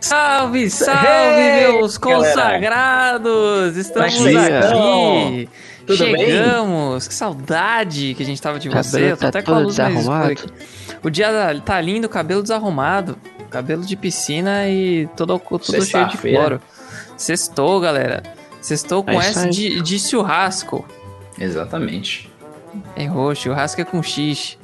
Salve, 0.00 0.70
salve, 0.70 1.06
hey, 1.06 1.72
meus 1.72 1.98
consagrados! 1.98 3.76
Estamos 3.76 4.14
aqui! 4.14 5.48
Tudo 5.86 5.96
Chegamos! 5.96 7.04
Bem? 7.04 7.08
Que 7.08 7.14
saudade 7.14 8.14
que 8.14 8.22
a 8.22 8.26
gente 8.26 8.40
tava 8.40 8.58
de 8.58 8.70
você. 8.70 9.12
Eu 9.12 9.16
tô 9.16 9.22
tá 9.22 9.28
até 9.28 9.42
com 9.42 9.52
a 9.52 9.58
luz 9.58 9.76
desarrumado. 9.76 10.52
O 11.02 11.10
dia 11.10 11.28
tá 11.64 11.80
lindo, 11.80 12.08
cabelo 12.08 12.42
desarrumado. 12.42 13.18
Cabelo 13.50 13.84
de 13.84 13.94
piscina 13.96 14.68
e 14.68 15.06
todo, 15.16 15.38
todo 15.38 15.84
cheio 15.84 16.08
de 16.08 16.16
cloro. 16.16 16.62
Sextou, 17.16 17.80
galera. 17.80 18.22
Sextou 18.60 19.04
com 19.04 19.10
é 19.10 19.16
essa 19.16 19.50
de, 19.50 19.82
de 19.82 19.98
churrasco. 19.98 20.86
Exatamente. 21.38 22.30
Errou, 22.96 23.34
churrasco 23.34 23.80
é 23.80 23.84
com 23.84 24.02
xixi. 24.02 24.59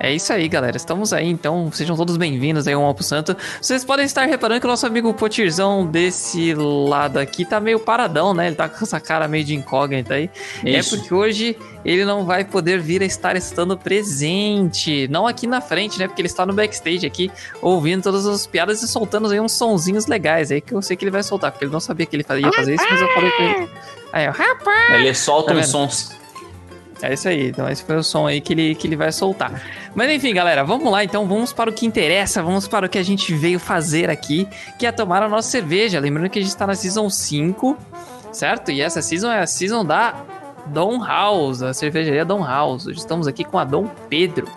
É 0.00 0.14
isso 0.14 0.32
aí, 0.32 0.46
galera. 0.48 0.76
Estamos 0.76 1.12
aí, 1.12 1.28
então 1.28 1.70
sejam 1.72 1.96
todos 1.96 2.16
bem-vindos 2.16 2.68
aí 2.68 2.74
ao 2.74 2.84
Alpo 2.84 3.02
Santo. 3.02 3.36
Vocês 3.60 3.84
podem 3.84 4.06
estar 4.06 4.24
reparando 4.26 4.60
que 4.60 4.66
o 4.66 4.70
nosso 4.70 4.86
amigo 4.86 5.12
Potirzão 5.12 5.84
desse 5.84 6.54
lado 6.54 7.18
aqui 7.18 7.44
tá 7.44 7.58
meio 7.58 7.80
paradão, 7.80 8.32
né? 8.32 8.46
Ele 8.46 8.54
tá 8.54 8.68
com 8.68 8.84
essa 8.84 9.00
cara 9.00 9.26
meio 9.26 9.44
de 9.44 9.56
incógnita 9.56 10.14
aí. 10.14 10.30
É 10.64 10.78
isso. 10.78 10.94
É 10.94 10.98
porque 10.98 11.12
hoje 11.12 11.56
ele 11.84 12.04
não 12.04 12.24
vai 12.24 12.44
poder 12.44 12.78
vir 12.78 13.02
a 13.02 13.04
estar 13.04 13.34
estando 13.34 13.76
presente. 13.76 15.08
Não 15.08 15.26
aqui 15.26 15.48
na 15.48 15.60
frente, 15.60 15.98
né? 15.98 16.06
Porque 16.06 16.22
ele 16.22 16.28
está 16.28 16.46
no 16.46 16.52
backstage 16.52 17.04
aqui, 17.04 17.28
ouvindo 17.60 18.04
todas 18.04 18.24
as 18.24 18.46
piadas 18.46 18.80
e 18.82 18.88
soltando 18.88 19.28
aí 19.28 19.40
uns 19.40 19.52
sonzinhos 19.52 20.06
legais 20.06 20.52
aí 20.52 20.60
que 20.60 20.74
eu 20.74 20.80
sei 20.80 20.96
que 20.96 21.04
ele 21.04 21.10
vai 21.10 21.24
soltar, 21.24 21.50
porque 21.50 21.64
ele 21.64 21.72
não 21.72 21.80
sabia 21.80 22.06
que 22.06 22.14
ele 22.14 22.24
ia 22.40 22.52
fazer 22.52 22.74
isso, 22.74 22.86
mas 22.88 23.00
eu 23.00 23.08
falei 23.08 23.30
pra 23.32 23.44
ele. 23.44 23.68
Aí, 24.12 24.28
ó, 24.28 24.30
rapaz! 24.30 24.94
Ele 24.94 25.12
solta 25.12 25.52
tá 25.52 25.58
uns 25.58 25.68
sons. 25.68 26.18
É 27.00 27.14
isso 27.14 27.28
aí, 27.28 27.48
então 27.48 27.68
esse 27.68 27.84
foi 27.84 27.96
o 27.96 28.02
som 28.02 28.26
aí 28.26 28.40
que 28.40 28.52
ele, 28.52 28.74
que 28.74 28.86
ele 28.86 28.96
vai 28.96 29.12
soltar. 29.12 29.62
Mas 29.94 30.10
enfim, 30.10 30.34
galera, 30.34 30.64
vamos 30.64 30.90
lá 30.90 31.04
então, 31.04 31.26
vamos 31.26 31.52
para 31.52 31.70
o 31.70 31.72
que 31.72 31.86
interessa, 31.86 32.42
vamos 32.42 32.66
para 32.66 32.86
o 32.86 32.88
que 32.88 32.98
a 32.98 33.02
gente 33.02 33.32
veio 33.34 33.60
fazer 33.60 34.10
aqui, 34.10 34.48
que 34.78 34.86
é 34.86 34.90
tomar 34.90 35.22
a 35.22 35.28
nossa 35.28 35.48
cerveja. 35.48 36.00
Lembrando 36.00 36.28
que 36.28 36.38
a 36.38 36.42
gente 36.42 36.50
está 36.50 36.66
na 36.66 36.74
Season 36.74 37.08
5, 37.08 37.76
certo? 38.32 38.72
E 38.72 38.80
essa 38.80 39.00
Season 39.00 39.30
é 39.30 39.40
a 39.40 39.46
Season 39.46 39.84
da 39.84 40.14
Dom 40.66 41.04
House, 41.04 41.62
a 41.62 41.72
cervejaria 41.72 42.24
Dom 42.24 42.44
House. 42.44 42.86
Estamos 42.86 43.28
aqui 43.28 43.44
com 43.44 43.58
a 43.58 43.64
Dom 43.64 43.86
Pedro. 44.08 44.48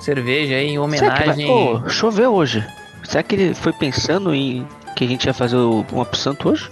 Cerveja 0.00 0.54
aí 0.54 0.68
em 0.68 0.78
homenagem... 0.78 1.46
Pô, 1.46 1.88
choveu 1.88 2.32
hoje. 2.32 2.66
Será 3.04 3.22
que 3.22 3.34
ele 3.34 3.54
foi 3.54 3.72
pensando 3.72 4.34
em 4.34 4.66
que 4.96 5.04
a 5.04 5.06
gente 5.06 5.26
ia 5.26 5.34
fazer 5.34 5.56
um 5.56 5.84
Santo 6.14 6.48
hoje? 6.48 6.70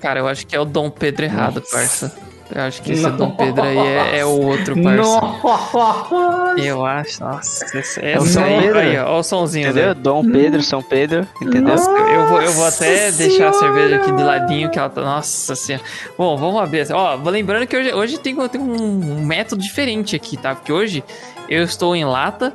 Cara, 0.00 0.20
eu 0.20 0.28
acho 0.28 0.46
que 0.46 0.56
é 0.56 0.60
o 0.60 0.64
Dom 0.64 0.90
Pedro 0.90 1.24
errado, 1.24 1.60
Nossa. 1.60 1.76
parça. 1.76 2.23
Eu 2.50 2.62
acho 2.62 2.82
que 2.82 2.92
esse 2.92 3.02
Nossa. 3.02 3.16
Dom 3.16 3.30
Pedro 3.30 3.62
aí 3.62 3.78
é, 3.78 4.18
é 4.18 4.24
o 4.24 4.40
outro 4.40 4.74
parceiro. 4.80 6.58
Eu 6.58 6.84
acho, 6.84 7.24
nossa, 7.24 7.78
esse, 7.78 8.04
é 8.04 8.18
o 8.18 8.26
São 8.26 8.42
Pedro. 8.42 8.78
Aí, 8.78 8.98
ó, 8.98 9.16
ó, 9.16 9.18
o 9.18 9.22
somzinho. 9.22 9.70
Entendeu? 9.70 9.88
Né? 9.88 9.94
Dom 9.94 10.30
Pedro, 10.30 10.62
São 10.62 10.82
Pedro, 10.82 11.26
entendeu? 11.40 11.74
Eu 11.74 12.26
vou, 12.28 12.42
eu 12.42 12.52
vou 12.52 12.66
até 12.66 13.06
nossa 13.06 13.18
deixar 13.18 13.48
a 13.48 13.52
cerveja 13.54 13.96
aqui 13.96 14.12
de 14.12 14.22
ladinho, 14.22 14.70
que 14.70 14.78
ela 14.78 14.90
tá. 14.90 15.00
Nossa 15.00 15.54
senhora. 15.54 15.84
Bom, 16.18 16.36
vamos 16.36 16.60
abrir. 16.60 16.86
Ó, 16.92 17.16
lembrando 17.24 17.66
que 17.66 17.76
hoje, 17.76 17.92
hoje 17.92 18.18
tem, 18.18 18.36
tem 18.48 18.60
um 18.60 19.24
método 19.24 19.62
diferente 19.62 20.14
aqui, 20.14 20.36
tá? 20.36 20.54
Porque 20.54 20.72
hoje 20.72 21.02
eu 21.48 21.62
estou 21.62 21.96
em 21.96 22.04
lata, 22.04 22.52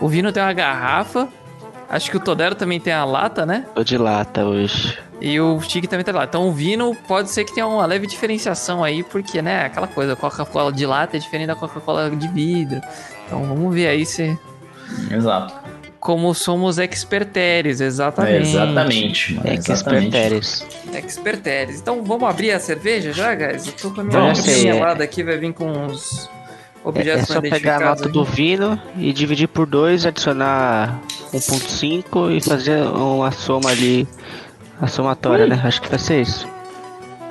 o 0.00 0.08
Vino 0.08 0.32
tem 0.32 0.42
uma 0.42 0.52
garrafa, 0.52 1.28
acho 1.92 2.10
que 2.10 2.16
o 2.16 2.20
Todero 2.20 2.54
também 2.54 2.80
tem 2.80 2.92
a 2.92 3.04
lata, 3.04 3.46
né? 3.46 3.66
Tô 3.74 3.84
de 3.84 3.96
lata 3.96 4.44
hoje. 4.44 4.98
E 5.20 5.38
o 5.38 5.60
Stig 5.60 5.86
também 5.86 6.04
tá 6.04 6.10
lá. 6.10 6.24
Então 6.24 6.48
o 6.48 6.52
Vino 6.52 6.96
pode 7.06 7.30
ser 7.30 7.44
que 7.44 7.54
tenha 7.54 7.66
uma 7.66 7.86
leve 7.86 8.08
diferenciação 8.08 8.82
aí, 8.82 9.04
porque, 9.04 9.40
né, 9.40 9.66
aquela 9.66 9.86
coisa, 9.86 10.16
Coca-Cola 10.16 10.72
de 10.72 10.84
lata 10.84 11.16
é 11.16 11.20
diferente 11.20 11.46
da 11.46 11.54
Coca-Cola 11.54 12.10
de 12.10 12.26
vidro. 12.28 12.80
Então 13.26 13.44
vamos 13.44 13.72
ver 13.72 13.86
aí 13.86 14.04
se. 14.04 14.36
Exato. 15.10 15.54
Como 16.00 16.34
somos 16.34 16.78
experteres, 16.78 17.80
exatamente. 17.80 18.34
É 18.34 18.40
exatamente, 18.40 19.34
mano, 19.34 19.52
experteres. 19.52 20.66
Experteres. 20.92 21.80
Então 21.80 22.02
vamos 22.02 22.28
abrir 22.28 22.50
a 22.50 22.58
cerveja 22.58 23.12
já, 23.12 23.32
guys? 23.36 23.68
Eu 23.68 23.72
tô 23.74 23.90
com 23.92 24.00
a 24.00 24.04
minha 24.04 24.80
lá 24.80 24.94
daqui, 24.94 25.22
vai 25.22 25.38
vir 25.38 25.52
com 25.52 25.70
uns 25.70 26.28
objetos 26.84 27.30
É, 27.30 27.32
é 27.32 27.34
só 27.34 27.40
pegar 27.40 27.76
a 27.82 27.86
nota 27.86 28.08
do 28.08 28.24
Vino 28.24 28.80
e 28.96 29.12
dividir 29.12 29.48
por 29.48 29.66
dois, 29.66 30.04
adicionar 30.06 31.00
1.5 31.32 32.36
e 32.36 32.40
fazer 32.40 32.82
uma 32.82 33.30
soma 33.30 33.70
ali 33.70 34.06
a 34.80 34.86
somatória, 34.86 35.44
Ui. 35.44 35.50
né? 35.50 35.60
Acho 35.64 35.80
que 35.80 35.88
vai 35.88 35.98
ser 35.98 36.22
isso. 36.22 36.48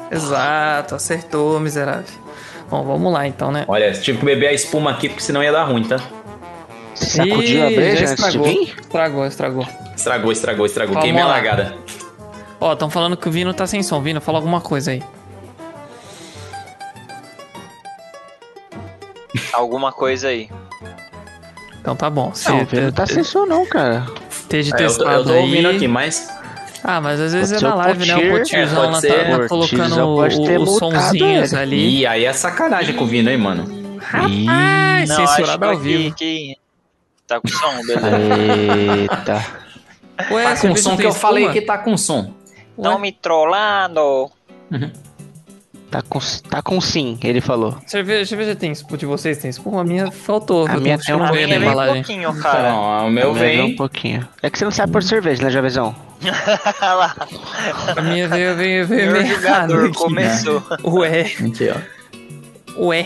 Exato, 0.10 0.96
acertou, 0.96 1.60
miserável. 1.60 2.06
Bom, 2.70 2.84
vamos 2.84 3.12
lá 3.12 3.28
então, 3.28 3.52
né? 3.52 3.66
Olha, 3.68 3.92
tive 3.92 4.20
que 4.20 4.26
beber 4.26 4.48
a 4.48 4.54
espuma 4.54 4.92
aqui 4.92 5.10
porque 5.10 5.22
senão 5.22 5.44
ia 5.44 5.52
dar 5.52 5.64
ruim, 5.64 5.84
tá? 5.84 6.00
Sacudiu 6.96 7.66
a 7.66 7.70
breja 7.70 8.10
antes 8.10 8.32
de 8.32 8.38
vir? 8.38 8.76
Estragou, 8.80 9.26
estragou. 9.26 9.68
Estragou, 9.96 10.32
estragou, 10.32 10.66
estragou. 10.66 10.94
Vamos 10.94 11.06
Queimei 11.06 11.22
a 11.22 11.28
largada. 11.28 11.76
Ó, 12.60 12.74
estão 12.74 12.90
falando 12.90 13.18
que 13.18 13.28
o 13.28 13.32
Vino 13.32 13.54
tá 13.54 13.66
sem 13.66 13.82
som. 13.84 14.02
Vino, 14.02 14.22
fala 14.22 14.38
alguma 14.38 14.62
coisa 14.62 14.92
aí. 14.92 15.04
Alguma 19.53 19.92
coisa 19.92 20.30
aí. 20.30 20.50
Então 21.80 21.96
tá 21.96 22.09
bom. 22.09 22.31
Não, 22.47 22.62
o 22.62 22.66
Vino 22.66 22.84
não 22.84 22.92
tá 22.92 23.06
sem 23.06 23.24
som 23.24 23.46
não, 23.46 23.66
cara. 23.66 24.06
Esteja 24.30 24.75
é, 24.75 24.78
testado 24.78 25.09
eu 25.09 25.24
tô, 25.24 25.30
eu 25.30 25.36
tô 25.36 25.42
ouvindo 25.42 25.68
aí. 25.68 25.75
aqui, 25.75 25.88
mas... 25.88 26.30
Ah, 26.84 27.00
mas 27.00 27.19
às 27.19 27.34
vezes 27.34 27.62
pode 27.62 27.66
é 27.66 27.68
na 27.70 27.75
live, 27.75 28.06
né? 28.08 28.16
O 28.16 28.38
Potirzão 28.38 28.96
é, 28.96 29.02
tá, 29.02 29.40
tá 29.40 29.47
colocando 29.47 30.64
os 30.64 30.78
sonzinhos 30.78 31.53
ali. 31.53 32.00
E 32.00 32.08
aí 32.08 32.25
é 32.25 32.34
sacanagem 32.34 32.96
com 32.96 33.03
o 33.03 33.08
Vino, 33.08 33.30
hein, 33.30 33.38
mano? 33.38 33.97
Rapaz, 34.00 35.09
não, 35.09 35.28
censurado 35.28 35.66
ao 35.66 35.78
vivo. 35.78 36.16
Que... 36.16 36.58
Tá 37.28 37.40
com 37.40 37.47
som, 37.47 37.86
beleza. 37.86 38.18
Eita. 39.00 39.46
Ué, 40.31 40.44
tá 40.44 40.62
com 40.62 40.75
som 40.75 40.97
que 40.97 41.06
eu 41.06 41.14
falei 41.14 41.50
que 41.50 41.62
tá 41.62 41.78
com 41.78 41.96
som. 41.96 42.34
Não 42.78 43.00
me 43.00 43.12
trollando. 43.12 44.30
Uhum. 44.72 44.91
Tá 45.91 46.02
com, 46.02 46.19
tá 46.50 46.62
com 46.62 46.79
sim, 46.79 47.19
ele 47.22 47.41
falou. 47.41 47.78
Cerveja, 47.85 48.25
cerveja 48.25 48.56
tem 48.56 48.72
espuma 48.72 48.97
de 48.97 49.06
vocês? 49.06 49.38
Tem 49.40 49.50
espuma? 49.50 49.81
A 49.81 49.84
minha 49.84 50.09
faltou. 50.09 50.66
A 50.66 50.78
minha 50.78 50.97
tem 50.97 51.13
um 51.13 51.19
pouquinho. 51.19 51.69
Um 51.69 51.94
pouquinho, 51.94 52.41
cara. 52.41 52.72
Não, 52.72 53.07
o 53.07 53.12
meu 53.12 53.34
vem... 53.34 53.62
um 53.62 53.75
pouquinho. 53.75 54.25
É 54.41 54.50
que 54.50 54.57
você 54.57 54.63
não 54.63 54.72
sabe 54.72 54.94
por 54.94 55.03
cerveja, 55.03 55.44
né, 55.44 55.50
Javezão? 55.50 55.94
lá. 56.81 57.13
A 57.97 58.02
minha 58.02 58.25
veio, 58.29 58.56
veio, 58.56 58.88
veio 58.88 59.12
Meu 59.12 59.25
jogador 59.25 59.91
começou. 59.94 60.63
Ué. 60.85 61.22
Aqui, 61.24 61.69
ó. 61.69 62.85
Ué. 62.85 63.06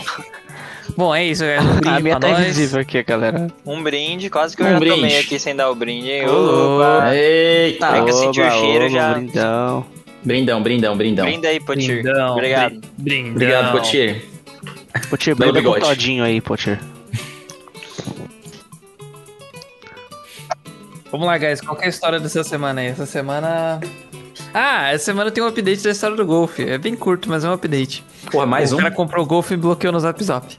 Bom, 0.96 1.12
é 1.12 1.24
isso, 1.24 1.42
é 1.44 1.58
um 1.60 1.88
A 1.88 1.98
minha 1.98 2.20
tá 2.20 2.28
nós. 2.28 2.38
invisível 2.38 2.80
aqui, 2.80 3.02
galera. 3.02 3.48
Um 3.66 3.82
brinde, 3.82 4.30
quase 4.30 4.56
que 4.56 4.62
eu 4.62 4.66
um 4.66 4.70
já 4.70 4.78
brinde. 4.78 4.94
tomei 4.94 5.18
aqui 5.18 5.40
sem 5.40 5.56
dar 5.56 5.70
o 5.70 5.74
brinde, 5.74 6.08
hein? 6.08 6.28
Opa! 6.28 7.12
Eita! 7.16 7.96
É 7.96 8.04
que 8.04 8.10
eu 8.10 8.14
senti 8.14 8.40
o 8.40 8.50
cheiro 8.50 8.88
já. 8.88 9.14
Brindão. 9.14 9.95
Brindão, 10.26 10.60
brindão, 10.60 10.96
brindão. 10.96 11.24
Brinda 11.24 11.46
aí, 11.46 11.60
Potir. 11.60 12.02
Brindão, 12.02 12.32
Obrigado. 12.32 12.80
Brindão. 12.98 13.30
Obrigado, 13.30 13.72
Potir. 13.72 14.24
Potir, 15.08 15.36
brinda 15.36 15.62
com 15.62 15.78
todinho 15.78 16.24
aí, 16.24 16.40
Potir. 16.40 16.80
Vamos 21.12 21.28
lá, 21.28 21.38
guys. 21.38 21.60
Qual 21.60 21.80
é 21.80 21.86
a 21.86 21.88
história 21.88 22.18
dessa 22.18 22.42
semana 22.42 22.80
aí? 22.80 22.88
Essa 22.88 23.06
semana... 23.06 23.78
Ah, 24.52 24.90
essa 24.90 25.04
semana 25.04 25.30
tem 25.30 25.44
um 25.44 25.46
update 25.46 25.84
da 25.84 25.90
história 25.90 26.16
do 26.16 26.26
Golf. 26.26 26.58
É 26.58 26.76
bem 26.76 26.96
curto, 26.96 27.28
mas 27.28 27.44
é 27.44 27.48
um 27.48 27.52
update. 27.52 28.02
Porra, 28.32 28.46
mais 28.46 28.72
o 28.72 28.74
um? 28.74 28.78
O 28.78 28.82
cara 28.82 28.92
comprou 28.92 29.24
o 29.24 29.28
Golf 29.28 29.52
e 29.52 29.56
bloqueou 29.56 29.92
no 29.92 30.00
Zap 30.00 30.24
Zap. 30.24 30.58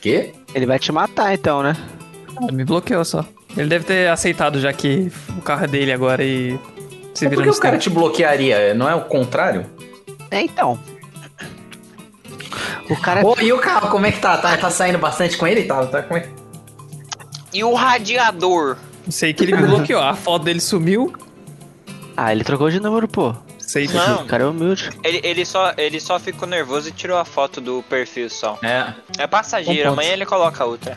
Quê? 0.00 0.32
Ele 0.52 0.66
vai 0.66 0.80
te 0.80 0.90
matar 0.90 1.32
então, 1.32 1.62
né? 1.62 1.76
Ah, 2.36 2.50
me 2.50 2.64
bloqueou 2.64 3.04
só. 3.04 3.24
Ele 3.56 3.68
deve 3.68 3.84
ter 3.84 4.08
aceitado 4.08 4.60
já 4.60 4.72
que 4.72 5.12
o 5.38 5.40
carro 5.40 5.64
é 5.64 5.68
dele 5.68 5.92
agora 5.92 6.24
e 6.24 6.58
se 7.16 7.28
por 7.28 7.42
que 7.42 7.48
o 7.48 7.58
cara 7.58 7.78
te 7.78 7.90
bloquearia? 7.90 8.74
Não 8.74 8.88
é 8.88 8.94
o 8.94 9.02
contrário? 9.02 9.66
É, 10.30 10.42
então. 10.42 10.78
O 12.88 12.96
cara. 12.96 13.22
Oh, 13.24 13.34
e 13.40 13.52
o 13.52 13.58
carro, 13.58 13.90
como 13.90 14.06
é 14.06 14.12
que 14.12 14.20
tá? 14.20 14.36
Tá, 14.36 14.56
tá 14.56 14.70
saindo 14.70 14.98
bastante 14.98 15.36
com 15.36 15.46
ele? 15.46 15.64
Tá, 15.64 15.86
tá, 15.86 16.02
como 16.02 16.18
é... 16.18 16.28
E 17.52 17.64
o 17.64 17.74
radiador? 17.74 18.76
Sei 19.08 19.32
que 19.32 19.44
ele 19.44 19.56
me 19.56 19.66
bloqueou. 19.66 20.02
A 20.02 20.14
foto 20.14 20.44
dele 20.44 20.60
sumiu. 20.60 21.12
Ah, 22.16 22.32
ele 22.32 22.44
trocou 22.44 22.70
de 22.70 22.80
número, 22.80 23.08
pô. 23.08 23.34
Sei 23.58 23.88
não. 23.88 24.22
O 24.22 24.26
cara 24.26 24.44
é 24.44 24.46
humilde. 24.46 24.90
Ele, 25.02 25.20
ele, 25.24 25.44
só, 25.44 25.72
ele 25.76 25.98
só 25.98 26.20
ficou 26.20 26.46
nervoso 26.46 26.88
e 26.88 26.92
tirou 26.92 27.18
a 27.18 27.24
foto 27.24 27.60
do 27.60 27.82
perfil 27.88 28.30
só. 28.30 28.58
É. 28.62 28.92
É 29.18 29.26
passageiro, 29.26 29.90
amanhã 29.90 30.12
ele 30.12 30.24
coloca 30.24 30.64
outra. 30.64 30.96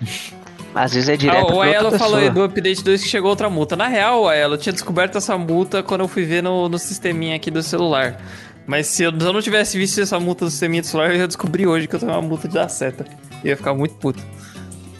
Às 0.74 0.94
vezes 0.94 1.08
é 1.08 1.16
direto. 1.16 1.50
Ah, 1.50 1.54
o 1.54 1.60
Aelo 1.60 1.98
falou 1.98 2.16
aí 2.16 2.30
do 2.30 2.42
update 2.42 2.82
2 2.82 3.02
que 3.02 3.08
chegou 3.08 3.30
outra 3.30 3.50
multa. 3.50 3.74
Na 3.74 3.88
real, 3.88 4.28
Aelo, 4.28 4.54
eu 4.54 4.58
tinha 4.58 4.72
descoberto 4.72 5.18
essa 5.18 5.36
multa 5.36 5.82
quando 5.82 6.02
eu 6.02 6.08
fui 6.08 6.24
ver 6.24 6.42
no, 6.42 6.68
no 6.68 6.78
sisteminha 6.78 7.36
aqui 7.36 7.50
do 7.50 7.62
celular. 7.62 8.20
Mas 8.66 8.86
se 8.86 9.02
eu, 9.02 9.10
se 9.10 9.26
eu 9.26 9.32
não 9.32 9.42
tivesse 9.42 9.76
visto 9.76 10.00
essa 10.00 10.20
multa 10.20 10.44
do 10.44 10.50
sisteminha 10.50 10.82
do 10.82 10.86
celular, 10.86 11.10
eu 11.10 11.16
ia 11.16 11.26
descobrir 11.26 11.66
hoje 11.66 11.88
que 11.88 11.94
eu 11.94 11.98
tenho 11.98 12.12
uma 12.12 12.22
multa 12.22 12.46
de 12.46 12.54
dar 12.54 12.68
seta. 12.68 13.04
Eu 13.42 13.50
ia 13.50 13.56
ficar 13.56 13.74
muito 13.74 13.94
puto. 13.96 14.22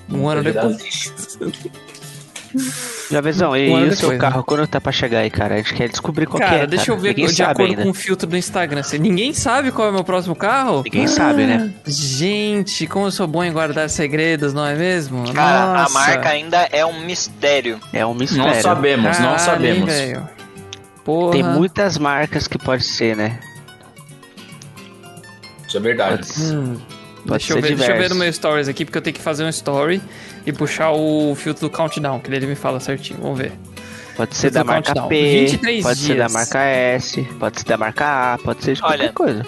Um 0.08 0.28
ano 0.28 0.42
depois. 0.42 1.14
Javezão, 3.10 3.56
e, 3.56 3.70
Um 3.70 3.84
e 3.86 3.88
o 3.88 3.96
seu 3.96 4.10
né? 4.10 4.18
carro, 4.18 4.42
quando 4.44 4.66
tá 4.66 4.80
pra 4.80 4.90
chegar 4.92 5.20
aí, 5.20 5.30
cara? 5.30 5.54
A 5.54 5.56
gente 5.58 5.74
quer 5.74 5.88
descobrir 5.88 6.26
qual 6.26 6.40
que 6.40 6.46
Cara, 6.48 6.62
é, 6.62 6.66
deixa 6.66 6.86
cara. 6.86 6.98
eu 6.98 7.02
ver 7.02 7.08
Ninguém 7.10 7.26
de 7.26 7.34
sabe 7.34 7.50
acordo 7.52 7.70
ainda. 7.70 7.82
com 7.82 7.90
o 7.90 7.94
filtro 7.94 8.26
do 8.28 8.36
Instagram. 8.36 8.82
Se 8.82 8.98
ninguém 8.98 9.32
sabe 9.32 9.70
qual 9.70 9.88
é 9.88 9.90
o 9.90 9.94
meu 9.94 10.04
próximo 10.04 10.34
carro? 10.34 10.82
Ninguém 10.84 11.06
sabe, 11.06 11.46
né? 11.46 11.72
Gente, 11.86 12.86
como 12.86 13.06
eu 13.06 13.10
sou 13.10 13.26
bom 13.26 13.44
em 13.44 13.52
guardar 13.52 13.88
segredos, 13.88 14.52
não 14.52 14.66
é 14.66 14.74
mesmo? 14.74 15.32
Cara, 15.32 15.82
Nossa. 15.82 15.90
a 15.90 15.92
marca 15.92 16.28
ainda 16.28 16.68
é 16.72 16.84
um 16.84 17.04
mistério. 17.04 17.80
É 17.92 18.04
um 18.04 18.14
mistério. 18.14 18.46
Não 18.46 18.54
sabemos, 18.60 19.18
não 19.18 19.36
Caralho, 19.36 19.66
hein, 19.66 19.84
sabemos. 19.86 20.30
Tem 21.32 21.42
muitas 21.42 21.98
marcas 21.98 22.46
que 22.46 22.58
pode 22.58 22.84
ser, 22.84 23.16
né? 23.16 23.38
Isso 25.66 25.76
é 25.76 25.80
verdade. 25.80 26.26
Hum, 26.40 26.76
Pode 27.26 27.38
deixa, 27.46 27.52
eu 27.52 27.60
ver, 27.62 27.76
deixa 27.76 27.92
eu 27.92 27.98
ver 27.98 28.08
no 28.10 28.14
meu 28.16 28.32
stories 28.32 28.68
aqui, 28.68 28.84
porque 28.84 28.98
eu 28.98 29.02
tenho 29.02 29.14
que 29.14 29.20
fazer 29.22 29.44
um 29.44 29.48
story 29.48 30.00
e 30.46 30.52
puxar 30.52 30.90
o 30.92 31.34
filtro 31.34 31.68
do 31.68 31.70
countdown, 31.70 32.18
que 32.20 32.32
ele 32.32 32.46
me 32.46 32.54
fala 32.54 32.80
certinho. 32.80 33.18
Vamos 33.22 33.38
ver. 33.38 33.52
Pode 34.16 34.36
ser 34.36 34.50
da 34.50 34.64
marca 34.64 34.88
countdown. 34.94 35.08
P, 35.08 35.40
23 35.46 35.82
pode 35.82 35.98
ser 35.98 36.08
da 36.08 36.14
dias. 36.26 36.32
marca 36.32 36.58
S, 36.64 37.22
pode 37.38 37.58
ser 37.60 37.66
da 37.66 37.76
marca 37.76 38.34
A, 38.34 38.38
pode 38.38 38.64
ser 38.64 38.74
de 38.74 38.80
qualquer 38.80 38.98
Olha, 39.04 39.12
coisa. 39.12 39.46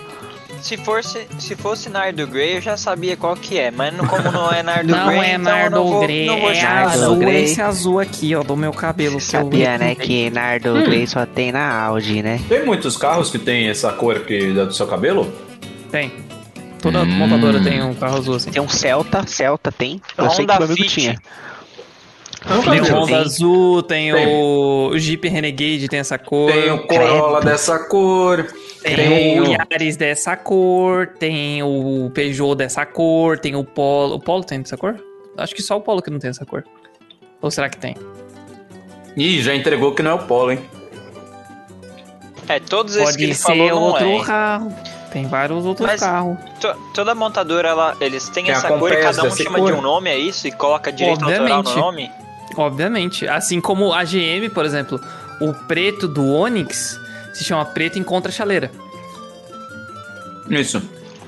Se 0.61 0.77
fosse, 0.77 1.27
se 1.41 1.57
fosse 1.57 1.89
Nardo 1.89 2.25
Grey, 2.25 2.57
eu 2.59 2.61
já 2.61 2.77
sabia 2.77 3.17
qual 3.17 3.35
que 3.35 3.59
é, 3.59 3.73
mas 3.73 3.93
não- 3.93 4.07
como 4.07 4.31
não 4.31 4.49
é 4.53 4.63
Nardo 4.63 4.87
Não 4.95 5.07
Grey, 5.09 5.19
é 5.19 5.35
então 5.35 5.39
eu 5.39 5.59
Nardo 5.61 5.77
não 5.77 5.89
vou, 5.89 6.01
Grey, 6.03 6.27
não 6.27 6.41
vou 6.41 6.51
é 6.53 6.55
chamar, 6.55 6.75
Nardo 6.75 6.97
não. 6.99 7.03
azul, 7.05 7.17
Grey. 7.19 7.43
esse 7.45 7.61
azul 7.63 7.99
aqui, 7.99 8.35
ó, 8.37 8.43
do 8.45 8.57
meu 8.57 8.73
cabelo. 8.73 9.17
eu 9.17 9.21
Sabia, 9.21 9.77
né, 9.77 9.97
que 9.97 10.31
Nardo 10.31 10.75
Hum. 10.77 10.85
Grey 10.85 11.07
só 11.09 11.27
tem 11.27 11.51
na 11.51 11.69
Audi, 11.83 12.23
né? 12.23 12.41
Tem 12.49 12.65
muitos 12.65 12.97
carros 12.97 13.29
que 13.29 13.41
tem 13.41 13.69
essa 13.69 13.91
cor 13.93 14.21
que 14.21 14.53
dá 14.53 14.65
do 14.65 14.73
seu 14.73 14.87
cabelo? 14.87 15.33
Tem. 15.91 16.13
Toda 16.83 17.01
Hum. 17.03 17.07
montadora 17.07 17.63
tem 17.63 17.81
um 17.83 17.95
carro 17.95 18.19
azul 18.19 18.35
assim. 18.35 18.51
Tem 18.51 18.61
um 18.61 18.69
Celta, 18.69 19.25
Celta 19.27 19.71
tem. 19.73 20.01
Eu 20.19 20.29
sei 20.31 20.45
que 20.45 20.53
Honda 20.53 20.59
meu 20.59 20.67
amigo 20.67 20.83
Fit. 20.83 21.01
tinha. 21.01 21.19
Tem 22.69 22.81
o 22.81 22.85
Honda 23.01 23.19
azul, 23.19 23.83
tem, 23.85 24.13
Tem. 24.13 24.27
o 24.27 24.99
Jeep 24.99 25.29
Renegade, 25.29 25.87
tem 25.89 26.01
essa 26.01 26.19
cor. 26.19 26.51
Tem 26.51 26.73
o 26.73 26.87
Corolla 26.89 27.41
dessa 27.41 27.79
cor. 27.89 28.49
Tem, 28.83 28.97
Tem 28.97 29.41
o 29.41 29.45
o- 29.45 29.53
Yaris 29.53 29.97
dessa 29.97 30.37
cor, 30.37 31.07
tem 31.21 31.63
o 31.63 32.11
Peugeot 32.13 32.57
dessa 32.57 32.85
cor, 32.85 33.39
tem 33.39 33.55
o 33.55 33.63
Polo. 33.63 34.17
O 34.17 34.21
Polo 34.21 34.43
tem 34.43 34.61
dessa 34.61 34.77
cor? 34.77 34.97
Acho 35.39 35.55
que 35.55 35.63
só 35.63 35.77
o 35.77 35.81
Polo 35.81 36.03
que 36.03 36.11
não 36.11 36.19
tem 36.19 36.31
essa 36.31 36.45
cor. 36.45 36.65
Ou 37.41 37.49
será 37.49 37.69
que 37.71 37.77
tem? 37.79 37.95
Ih, 39.17 39.41
já 39.41 39.55
entregou 39.55 39.95
que 39.95 40.03
não 40.03 40.11
é 40.11 40.15
o 40.15 40.19
Polo, 40.27 40.51
hein? 40.51 40.59
É, 42.49 42.59
todos 42.59 42.97
esses 42.97 43.11
que 43.11 43.13
Pode 43.13 43.25
ele 43.25 43.35
ser 43.37 43.43
falou 43.45 43.69
não 43.71 43.83
outro 43.83 44.09
é. 44.09 44.25
carro. 44.25 44.75
Tem 45.13 45.27
vários 45.27 45.65
outros 45.67 45.87
Mas- 45.87 46.01
carros. 46.01 46.39
To- 46.61 46.75
Toda 46.95 47.15
montadora, 47.15 47.69
ela, 47.69 47.97
eles 48.01 48.29
têm 48.31 48.45
Tem 48.45 48.55
essa 48.55 48.69
cor 48.69 48.91
e 48.93 48.97
cada 48.97 49.25
um 49.25 49.31
chama 49.37 49.59
cor. 49.59 49.71
de 49.73 49.79
um 49.79 49.83
nome, 49.83 50.09
é 50.11 50.19
isso? 50.19 50.47
E 50.49 50.53
coloca 50.53 50.91
direito 50.91 51.23
autoral 51.25 51.49
no 51.49 51.55
Obviamente. 51.59 51.77
nome? 51.79 52.11
Obviamente. 52.57 53.29
Assim 53.29 53.61
como 53.61 53.93
a 53.93 54.05
GM, 54.05 54.49
por 54.53 54.65
exemplo, 54.65 55.01
o 55.41 55.53
preto 55.53 56.09
do 56.09 56.27
Onix 56.33 56.99
se 57.35 57.45
chama 57.45 57.65
preto 57.67 57.99
em 57.99 58.03
contra-chaleira. 58.03 58.71
Isso. 60.49 60.83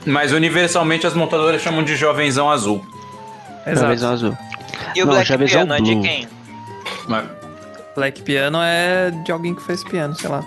Mas 0.07 0.33
universalmente 0.33 1.07
as 1.07 1.15
montadoras 1.15 1.63
chamam 1.63 1.83
de 1.83 1.97
jovenzão 1.97 2.51
azul. 2.51 2.85
Exato. 3.67 3.81
Javezão 3.81 4.13
azul. 4.13 4.39
E 4.95 5.03
o 5.03 5.07
Não, 5.07 5.15
Black 5.15 5.39
Piano 5.39 5.75
é 5.75 5.81
de 5.81 5.97
quem? 6.01 6.29
Black 7.97 8.23
Piano 8.23 8.59
é 8.61 9.11
de 9.11 9.33
alguém 9.33 9.55
que 9.55 9.63
fez 9.63 9.83
piano, 9.85 10.15
sei 10.15 10.29
lá. 10.29 10.43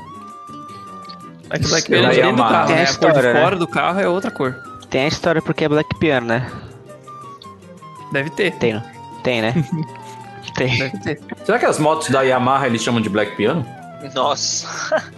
É 1.50 1.60
que 1.60 1.68
Black 1.68 1.88
Piano 1.90 2.08
é 2.08 2.10
de 2.10 2.16
dentro 2.18 2.32
do 2.36 2.38
Yamaha. 2.42 2.52
carro, 2.54 2.70
né? 2.70 2.82
a 2.82 2.84
A 2.90 2.96
cor 2.96 3.14
de 3.14 3.22
né? 3.22 3.42
fora 3.42 3.56
do 3.56 3.68
carro 3.68 4.00
é 4.00 4.08
outra 4.08 4.32
cor. 4.32 4.56
Tem 4.90 5.06
a 5.06 5.08
história 5.08 5.42
porque 5.42 5.66
é 5.66 5.70
Black 5.70 5.96
Piano, 6.00 6.28
né? 6.28 6.50
Deve 8.12 8.30
ter. 8.32 8.54
Tem, 8.56 8.82
tem, 9.24 9.42
né? 9.42 9.54
tem. 10.56 10.78
Deve 10.78 10.98
ter. 11.00 11.20
Será 11.46 11.60
que 11.60 11.66
as 11.66 11.80
motos 11.80 12.10
da 12.10 12.22
Yamaha 12.22 12.68
eles 12.68 12.82
chamam 12.84 13.02
de 13.02 13.10
Black 13.10 13.36
Piano? 13.36 13.66
Nossa. 14.14 15.02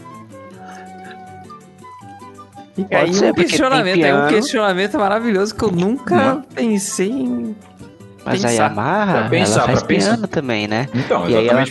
Fica 2.76 2.98
aí 2.98 3.10
um 3.10 3.34
questionamento, 3.34 4.04
é 4.06 4.16
um 4.16 4.28
questionamento 4.30 4.98
maravilhoso 4.98 5.54
que 5.54 5.64
eu 5.64 5.72
nunca 5.72 6.16
Não. 6.16 6.42
pensei 6.44 7.10
em. 7.12 7.56
Mas 8.30 8.46
a 8.46 8.48
Pensar. 8.50 8.64
Yamaha, 8.70 9.12
Pra 9.20 9.30
pensar, 9.30 9.54
ela 9.60 9.66
faz 9.68 9.84
pensar. 9.84 10.08
piano 10.12 10.28
também, 10.28 10.68
né? 10.68 10.88
Então, 10.94 11.28
E 11.30 11.36
aí 11.36 11.48
ela, 11.48 11.66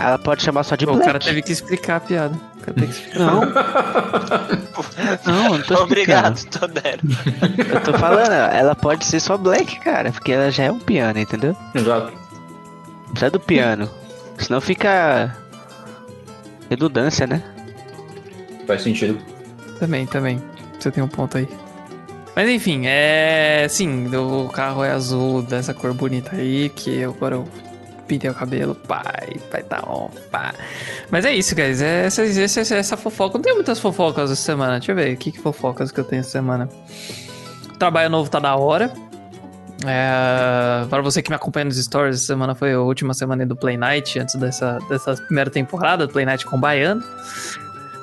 ela 0.00 0.18
pode 0.18 0.42
chamar 0.42 0.64
só 0.64 0.74
de 0.76 0.84
Pô, 0.84 0.92
o 0.92 0.94
Black. 0.96 1.06
cara 1.06 1.18
teve 1.20 1.40
que 1.42 1.52
explicar 1.52 1.96
a 1.96 2.00
piada. 2.00 2.34
O 2.34 2.60
cara 2.60 2.74
teve 2.74 2.86
que 2.86 2.92
explicar. 3.00 3.26
Não. 3.26 3.40
não, 5.26 5.48
não 5.58 5.62
tô 5.62 5.74
Obrigado, 5.82 6.36
explicando. 6.36 6.72
Todero. 6.74 7.00
Eu 7.74 7.80
tô 7.82 7.92
falando, 7.98 8.32
ela 8.32 8.74
pode 8.74 9.04
ser 9.04 9.20
só 9.20 9.36
Black, 9.36 9.78
cara, 9.80 10.10
porque 10.12 10.32
ela 10.32 10.50
já 10.50 10.64
é 10.64 10.72
um 10.72 10.78
piano, 10.80 11.18
entendeu? 11.18 11.56
Exato. 11.74 12.12
Precisa 13.10 13.30
do 13.30 13.40
piano. 13.40 13.88
Senão 14.38 14.60
fica. 14.60 15.36
Redundância, 16.68 17.26
né? 17.26 17.42
Faz 18.66 18.82
sentido. 18.82 19.18
Também, 19.78 20.06
também. 20.06 20.42
Você 20.78 20.90
tem 20.90 21.02
um 21.02 21.08
ponto 21.08 21.36
aí. 21.38 21.48
Mas 22.34 22.48
enfim, 22.48 22.82
é. 22.86 23.66
Sim, 23.68 24.06
o 24.14 24.48
carro 24.48 24.84
é 24.84 24.90
azul 24.90 25.42
dessa 25.42 25.74
cor 25.74 25.92
bonita 25.92 26.36
aí, 26.36 26.68
que 26.70 27.02
agora 27.02 27.36
eu 27.36 27.48
pintei 28.06 28.28
o 28.28 28.34
cabelo, 28.34 28.74
pai, 28.74 29.36
vai 29.52 29.62
tá 29.62 29.84
on, 29.86 30.10
pá. 30.30 30.52
Mas 31.10 31.24
é 31.24 31.32
isso, 31.32 31.54
guys. 31.54 31.80
É 31.80 32.06
essa, 32.06 32.24
essa, 32.24 32.74
essa 32.74 32.96
fofoca. 32.96 33.38
Não 33.38 33.42
tem 33.42 33.54
muitas 33.54 33.78
fofocas 33.78 34.30
essa 34.30 34.42
semana. 34.42 34.78
Deixa 34.78 34.92
eu 34.92 34.96
ver. 34.96 35.16
Que, 35.16 35.30
que 35.30 35.38
fofocas 35.38 35.92
que 35.92 36.00
eu 36.00 36.04
tenho 36.04 36.20
essa 36.20 36.30
semana? 36.30 36.68
O 37.72 37.78
trabalho 37.78 38.10
novo 38.10 38.28
tá 38.28 38.40
da 38.40 38.56
hora. 38.56 38.92
É, 39.86 40.86
para 40.88 41.00
você 41.00 41.22
que 41.22 41.30
me 41.30 41.36
acompanha 41.36 41.66
nos 41.66 41.82
stories, 41.82 42.16
essa 42.16 42.26
semana 42.26 42.54
foi 42.54 42.74
a 42.74 42.80
última 42.80 43.14
semana 43.14 43.46
do 43.46 43.56
Play 43.56 43.76
Night, 43.76 44.18
antes 44.18 44.34
dessa, 44.34 44.78
dessa 44.88 45.14
primeira 45.14 45.48
temporada 45.48 46.06
do 46.06 46.12
Play 46.12 46.26
Night 46.26 46.44
com 46.44 46.56
o 46.56 46.60
Baiano. 46.60 47.02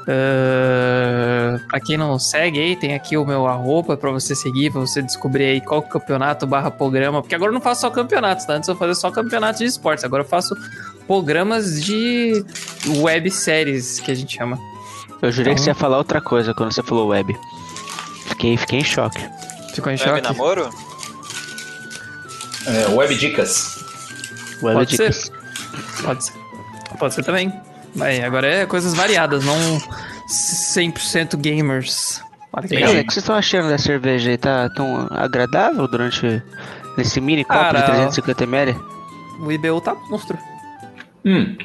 Uh, 0.07 1.59
pra 1.67 1.79
quem 1.81 1.97
não 1.97 2.17
segue 2.17 2.59
aí, 2.59 2.75
tem 2.77 2.93
aqui 2.95 3.17
o 3.17 3.25
meu 3.25 3.45
arroba 3.45 3.97
pra 3.97 4.09
você 4.09 4.33
seguir, 4.33 4.71
pra 4.71 4.79
você 4.79 5.01
descobrir 5.01 5.43
aí 5.43 5.59
qual 5.61 5.81
campeonato 5.81 6.47
barra 6.47 6.71
programa. 6.71 7.21
Porque 7.21 7.35
agora 7.35 7.49
eu 7.49 7.53
não 7.53 7.59
faço 7.61 7.81
só 7.81 7.89
campeonatos, 7.89 8.45
tá? 8.45 8.53
Antes 8.53 8.69
eu 8.69 8.75
fazia 8.75 8.95
só 8.95 9.11
campeonatos 9.11 9.59
de 9.59 9.65
esportes. 9.65 10.05
Agora 10.05 10.23
eu 10.23 10.27
faço 10.27 10.55
programas 11.05 11.83
de 11.83 12.45
webséries, 12.99 13.99
que 13.99 14.09
a 14.11 14.15
gente 14.15 14.37
chama. 14.37 14.57
Eu 15.21 15.29
jurei 15.31 15.53
que 15.53 15.59
Então- 15.61 15.63
você 15.65 15.69
ia 15.71 15.75
falar 15.75 15.97
outra 15.97 16.21
coisa 16.21 16.53
quando 16.53 16.71
você 16.71 16.81
falou 16.83 17.07
web. 17.09 17.35
Fiquei, 18.27 18.55
fiquei 18.55 18.79
em 18.79 18.83
choque. 18.85 19.19
Ficou 19.73 19.91
em 19.91 19.95
Web 19.97 20.09
choque? 20.09 20.21
namoro? 20.21 20.69
É, 22.65 22.87
web 22.93 23.13
dicas. 23.15 23.77
Web 24.61 24.77
Pode 24.79 24.95
ser. 24.95 25.09
dicas. 25.09 25.31
Pode 26.01 26.23
ser. 26.25 26.33
Pode 26.97 27.13
ser 27.13 27.23
também. 27.23 27.53
Mas 27.97 28.23
agora 28.23 28.47
é 28.47 28.65
coisas 28.65 28.93
variadas, 28.93 29.43
não 29.43 29.55
100% 30.29 31.35
gamers. 31.37 32.21
Olha 32.53 32.67
que 32.67 32.75
legal. 32.75 32.91
O 32.91 32.95
que 32.95 33.03
vocês 33.13 33.17
estão 33.17 33.35
achando 33.35 33.69
da 33.69 33.77
cerveja 33.77 34.29
aí? 34.29 34.37
Tá 34.37 34.69
tão 34.69 35.07
agradável 35.11 35.87
durante 35.87 36.41
esse 36.97 37.19
mini 37.19 37.43
copo 37.43 37.59
Cara, 37.59 37.81
de 38.07 38.21
350ml? 38.21 38.75
O 39.41 39.51
IBU 39.51 39.81
tá 39.81 39.95
monstro. 40.09 40.37
Hum. 41.25 41.55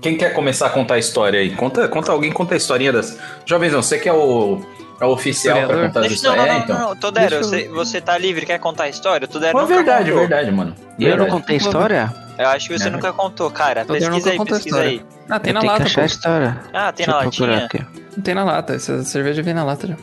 Quem 0.00 0.16
quer 0.16 0.32
começar 0.32 0.66
a 0.66 0.70
contar 0.70 0.94
a 0.94 0.98
história 0.98 1.38
aí? 1.38 1.50
Conta, 1.50 1.86
conta 1.88 2.10
alguém 2.10 2.32
conta 2.32 2.54
a 2.54 2.56
historinha 2.56 2.92
das. 2.92 3.16
Jovenzão, 3.46 3.80
você 3.82 3.98
que 3.98 4.08
é 4.08 4.12
o, 4.12 4.60
é 5.00 5.04
o 5.04 5.10
oficial 5.10 5.68
pra 5.68 5.86
contar 5.86 6.00
as 6.00 6.08
Deixa, 6.08 6.26
não, 6.28 6.34
histórias. 6.34 6.36
não, 6.36 6.44
É, 6.44 6.58
não, 6.58 6.64
então. 6.64 6.78
não, 6.88 6.96
Todero, 6.96 7.34
eu- 7.36 7.44
você, 7.44 7.68
você 7.68 8.00
tá 8.00 8.18
livre, 8.18 8.44
quer 8.44 8.58
contar 8.58 8.84
a 8.84 8.88
história? 8.88 9.28
Todero 9.28 9.56
nunca 9.56 9.72
verdade, 9.72 10.10
contou. 10.10 10.28
verdade, 10.28 10.50
mano. 10.50 10.74
E 10.98 11.04
eu 11.04 11.16
não 11.16 11.26
contei 11.28 11.54
a 11.54 11.58
história? 11.58 12.12
Eu 12.38 12.48
acho 12.48 12.68
que 12.68 12.78
você 12.78 12.88
É. 12.88 12.90
nunca 12.90 13.12
contou, 13.12 13.50
cara. 13.50 13.84
Todero 13.84 14.06
Pesquisa 14.12 14.30
nunca 14.36 14.42
aí, 14.42 14.58
pesquisa 14.58 14.80
aí. 14.80 15.02
Ah, 15.28 15.38
tem 15.38 15.50
eu 15.50 15.54
na 15.54 15.60
tenho 15.60 15.60
que 15.60 15.66
lata, 15.78 15.82
achar 15.84 16.02
a 16.02 16.06
história. 16.06 16.60
Ah, 16.72 16.92
tem 16.92 17.06
Deixa 17.06 17.18
na 17.18 17.24
latinha? 17.24 17.64
aqui. 17.66 17.86
Não 18.16 18.22
tem 18.22 18.34
na 18.34 18.44
lata. 18.44 18.74
Essa 18.74 19.02
cerveja 19.04 19.42
vem 19.42 19.54
na 19.54 19.64
lata 19.64 19.86
já. 19.86 19.96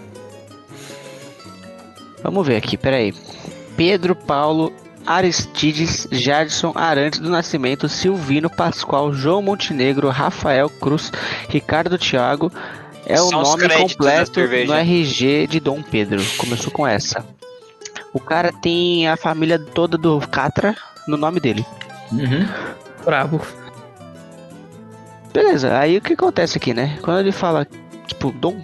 Vamos 2.24 2.46
ver 2.46 2.58
aqui, 2.58 2.78
peraí. 2.78 3.14
Pedro 3.76 4.16
Paulo 4.16 4.74
Aristides 5.06 6.08
Jadson 6.12 6.74
Arantes 6.76 7.20
do 7.20 7.30
Nascimento 7.30 7.88
Silvino 7.88 8.50
Pascoal 8.50 9.14
João 9.14 9.42
Montenegro 9.42 10.10
Rafael 10.10 10.70
Cruz 10.70 11.12
Ricardo 11.48 11.98
Thiago 11.98 12.52
é 13.06 13.20
o 13.20 13.30
São 13.30 13.42
os 13.42 13.50
nome 13.50 13.70
completo 13.70 14.40
no 14.68 14.74
RG 14.74 15.48
de 15.48 15.60
Dom 15.60 15.82
Pedro. 15.82 16.22
Começou 16.38 16.72
com 16.72 16.86
essa. 16.86 17.26
O 18.14 18.20
cara 18.20 18.52
tem 18.52 19.08
a 19.08 19.18
família 19.18 19.58
toda 19.58 19.98
do 19.98 20.20
Catra 20.28 20.76
no 21.08 21.18
nome 21.18 21.40
dele. 21.40 21.66
Uhum. 22.12 22.48
Brabo. 23.06 23.42
Beleza, 25.34 25.78
aí 25.78 25.98
o 25.98 26.02
que 26.02 26.14
acontece 26.14 26.58
aqui, 26.58 26.74
né? 26.74 26.98
Quando 27.02 27.20
ele 27.20 27.32
fala, 27.32 27.68
tipo, 28.08 28.32
Dom. 28.32 28.60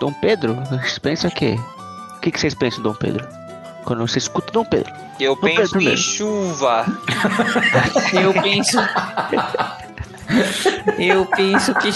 Dom 0.00 0.12
Pedro, 0.14 0.54
vocês 0.70 0.98
pensam 0.98 1.30
o 1.30 1.34
quê? 1.34 1.56
O 2.16 2.20
que, 2.20 2.30
que 2.30 2.40
vocês 2.40 2.54
pensam, 2.54 2.82
Dom 2.82 2.94
Pedro? 2.94 3.26
Quando 3.84 4.06
você 4.06 4.18
escuta 4.18 4.52
Dom 4.52 4.64
Pedro. 4.64 4.92
Eu 5.18 5.36
Pedro 5.36 5.56
penso 5.56 5.74
em 5.74 5.78
primeiro. 5.78 6.00
chuva. 6.00 6.86
Eu 8.12 8.32
penso. 8.42 8.78
Eu 10.98 11.26
penso 11.26 11.74
que. 11.74 11.90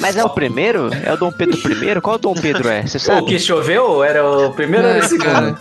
Mas 0.00 0.16
é 0.16 0.24
o 0.24 0.30
primeiro? 0.30 0.90
É 1.04 1.12
o 1.12 1.16
Dom 1.16 1.32
Pedro 1.32 1.56
I? 1.56 2.00
Qual 2.00 2.18
Dom 2.18 2.34
Pedro 2.34 2.68
é? 2.68 2.82
Você 2.86 2.96
o 2.96 3.00
sabe? 3.00 3.26
que 3.26 3.38
choveu 3.38 4.02
era 4.04 4.28
o 4.28 4.52
primeiro 4.52 4.86
ou 4.88 4.98
o 4.98 5.02
segundo? 5.02 5.24
cara. 5.24 5.58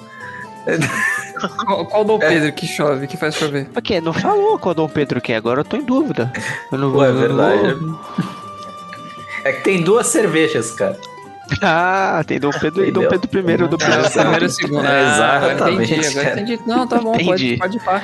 Qual, 1.66 1.86
qual 1.88 2.04
Dom 2.04 2.20
Pedro 2.20 2.52
que 2.54 2.68
chove, 2.68 3.08
que 3.08 3.18
faz 3.18 3.36
chover? 3.36 3.68
Porque 3.74 4.00
não 4.00 4.14
falou 4.14 4.60
qual 4.60 4.76
Dom 4.76 4.88
Pedro 4.88 5.20
que 5.22 5.34
é, 5.34 5.36
agora 5.38 5.62
eu 5.62 5.66
tô 5.66 5.76
em 5.78 5.84
dúvida. 5.84 6.32
Eu 6.72 6.78
não 6.78 7.04
é 7.04 7.10
eu 7.10 7.14
não 7.14 7.20
verdade. 7.20 7.74
vou- 7.76 8.00
É 9.44 9.52
que 9.54 9.64
tem 9.64 9.82
duas 9.82 10.06
cervejas, 10.08 10.72
cara. 10.72 10.96
Ah, 11.62 12.24
tem 12.26 12.40
Dom 12.40 12.50
Pedro 12.52 12.86
e 12.86 12.92
Dom 12.92 13.02
Entendeu? 13.04 13.20
Pedro 13.20 13.66
I, 13.66 13.68
Dom 13.68 13.78
Ah, 13.82 13.88
Pedro 13.88 14.12
primeiro 14.12 14.46
e 14.46 14.50
segundo. 14.50 14.86
É, 14.86 14.90
Ah, 15.02 15.36
agora 15.36 15.54
exatamente, 15.54 15.94
entendi, 15.94 16.08
agora 16.20 16.32
entendi. 16.42 16.60
Não, 16.66 16.88
tá 16.88 16.98
bom, 17.00 17.14
Entendi. 17.16 17.58
pode, 17.58 17.58
pode 17.58 17.78
ir 17.78 17.80
pá. 17.82 18.02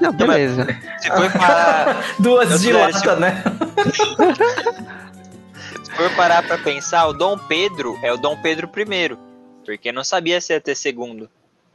Não, 0.00 0.12
beleza. 0.12 0.66
Se 0.98 1.08
for 1.08 1.30
parar, 1.32 2.04
Duas 2.18 2.60
de 2.60 2.72
lata, 2.72 3.16
né? 3.16 3.42
se 5.84 5.90
for 5.92 6.10
parar 6.16 6.42
pra 6.42 6.58
pensar, 6.58 7.06
o 7.06 7.12
Dom 7.12 7.38
Pedro 7.38 7.98
é 8.02 8.12
o 8.12 8.16
Dom 8.16 8.36
Pedro 8.36 8.68
I. 8.76 9.16
Porque 9.64 9.90
não 9.92 10.04
sabia 10.04 10.40
se 10.40 10.52
ia 10.52 10.60
ter 10.60 10.74
segundo. 10.74 11.28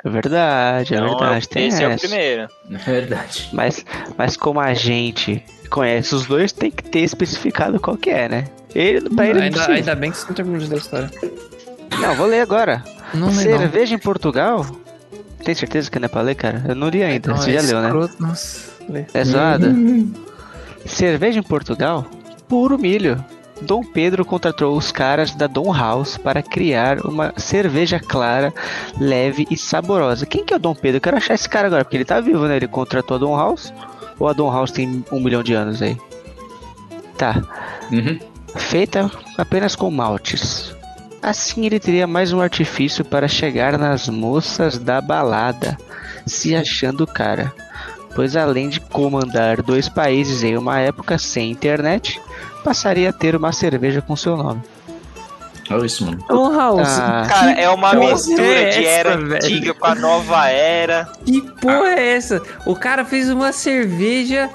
É 0.03 0.09
verdade, 0.09 0.95
é 0.95 0.97
Então, 0.97 1.09
verdade. 1.17 1.47
Tem 1.47 1.67
esse 1.67 1.83
é 1.83 1.87
o 1.87 1.97
primeiro. 1.97 2.47
É 2.71 2.77
verdade. 2.77 3.49
Mas, 3.53 3.85
mas 4.17 4.35
como 4.35 4.59
a 4.59 4.73
gente 4.73 5.43
conhece 5.69 6.15
os 6.15 6.25
dois, 6.25 6.51
tem 6.51 6.71
que 6.71 6.83
ter 6.83 7.01
especificado 7.01 7.79
qual 7.79 7.95
que 7.97 8.09
é, 8.09 8.27
né? 8.27 8.45
Ele, 8.73 9.09
pra 9.09 9.25
ele 9.25 9.33
não 9.39 9.43
Ainda, 9.45 9.55
precisa. 9.57 9.77
ainda 9.77 9.95
bem 9.95 10.11
que 10.11 10.17
você 10.17 10.27
não 10.27 10.33
terminou 10.35 10.59
de 10.61 10.67
ler 10.67 10.75
a 10.75 10.77
história. 10.77 11.11
Não, 11.99 12.15
vou 12.15 12.25
ler 12.27 12.41
agora. 12.41 12.83
Não 13.13 13.27
lê, 13.27 13.33
não. 13.33 13.57
Cerveja 13.59 13.95
em 13.95 13.99
Portugal? 13.99 14.65
Tem 15.43 15.53
certeza 15.55 15.89
que 15.89 15.99
não 15.99 16.05
é 16.05 16.09
pra 16.09 16.21
ler, 16.21 16.35
cara? 16.35 16.63
Eu 16.67 16.75
não 16.75 16.87
li 16.89 17.03
ainda. 17.03 17.29
Não, 17.31 17.37
Você 17.37 17.51
é 17.55 17.59
já 17.61 17.79
leu, 17.79 17.81
né? 17.81 18.09
Nossa, 18.19 18.71
lê. 18.87 19.05
É 19.13 19.23
zoada? 19.25 19.73
Cerveja 20.85 21.39
em 21.39 21.43
Portugal? 21.43 22.05
Puro 22.47 22.77
milho. 22.77 23.23
Dom 23.61 23.83
Pedro 23.83 24.25
contratou 24.25 24.75
os 24.75 24.91
caras 24.91 25.35
da 25.35 25.45
Dom 25.45 25.71
House 25.71 26.17
para 26.17 26.41
criar 26.41 26.99
uma 27.05 27.31
cerveja 27.37 27.99
clara, 27.99 28.51
leve 28.99 29.45
e 29.51 29.57
saborosa. 29.57 30.25
Quem 30.25 30.43
que 30.43 30.51
é 30.53 30.55
o 30.57 30.59
Dom 30.59 30.73
Pedro? 30.73 30.97
Eu 30.97 31.01
quero 31.01 31.17
achar 31.17 31.35
esse 31.35 31.47
cara 31.47 31.67
agora, 31.67 31.83
porque 31.85 31.97
ele 31.97 32.05
tá 32.05 32.19
vivo, 32.19 32.47
né? 32.47 32.55
Ele 32.55 32.67
contratou 32.67 33.15
a 33.15 33.19
Dom 33.19 33.35
House? 33.37 33.71
Ou 34.17 34.27
a 34.27 34.33
Dom 34.33 34.51
House 34.51 34.71
tem 34.71 35.05
um 35.11 35.19
milhão 35.19 35.43
de 35.43 35.53
anos 35.53 35.79
aí? 35.81 35.95
Tá. 37.17 37.39
Uhum. 37.91 38.17
Feita 38.55 39.09
apenas 39.37 39.75
com 39.75 39.89
maltes. 39.91 40.75
Assim 41.21 41.65
ele 41.65 41.79
teria 41.79 42.07
mais 42.07 42.33
um 42.33 42.41
artifício 42.41 43.05
para 43.05 43.27
chegar 43.27 43.77
nas 43.77 44.09
moças 44.09 44.77
da 44.77 44.99
balada, 44.99 45.77
se 46.25 46.55
achando 46.55 47.05
cara. 47.05 47.53
Pois 48.15 48.35
além 48.35 48.69
de 48.69 48.79
comandar 48.79 49.61
dois 49.61 49.87
países 49.87 50.43
em 50.43 50.57
uma 50.57 50.79
época 50.79 51.17
sem 51.17 51.51
internet, 51.51 52.19
passaria 52.63 53.09
a 53.09 53.13
ter 53.13 53.35
uma 53.35 53.51
cerveja 53.51 54.01
com 54.01 54.15
seu 54.15 54.35
nome. 54.35 54.61
Olha 55.69 55.85
isso, 55.85 56.03
mano. 56.03 56.21
Ah, 56.83 57.25
Cara, 57.29 57.51
é 57.51 57.69
uma 57.69 57.93
mistura 57.93 58.43
é 58.43 58.69
de 58.71 58.85
essa, 58.85 58.89
era 58.99 59.17
velho? 59.17 59.35
antiga 59.35 59.73
com 59.73 59.85
a 59.85 59.95
nova 59.95 60.49
era. 60.49 61.07
que 61.25 61.41
porra 61.61 61.91
é 61.97 62.15
essa? 62.15 62.41
O 62.65 62.75
cara 62.75 63.05
fez 63.05 63.29
uma 63.29 63.53
cerveja 63.53 64.49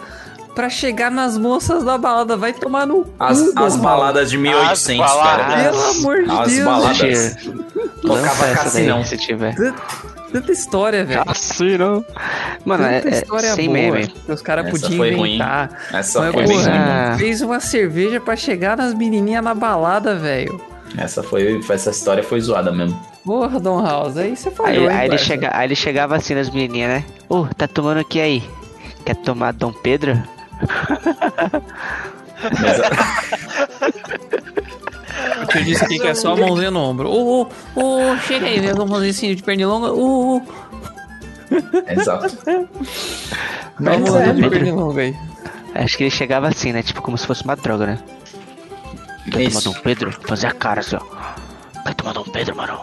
pra 0.56 0.68
chegar 0.68 1.10
nas 1.10 1.38
moças 1.38 1.84
da 1.84 1.96
balada. 1.96 2.36
Vai 2.36 2.52
tomar 2.52 2.86
no 2.86 3.06
As, 3.20 3.40
as 3.54 3.76
baladas 3.76 4.30
de 4.30 4.38
1800, 4.38 5.04
As 5.06 5.12
cara. 5.22 5.42
baladas. 5.44 5.76
Pelo 5.76 5.90
amor 5.90 6.24
de 6.24 6.30
As 6.30 6.48
Deus. 6.52 6.64
baladas. 6.64 6.96
Cheers. 6.96 7.36
Tocava 8.02 8.54
cassinão. 8.54 9.04
se 9.04 9.16
tiver. 9.18 9.54
Tanta 10.32 10.50
história, 10.52 11.04
velho. 11.04 11.24
Cassinão. 11.24 12.04
Mano, 12.64 12.84
é, 12.84 13.00
Tanta 13.00 13.14
é 13.14 13.18
história 13.20 13.54
sem 13.54 13.66
boa 13.66 13.78
meme. 13.78 14.14
os 14.28 14.42
caras 14.42 14.68
podiam 14.70 14.96
foi 14.96 15.14
ruim. 15.14 15.34
inventar. 15.36 15.70
Essa 15.92 16.20
Mas, 16.20 16.34
foi 16.34 16.44
porra, 16.44 16.64
bem 16.64 16.78
ruim. 17.10 17.18
Fez 17.18 17.42
uma 17.42 17.60
cerveja 17.60 18.20
pra 18.20 18.34
chegar 18.34 18.76
nas 18.76 18.92
menininhas 18.92 19.44
na 19.44 19.54
balada, 19.54 20.16
velho. 20.16 20.60
Essa 20.98 21.22
foi. 21.22 21.60
Essa 21.70 21.90
história 21.90 22.22
foi 22.24 22.40
zoada 22.40 22.72
mesmo. 22.72 22.98
Porra, 23.24 23.58
Dom 23.60 23.84
House, 23.84 24.16
aí 24.16 24.36
você 24.36 24.50
falou, 24.52 24.70
Aí, 24.72 24.78
hein, 24.78 24.88
aí 24.88 25.08
ele 25.08 25.18
chega, 25.18 25.50
aí 25.52 25.66
ele 25.66 25.74
chegava 25.74 26.14
assim 26.16 26.34
nas 26.34 26.48
menininhas, 26.48 26.90
né? 26.90 27.04
Ô, 27.28 27.44
tá 27.56 27.66
tomando 27.66 28.00
o 28.00 28.04
que 28.04 28.20
aí? 28.20 28.42
Quer 29.04 29.16
tomar 29.16 29.52
Dom 29.52 29.72
Pedro? 29.72 30.22
Te 35.48 35.62
disse 35.64 35.84
aqui 35.84 35.98
que 35.98 36.06
é 36.06 36.14
só 36.14 36.32
a 36.32 36.36
mãozinha 36.36 36.70
no 36.70 36.80
ombro. 36.80 37.08
Ô, 37.10 37.42
ô, 37.42 37.48
ô, 37.74 38.16
chega 38.18 38.46
aí, 38.46 38.60
vamos 38.72 38.90
fazer 38.90 39.08
assim 39.10 39.34
de 39.34 39.42
pernilonga. 39.42 39.92
Ô, 39.92 40.36
ô, 40.38 40.42
exato. 41.88 42.28
dá 42.44 42.52
uma 42.52 42.68
Mas 43.78 44.00
mãozinha 44.00 44.24
é, 44.24 44.32
de 44.32 44.40
mano. 44.40 44.50
pernilonga 44.50 45.00
aí. 45.02 45.16
Acho 45.74 45.96
que 45.96 46.04
ele 46.04 46.10
chegava 46.10 46.48
assim, 46.48 46.72
né? 46.72 46.82
Tipo 46.82 47.02
como 47.02 47.18
se 47.18 47.26
fosse 47.26 47.44
uma 47.44 47.54
droga, 47.56 47.86
né? 47.86 47.98
Quer 49.30 49.42
Isso. 49.42 49.62
tomar 49.62 49.74
Dom 49.74 49.82
Pedro? 49.82 50.12
Fazer 50.12 50.46
a 50.46 50.52
cara 50.52 50.80
assim, 50.80 50.96
ó. 50.96 51.00
Vai 51.84 51.94
tomar 51.94 52.12
Dom 52.12 52.24
Pedro, 52.24 52.56
mano. 52.56 52.78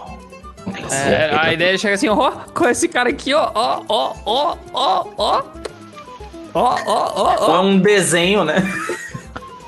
É, 0.92 1.36
a 1.36 1.52
ideia 1.54 1.78
chega 1.78 1.96
assim, 1.96 2.08
ó, 2.08 2.32
com 2.54 2.68
esse 2.70 2.88
cara 2.88 3.10
aqui, 3.10 3.34
ó, 3.34 3.52
ó, 3.54 3.82
ó, 3.90 4.14
ó, 4.26 4.58
ó, 4.74 5.06
ó. 5.18 5.44
Ó, 6.54 6.76
ó, 6.86 7.36
ó, 7.40 7.56
É 7.58 7.60
um 7.60 7.80
desenho, 7.80 8.44
né? 8.44 8.56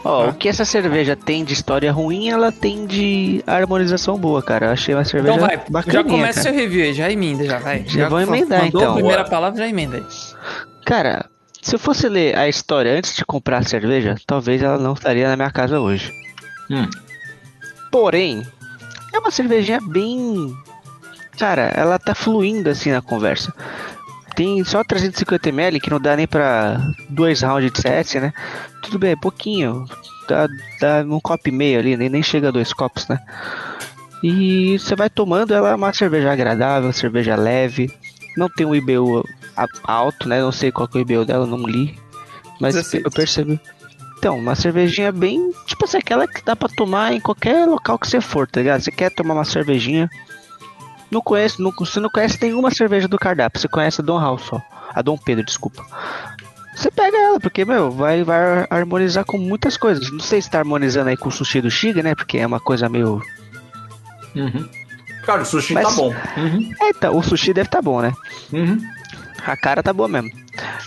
Ó, 0.04 0.30
o 0.30 0.34
que 0.34 0.48
essa 0.48 0.64
cerveja 0.64 1.16
tem 1.16 1.44
de 1.44 1.54
história 1.54 1.92
ruim, 1.92 2.30
ela 2.30 2.52
tem 2.52 2.86
de 2.86 3.44
harmonização 3.48 4.16
boa, 4.18 4.42
cara. 4.42 4.68
Eu 4.68 4.72
achei 4.72 4.94
uma 4.94 5.04
cerveja 5.04 5.34
Então 5.36 5.48
vai, 5.48 5.58
bacaninha, 5.68 6.04
já 6.04 6.10
começa 6.10 6.44
cara. 6.44 6.54
seu 6.54 6.54
review 6.54 6.84
aí, 6.84 6.94
já 6.94 7.12
emenda, 7.12 7.44
já 7.44 7.58
vai. 7.58 7.84
Já 7.88 8.08
vou 8.08 8.22
emendar, 8.22 8.66
mandou 8.66 8.82
então. 8.82 8.92
a 8.92 8.96
primeira 8.96 9.24
palavra, 9.26 9.58
já 9.58 9.68
emenda. 9.68 10.06
Cara, 10.86 11.26
se 11.60 11.74
eu 11.74 11.80
fosse 11.80 12.08
ler 12.08 12.38
a 12.38 12.48
história 12.48 12.96
antes 12.96 13.16
de 13.16 13.26
comprar 13.26 13.58
a 13.58 13.64
cerveja, 13.64 14.16
talvez 14.28 14.62
ela 14.62 14.78
não 14.78 14.94
estaria 14.94 15.28
na 15.28 15.36
minha 15.36 15.50
casa 15.50 15.80
hoje. 15.80 16.12
Hum. 16.70 16.88
Porém, 17.92 18.46
é 19.12 19.18
uma 19.18 19.32
cervejinha 19.32 19.80
bem. 19.88 20.56
Cara, 21.40 21.72
ela 21.76 21.98
tá 21.98 22.14
fluindo 22.14 22.70
assim 22.70 22.92
na 22.92 23.02
conversa. 23.02 23.52
Tem 24.36 24.64
só 24.64 24.84
350ml 24.84 25.80
que 25.80 25.90
não 25.90 26.00
dá 26.00 26.16
nem 26.16 26.28
pra 26.28 26.92
dois 27.10 27.42
rounds 27.42 27.72
de 27.72 27.82
CS, 27.82 28.16
né? 28.16 28.34
Tudo 28.82 29.00
bem, 29.00 29.12
é 29.12 29.16
pouquinho. 29.16 29.86
Dá, 30.28 30.48
dá 30.82 31.06
um 31.08 31.20
copo 31.20 31.50
e 31.50 31.52
meio 31.52 31.80
ali, 31.80 31.96
nem, 31.96 32.10
nem 32.10 32.24
chega 32.24 32.50
a 32.50 32.52
dois 32.52 32.74
copos, 32.74 33.08
né? 33.08 33.20
E 34.22 34.78
você 34.80 34.96
vai 34.96 35.10
tomando, 35.10 35.54
ela 35.54 35.70
é 35.70 35.76
uma 35.76 35.94
cerveja 35.94 36.32
agradável, 36.32 36.92
cerveja 36.92 37.36
leve. 37.36 37.92
Não 38.36 38.50
tem 38.50 38.66
um 38.66 38.76
IBU 38.76 39.24
alto, 39.84 40.28
né? 40.28 40.42
Não 40.42 40.52
sei 40.52 40.72
qual 40.72 40.88
que 40.88 40.98
é 40.98 41.02
o 41.02 41.04
IBU 41.04 41.26
dela, 41.26 41.46
não 41.46 41.66
li. 41.66 41.98
Mas 42.60 42.76
16. 42.76 43.06
eu 43.06 43.12
percebi. 43.12 43.60
Então, 44.18 44.40
uma 44.40 44.56
cervejinha 44.56 45.12
bem. 45.12 45.52
Tipo 45.66 45.86
assim, 45.86 45.98
aquela 45.98 46.28
que 46.28 46.44
dá 46.44 46.56
pra 46.56 46.68
tomar 46.70 47.14
em 47.14 47.20
qualquer 47.20 47.66
local 47.68 48.00
que 48.00 48.08
você 48.08 48.20
for, 48.20 48.48
tá 48.48 48.60
ligado? 48.60 48.82
Você 48.82 48.92
quer 48.92 49.12
tomar 49.12 49.36
uma 49.36 49.46
cervejinha. 49.46 50.10
Não 51.16 51.22
conhece, 51.22 51.62
não, 51.62 51.72
você 51.72 52.02
não 52.02 52.10
conhece 52.10 52.38
nenhuma 52.42 52.70
cerveja 52.70 53.08
do 53.08 53.18
cardápio, 53.18 53.58
você 53.62 53.70
conhece 53.70 54.02
a 54.02 54.04
Dom 54.04 54.20
House 54.20 54.42
só. 54.42 54.62
A 54.94 55.02
Dom 55.02 55.18
Pedro, 55.18 55.46
desculpa. 55.46 55.82
Você 56.76 56.92
pega 56.92 57.16
ela, 57.16 57.40
porque, 57.40 57.64
meu, 57.64 57.90
vai, 57.90 58.22
vai 58.22 58.68
harmonizar 58.70 59.24
com 59.24 59.38
muitas 59.38 59.78
coisas. 59.78 60.12
Não 60.12 60.20
sei 60.20 60.42
se 60.42 60.50
tá 60.50 60.60
harmonizando 60.60 61.08
aí 61.10 61.16
com 61.16 61.30
o 61.30 61.32
sushi 61.32 61.62
do 61.62 61.72
Shiga, 61.72 62.04
né? 62.04 62.14
Porque 62.16 62.38
é 62.38 62.46
uma 62.46 62.60
coisa 62.60 62.90
meio. 62.90 63.22
Uhum. 64.36 64.68
Cara, 65.26 65.44
o 65.44 65.46
sushi 65.46 65.74
Mas- 65.74 65.88
tá 65.88 65.94
bom. 65.96 66.14
Uhum. 66.36 66.72
É, 66.82 66.90
então, 66.90 67.18
o 67.18 67.24
sushi 67.24 67.54
deve 67.54 67.70
tá 67.70 67.82
bom, 67.82 68.02
né? 68.02 68.12
Uhum. 68.52 68.78
A 69.48 69.56
cara 69.56 69.82
tá 69.82 69.94
boa 69.94 70.10
mesmo. 70.10 70.30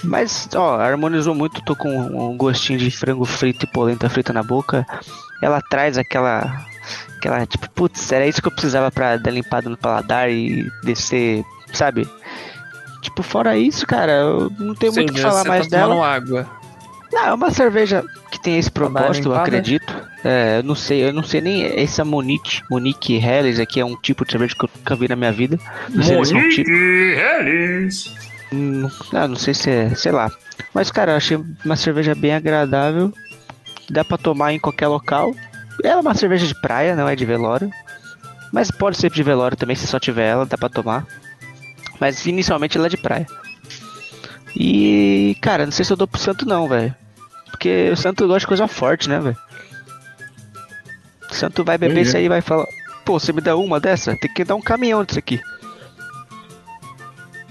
Mas, 0.04 0.46
ó, 0.54 0.78
harmonizou 0.78 1.34
muito. 1.34 1.64
Tô 1.64 1.74
com 1.74 1.88
um 1.88 2.36
gostinho 2.36 2.78
de 2.78 2.90
frango 2.90 3.24
frito 3.24 3.64
e 3.64 3.72
polenta 3.72 4.10
frita 4.10 4.34
na 4.34 4.42
boca. 4.42 4.86
Ela 5.42 5.62
traz 5.62 5.96
aquela. 5.96 6.66
Aquela, 7.16 7.46
tipo, 7.46 7.68
putz, 7.70 8.12
era 8.12 8.26
isso 8.26 8.40
que 8.40 8.48
eu 8.48 8.52
precisava 8.52 8.90
pra 8.90 9.16
dar 9.16 9.30
limpada 9.30 9.68
no 9.68 9.76
paladar 9.76 10.30
e 10.30 10.70
descer, 10.84 11.44
sabe? 11.72 12.08
Tipo, 13.02 13.22
fora 13.22 13.56
isso, 13.56 13.86
cara, 13.86 14.12
eu 14.12 14.52
não 14.58 14.74
tenho 14.74 14.92
muito 14.92 15.10
o 15.10 15.14
que 15.14 15.20
falar 15.20 15.44
mais 15.44 15.66
tá 15.66 15.78
dela. 15.78 16.06
água. 16.06 16.46
Não, 17.12 17.26
é 17.26 17.32
uma 17.32 17.50
cerveja 17.50 18.04
que 18.30 18.40
tem 18.40 18.58
esse 18.58 18.70
dar 18.70 18.74
propósito, 18.74 19.30
eu 19.30 19.34
acredito. 19.34 20.08
É, 20.24 20.58
eu 20.58 20.62
não 20.62 20.74
sei, 20.74 21.04
eu 21.04 21.12
não 21.12 21.22
sei 21.22 21.40
nem 21.40 21.64
essa 21.64 22.04
Monique, 22.04 22.60
Monique 22.70 23.16
Helles 23.16 23.58
aqui 23.58 23.80
é 23.80 23.84
um 23.84 23.96
tipo 23.96 24.24
de 24.24 24.32
cerveja 24.32 24.54
que 24.54 24.64
eu 24.64 24.70
nunca 24.76 24.96
vi 24.96 25.08
na 25.08 25.16
minha 25.16 25.32
vida. 25.32 25.58
Não 25.88 26.02
sei 26.02 26.24
se 26.24 26.34
é 26.34 26.36
um 26.36 26.48
tipo. 26.48 26.70
Hum, 28.52 28.88
ah, 29.12 29.28
não 29.28 29.36
sei 29.36 29.54
se 29.54 29.70
é, 29.70 29.94
sei 29.94 30.12
lá. 30.12 30.30
Mas, 30.74 30.90
cara, 30.90 31.12
eu 31.12 31.16
achei 31.16 31.38
uma 31.64 31.76
cerveja 31.76 32.14
bem 32.14 32.34
agradável. 32.34 33.12
Dá 33.90 34.04
pra 34.04 34.18
tomar 34.18 34.52
em 34.52 34.58
qualquer 34.58 34.88
local. 34.88 35.34
Ela 35.82 35.94
é 35.94 36.00
uma 36.00 36.14
cerveja 36.14 36.46
de 36.46 36.54
praia, 36.54 36.96
não 36.96 37.08
é 37.08 37.14
de 37.14 37.24
velório. 37.24 37.70
Mas 38.52 38.70
pode 38.70 38.96
ser 38.96 39.10
de 39.10 39.22
velório 39.22 39.56
também, 39.56 39.76
se 39.76 39.86
só 39.86 39.98
tiver 39.98 40.28
ela, 40.28 40.46
dá 40.46 40.56
pra 40.56 40.68
tomar. 40.68 41.06
Mas 42.00 42.24
inicialmente 42.26 42.76
ela 42.76 42.86
é 42.86 42.90
de 42.90 42.96
praia. 42.96 43.26
E, 44.56 45.36
cara, 45.40 45.64
não 45.64 45.72
sei 45.72 45.84
se 45.84 45.92
eu 45.92 45.96
dou 45.96 46.08
pro 46.08 46.20
santo 46.20 46.46
não, 46.46 46.68
velho. 46.68 46.94
Porque 47.50 47.90
o 47.92 47.96
santo 47.96 48.26
gosta 48.26 48.40
de 48.40 48.46
coisa 48.46 48.68
forte, 48.68 49.08
né, 49.08 49.20
velho? 49.20 49.36
O 51.30 51.34
santo 51.34 51.64
vai 51.64 51.76
beber 51.76 52.02
isso 52.02 52.16
aí 52.16 52.24
e 52.24 52.28
vai 52.28 52.40
falar: 52.40 52.66
Pô, 53.04 53.18
você 53.18 53.32
me 53.32 53.40
dá 53.40 53.56
uma 53.56 53.78
dessa? 53.78 54.16
Tem 54.16 54.32
que 54.32 54.44
dar 54.44 54.54
um 54.54 54.62
caminhão 54.62 55.04
disso 55.04 55.18
aqui. 55.18 55.40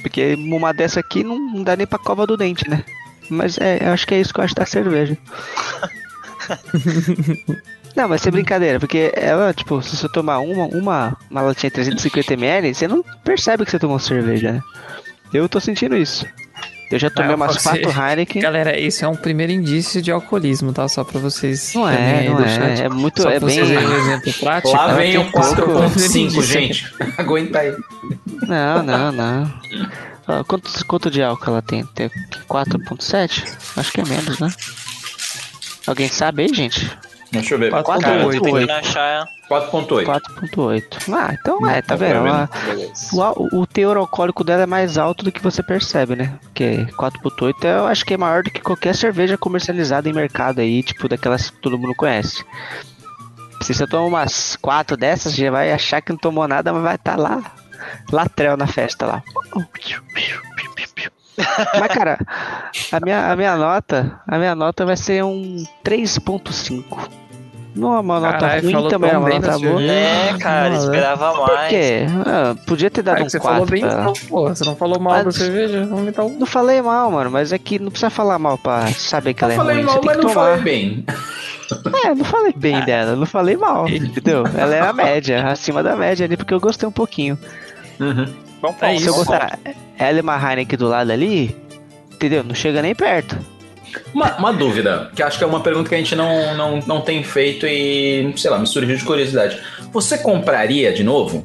Porque 0.01 0.35
uma 0.35 0.73
dessa 0.73 0.99
aqui 0.99 1.23
não, 1.23 1.63
dá 1.63 1.75
nem 1.75 1.85
pra 1.85 1.99
cova 1.99 2.25
do 2.25 2.37
dente, 2.37 2.69
né? 2.69 2.83
Mas 3.29 3.57
é, 3.57 3.85
eu 3.87 3.91
acho 3.91 4.07
que 4.07 4.15
é 4.15 4.21
isso 4.21 4.33
que 4.33 4.39
eu 4.39 4.43
acho 4.43 4.55
da 4.55 4.65
cerveja. 4.65 5.17
Não, 7.97 8.07
mas 8.07 8.21
sem 8.21 8.31
brincadeira, 8.31 8.79
porque 8.79 9.11
ela, 9.15 9.51
tipo, 9.53 9.81
se 9.81 9.97
você 9.97 10.07
tomar 10.07 10.37
uma, 10.39 10.65
uma, 10.67 11.17
uma 11.31 11.41
latinha 11.41 11.71
350ml, 11.71 12.73
você 12.73 12.87
não 12.87 13.03
percebe 13.23 13.65
que 13.65 13.71
você 13.71 13.79
tomou 13.79 13.97
cerveja, 13.97 14.51
né? 14.51 14.61
Eu 15.33 15.49
tô 15.49 15.59
sentindo 15.59 15.97
isso. 15.97 16.23
Eu 16.91 16.99
já 16.99 17.09
tomei 17.09 17.31
Ah, 17.31 17.35
umas 17.35 17.55
você- 17.55 17.63
quatro 17.81 17.89
Heineken. 18.01 18.41
Galera, 18.41 18.79
esse 18.79 19.03
é 19.03 19.07
um 19.07 19.15
primeiro 19.15 19.51
indício 19.51 20.01
de 20.01 20.09
alcoolismo, 20.11 20.71
tá? 20.71 20.87
Só 20.87 21.03
pra 21.03 21.19
vocês. 21.19 21.73
Não 21.73 21.89
é, 21.89 22.29
não 22.29 22.39
é. 22.39 22.47
chat. 22.47 22.81
É 22.83 22.87
muito, 22.87 23.21
Só 23.23 23.29
é 23.31 23.39
bem. 23.41 23.61
um 23.61 23.95
exemplo 23.97 24.33
prático. 24.39 24.73
Lá 24.77 24.83
ela 24.83 24.93
vem 24.93 25.17
o 25.17 25.21
um 25.21 25.31
pouco- 25.31 25.55
4.5, 25.55 26.41
gente. 26.43 26.93
Aguenta 27.17 27.59
aí. 27.59 27.75
Não, 28.43 28.83
não, 28.83 29.11
não. 29.11 29.53
Ah, 30.27 30.43
Quanto, 30.47 30.85
quanto 30.85 31.09
de 31.11 31.21
álcool 31.23 31.49
ela 31.49 31.61
tem? 31.61 31.83
Tem 31.87 32.09
4.7? 32.47 33.43
Acho 33.75 33.91
que 33.91 34.01
é 34.01 34.05
menos, 34.05 34.39
né? 34.39 34.49
Alguém 35.87 36.07
sabe 36.07 36.43
aí, 36.43 36.53
gente? 36.53 36.89
Deixa 37.31 37.55
eu 37.55 37.59
ver. 37.59 37.69
Quatro 37.71 37.99
Cara, 38.01 38.23
ponto 38.23 38.35
eu 38.35 38.41
tô 38.41 38.51
oito. 38.51 38.67
tentando 38.67 38.79
achar. 38.79 39.25
4.8. 39.49 40.05
4.8. 40.05 41.13
Ah, 41.13 41.33
então 41.39 41.69
é, 41.69 41.81
tá 41.81 41.93
Não, 41.95 41.99
vendo? 41.99 42.13
tá 42.13 42.47
vendo? 42.65 42.89
Ela- 43.13 43.33
o, 43.37 43.61
o 43.61 43.67
teor 43.67 43.97
alcoólico 43.97 44.43
dela 44.43 44.63
é 44.63 44.65
mais 44.65 44.97
alto 44.97 45.23
do 45.23 45.31
que 45.31 45.41
você 45.41 45.61
percebe, 45.63 46.15
né? 46.15 46.33
Porque 46.41 46.85
4.8 46.97 47.63
eu 47.65 47.85
acho 47.87 48.05
que 48.05 48.13
é 48.13 48.17
maior 48.17 48.43
do 48.43 48.51
que 48.51 48.61
qualquer 48.61 48.93
cerveja 48.95 49.37
comercializada 49.37 50.07
em 50.09 50.13
mercado 50.13 50.59
aí, 50.59 50.83
tipo 50.83 51.07
daquelas 51.07 51.49
que 51.49 51.57
todo 51.61 51.77
mundo 51.77 51.95
conhece. 51.95 52.43
Se 53.61 53.73
você 53.73 53.87
tomar 53.87 54.05
umas 54.05 54.55
4 54.61 54.95
dessas, 54.97 55.33
já 55.35 55.49
vai 55.49 55.71
achar 55.71 56.01
que 56.01 56.11
não 56.11 56.19
tomou 56.19 56.47
nada, 56.47 56.71
mas 56.73 56.83
vai 56.83 56.95
estar 56.95 57.17
lá, 57.17 57.41
latrel 58.11 58.55
na 58.55 58.67
festa 58.67 59.05
lá. 59.05 59.23
Mas 61.79 61.87
cara, 61.93 62.17
a 62.91 62.99
minha, 62.99 63.31
a 63.31 63.35
minha 63.35 63.55
nota, 63.55 64.19
a 64.27 64.37
minha 64.37 64.55
nota 64.55 64.85
vai 64.85 64.97
ser 64.97 65.23
um 65.23 65.63
3.5. 65.83 66.83
Não 67.75 67.93
é 67.95 67.99
uma 67.99 68.19
nota 68.19 68.39
Caralho, 68.39 68.71
ruim, 68.79 68.89
também 68.89 69.11
é 69.11 69.17
uma 69.19 69.29
nota 69.29 69.47
da 69.51 69.59
boa. 69.59 69.83
É, 69.83 70.35
cara, 70.39 70.69
Mano. 70.71 70.83
esperava 70.83 71.31
Por 71.35 71.47
mais. 71.47 71.69
quê? 71.69 72.05
Ah, 72.25 72.55
podia 72.65 72.89
ter 72.89 73.03
dado 73.03 73.13
Cara, 73.17 73.23
um 73.23 73.25
que 73.27 73.31
você 73.33 73.39
4 73.39 73.53
falou 73.53 73.69
bem, 73.69 73.83
então, 73.85 74.13
porra. 74.27 74.55
Você 74.55 74.65
não 74.65 74.75
falou 74.75 74.99
mal 74.99 75.13
Mas- 75.13 75.25
da 75.25 75.31
cerveja? 75.31 75.85
Vamos 75.85 76.17
um. 76.17 76.39
Não 76.39 76.45
falei 76.47 76.81
mal, 76.81 77.11
mano, 77.11 77.29
mas 77.29 77.53
é 77.53 77.59
que 77.59 77.77
não 77.77 77.91
precisa 77.91 78.09
falar 78.09 78.39
mal 78.39 78.57
pra 78.57 78.87
saber 78.87 79.35
que 79.35 79.43
Eu 79.43 79.51
ela 79.51 79.71
é 79.71 79.75
ruim. 79.75 79.83
mal, 79.83 79.93
Você 79.93 79.99
tem 79.99 80.07
mas 80.07 80.17
que 80.17 80.23
não 80.25 80.33
tomar. 80.33 80.45
falei 80.47 80.63
bem. 80.63 81.05
É, 82.03 82.15
não 82.15 82.25
falei 82.25 82.53
bem 82.57 82.83
dela, 82.85 83.15
não 83.15 83.25
falei 83.27 83.57
mal, 83.57 83.87
entendeu? 83.89 84.43
Ela 84.57 84.75
é 84.75 84.79
a 84.79 84.91
média, 84.93 85.47
acima 85.47 85.83
da 85.83 85.95
média 85.95 86.25
ali, 86.25 86.35
porque 86.35 86.55
eu 86.55 86.59
gostei 86.59 86.89
um 86.89 86.91
pouquinho. 86.91 87.37
Bom 88.61 88.69
É 88.81 88.89
ponto, 88.89 89.01
Se 89.01 89.07
eu 89.07 89.13
bom 89.13 89.19
gostar 89.19 89.59
ela 89.97 90.17
e 90.17 90.21
uma 90.21 90.35
Heineken 90.37 90.77
do 90.77 90.87
lado 90.87 91.11
ali, 91.11 91.55
entendeu? 92.13 92.43
Não 92.43 92.55
chega 92.55 92.81
nem 92.81 92.93
perto. 92.95 93.37
Uma, 94.13 94.35
uma 94.37 94.53
dúvida, 94.53 95.09
que 95.15 95.23
acho 95.23 95.37
que 95.37 95.43
é 95.43 95.47
uma 95.47 95.61
pergunta 95.61 95.89
que 95.89 95.95
a 95.95 95.97
gente 95.97 96.15
não, 96.15 96.55
não, 96.55 96.79
não 96.85 97.01
tem 97.01 97.23
feito 97.23 97.65
e, 97.65 98.31
sei 98.37 98.51
lá, 98.51 98.59
me 98.59 98.67
surgiu 98.67 98.95
de 98.95 99.03
curiosidade. 99.03 99.59
Você 99.91 100.17
compraria 100.17 100.93
de 100.93 101.03
novo? 101.03 101.43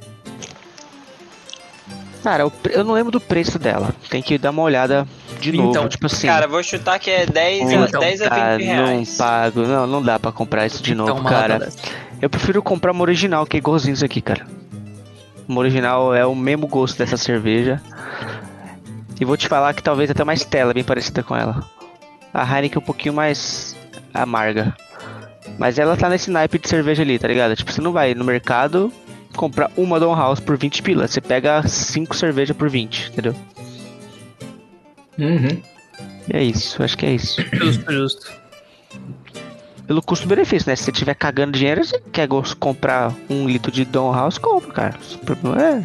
Cara, 2.23 2.49
pre- 2.51 2.75
eu 2.77 2.85
não 2.85 2.95
lembro 2.95 3.11
do 3.11 3.21
preço 3.21 3.59
dela. 3.59 3.95
Tem 4.09 4.23
que 4.23 4.39
dar 4.39 4.51
uma 4.51 4.63
olhada 4.63 5.07
de 5.41 5.51
novo. 5.53 5.71
Então, 5.71 5.89
tipo 5.89 6.07
assim. 6.07 6.29
Cara, 6.29 6.47
vou 6.47 6.63
chutar 6.63 6.99
que 6.99 7.11
é 7.11 7.27
10, 7.27 7.71
a, 7.71 7.75
Então, 7.75 8.01
10 8.01 8.23
a 8.23 8.25
20 8.25 8.31
cara, 8.31 8.57
reais. 8.59 9.09
não 9.09 9.17
pago. 9.17 9.61
Não, 9.63 9.87
não 9.87 10.03
dá 10.03 10.19
pra 10.21 10.31
comprar 10.31 10.67
isso 10.67 10.83
de 10.83 10.93
Então, 10.93 11.07
novo, 11.07 11.25
cara. 11.25 11.69
Eu 12.21 12.31
prefiro 12.31 12.63
comprar 12.63 12.93
uma 12.93 13.03
original, 13.03 13.45
que 13.45 13.57
é 13.57 13.59
igualzinho 13.59 13.95
isso 13.95 14.05
aqui, 14.05 14.21
cara. 14.21 14.47
Uma 15.49 15.61
original 15.61 16.15
é 16.15 16.25
o 16.25 16.35
mesmo 16.35 16.67
gosto 16.67 16.99
dessa 16.99 17.17
cerveja. 17.17 17.81
E 19.21 19.25
vou 19.25 19.37
te 19.37 19.49
falar 19.49 19.73
que 19.75 19.83
talvez 19.83 20.11
até 20.11 20.23
uma 20.23 20.35
Stella 20.35 20.75
bem 20.75 20.85
parecida 20.85 21.23
com 21.23 21.37
ela. 21.37 21.65
A 22.33 22.45
Heineken 22.45 22.77
é 22.77 22.79
um 22.79 22.85
pouquinho 22.85 23.15
mais 23.15 23.77
amarga. 24.13 24.75
Mas 25.59 25.79
ela 25.79 25.97
tá 25.97 26.09
nesse 26.09 26.31
naipe 26.31 26.59
de 26.59 26.69
cerveja 26.69 27.03
ali, 27.03 27.19
tá 27.19 27.29
ligado? 27.29 27.55
Tipo, 27.55 27.73
você 27.73 27.81
não 27.81 27.93
vai 27.93 28.15
no 28.15 28.25
mercado 28.25 28.93
comprar 29.37 29.71
uma 29.77 30.01
Don 30.01 30.15
House 30.15 30.41
por 30.41 30.57
20 30.57 30.83
pila. 30.83 31.07
Você 31.07 31.21
pega 31.21 31.67
5 31.67 32.17
cervejas 32.17 32.57
por 32.57 32.69
20, 32.69 33.11
entendeu? 33.11 33.35
Uhum. 35.19 35.63
E 36.29 36.37
é 36.37 36.43
isso, 36.43 36.83
acho 36.83 36.97
que 36.97 37.07
é 37.07 37.15
isso. 37.15 37.43
Justo, 37.53 37.93
justo. 37.93 38.42
Pelo 39.87 40.01
custo-benefício, 40.03 40.69
né? 40.69 40.77
Se 40.77 40.85
você 40.85 40.93
tiver 40.93 41.15
cagando 41.15 41.53
dinheiro, 41.59 41.85
você 41.85 42.01
quer 42.13 42.29
comprar 42.59 43.13
um 43.29 43.47
litro 43.49 43.71
de 43.73 43.85
Don 43.85 44.13
House, 44.15 44.39
compra, 44.39 44.73
cara. 44.73 44.95
Não 45.43 45.55
é, 45.55 45.85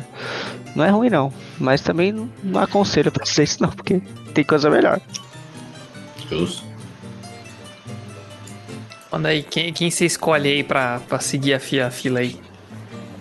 não 0.76 0.86
é 0.86 0.90
ruim, 0.90 1.10
não. 1.10 1.34
Mas 1.60 1.82
também 1.82 2.12
não, 2.44 2.62
aconselho 2.62 3.12
pra 3.12 3.26
vocês, 3.26 3.52
isso 3.52 3.62
não, 3.64 3.70
porque 3.70 4.00
tem 4.34 4.44
coisa 4.44 4.70
melhor. 4.70 5.02
Justo. 6.30 6.64
Manda 9.12 9.30
aí, 9.30 9.42
quem, 9.42 9.74
quem 9.74 9.90
você 9.90 10.06
escolhe 10.06 10.48
aí 10.50 10.64
pra, 10.64 11.00
pra 11.08 11.20
seguir 11.20 11.54
a, 11.54 11.60
fi- 11.60 11.80
a 11.82 11.90
fila 11.90 12.20
aí? 12.20 12.40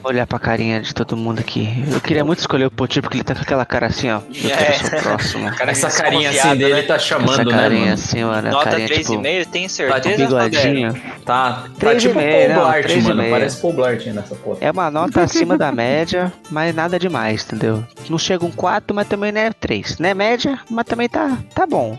Olhar 0.04 0.24
pra 0.26 0.38
carinha 0.38 0.80
de 0.80 0.94
todo 0.94 1.16
mundo 1.16 1.40
aqui. 1.40 1.68
Eu 1.92 2.00
queria 2.00 2.24
muito 2.24 2.38
escolher 2.38 2.66
o 2.66 2.70
Potir, 2.70 3.02
porque 3.02 3.16
ele 3.16 3.24
tá 3.24 3.34
com 3.34 3.42
aquela 3.42 3.66
cara 3.66 3.86
assim, 3.86 4.08
ó. 4.08 4.20
Eu 4.32 4.50
É. 4.50 4.56
quero 4.56 4.74
ser 4.88 4.96
o 4.98 5.02
próximo. 5.02 5.50
Cara, 5.56 5.70
essa 5.72 5.90
carinha 5.90 6.28
assim 6.30 6.38
Desconfiado, 6.38 6.58
dele 6.58 6.74
né? 6.74 6.82
tá 6.82 6.94
Essa 6.94 7.04
chamando, 7.04 7.50
né, 7.50 7.58
carinha 7.58 7.80
mano? 7.80 7.92
assim, 7.94 8.24
mano. 8.24 8.50
Nota 8.50 8.70
carinha, 8.70 8.88
3,5, 8.88 9.40
tipo, 9.40 9.50
tem 9.50 9.66
Tá 9.66 9.98
de 9.98 10.08
certeza? 10.08 10.26
Bigodinho. 10.26 10.92
Tá, 11.24 11.52
tá 11.52 11.68
Três 11.80 12.04
e 12.04 12.06
tipo 12.08 12.18
meio, 12.20 12.30
Paul 12.46 12.48
não, 12.48 12.54
Blart, 12.70 12.82
três 12.84 13.04
e 13.04 13.08
mano. 13.08 13.20
meio. 13.22 13.30
Parece 13.34 13.60
Paul 13.60 13.72
Blart 13.72 14.06
nessa 14.06 14.34
porra. 14.36 14.58
É 14.60 14.70
uma 14.70 14.90
nota 14.92 15.22
acima 15.22 15.58
da 15.58 15.72
média, 15.72 16.32
mas 16.50 16.72
nada 16.74 16.98
demais, 17.00 17.44
entendeu? 17.44 17.82
Não 18.08 18.18
chega 18.18 18.44
um 18.44 18.50
4, 18.52 18.94
mas 18.94 19.08
também 19.08 19.32
não 19.32 19.40
é 19.40 19.50
3. 19.52 19.98
Não 19.98 20.08
é 20.08 20.14
média, 20.14 20.58
mas 20.70 20.84
também 20.84 21.08
tá, 21.08 21.36
tá 21.52 21.66
bom. 21.66 21.98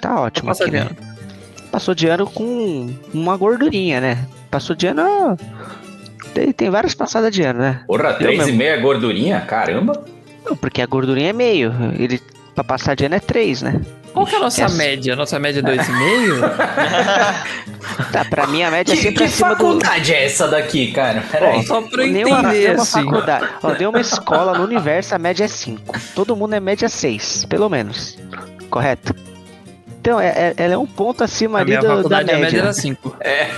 Tá 0.00 0.20
ótimo. 0.20 0.52
Aqui, 0.52 0.70
né? 0.70 0.88
Passou 1.72 1.94
de 1.94 2.06
ano 2.06 2.26
com 2.30 2.88
uma 3.12 3.36
gordurinha, 3.36 4.00
né? 4.00 4.18
Passou 4.50 4.74
de 4.74 4.86
ano. 4.86 5.36
Tem, 6.34 6.52
tem 6.52 6.70
várias 6.70 6.94
passadas 6.94 7.32
de 7.34 7.42
ano, 7.42 7.60
né? 7.60 7.80
Porra, 7.86 8.16
Eu 8.20 8.28
3,5 8.30 8.62
é 8.62 8.76
gordurinha? 8.78 9.40
Caramba. 9.40 10.04
Não, 10.44 10.56
porque 10.56 10.80
a 10.80 10.86
gordurinha 10.86 11.30
é 11.30 11.32
meio. 11.32 11.72
Ele, 11.98 12.20
pra 12.54 12.62
passar 12.64 12.94
de 12.94 13.04
ano 13.04 13.14
é 13.16 13.20
3, 13.20 13.62
né? 13.62 13.80
Qual 14.12 14.26
que 14.26 14.34
é 14.34 14.38
a 14.38 14.40
nossa 14.40 14.64
Essa- 14.64 14.74
média? 14.76 15.14
Nossa 15.16 15.38
média 15.38 15.60
é 15.60 15.62
2,5? 15.62 16.40
Tá, 18.12 18.24
pra 18.24 18.46
mim 18.46 18.62
a 18.62 18.70
média 18.70 18.92
é 18.92 18.96
Que, 18.96 19.02
sempre 19.02 19.18
que 19.18 19.24
acima 19.24 19.50
do. 19.50 19.56
faculdade 19.56 20.12
é 20.12 20.24
essa 20.24 20.48
daqui, 20.48 20.90
cara? 20.92 21.22
Peraí. 21.30 21.62
Só 21.64 21.80
pra 21.82 22.02
eu 22.02 22.08
entender, 22.08 22.24
nenhuma 22.24 22.82
assim. 22.82 23.04
faculdade. 23.04 23.48
Ó, 23.62 23.70
deu 23.72 23.90
uma 23.90 24.00
escola 24.00 24.58
no 24.58 24.64
universo, 24.64 25.14
a 25.14 25.18
média 25.18 25.44
é 25.44 25.48
5. 25.48 25.94
Todo 26.14 26.34
mundo 26.36 26.54
é 26.54 26.60
média 26.60 26.88
6, 26.88 27.44
pelo 27.48 27.68
menos. 27.68 28.18
Correto? 28.68 29.14
Então, 30.00 30.20
é, 30.20 30.28
é- 30.28 30.54
ela 30.56 30.74
é 30.74 30.78
um 30.78 30.86
ponto 30.86 31.22
acima 31.22 31.58
A 31.58 31.60
ali 31.62 31.70
minha 31.70 31.80
do, 31.80 31.86
da 31.88 31.94
faculdade, 31.96 32.30
a 32.30 32.34
média. 32.34 32.44
média 32.46 32.60
era 32.60 32.72
5. 32.72 33.16
É. 33.20 33.48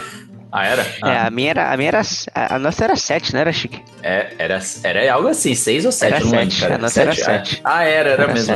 Ah, 0.53 0.67
era? 0.67 0.83
É, 0.83 0.87
Ah, 1.01 1.27
a 1.27 1.31
minha 1.31 1.51
era. 1.51 1.73
A, 1.73 1.77
minha 1.77 1.88
era, 1.88 2.03
a 2.35 2.55
a 2.57 2.59
nossa 2.59 2.85
era 2.85 2.95
7, 2.95 3.33
não 3.33 3.41
era, 3.41 3.53
Chique? 3.53 3.81
é, 4.03 4.33
era, 4.38 4.61
era 4.85 5.15
algo 5.15 5.29
assim, 5.29 5.55
6 5.55 5.87
ou 5.87 5.93
7, 5.93 6.12
Era 6.12 6.21
eu 6.23 6.27
não 6.27 6.33
lembro, 6.33 6.51
sete, 6.51 6.61
cara. 6.61 6.75
a 6.75 6.79
nossa 6.79 7.01
era 7.01 7.15
Sete? 7.15 7.25
sete. 7.25 7.61
Ah, 7.65 7.77
ah, 7.79 7.85
era, 7.85 8.11
era, 8.11 8.23
Era 8.25 8.33
mesmo. 8.35 8.55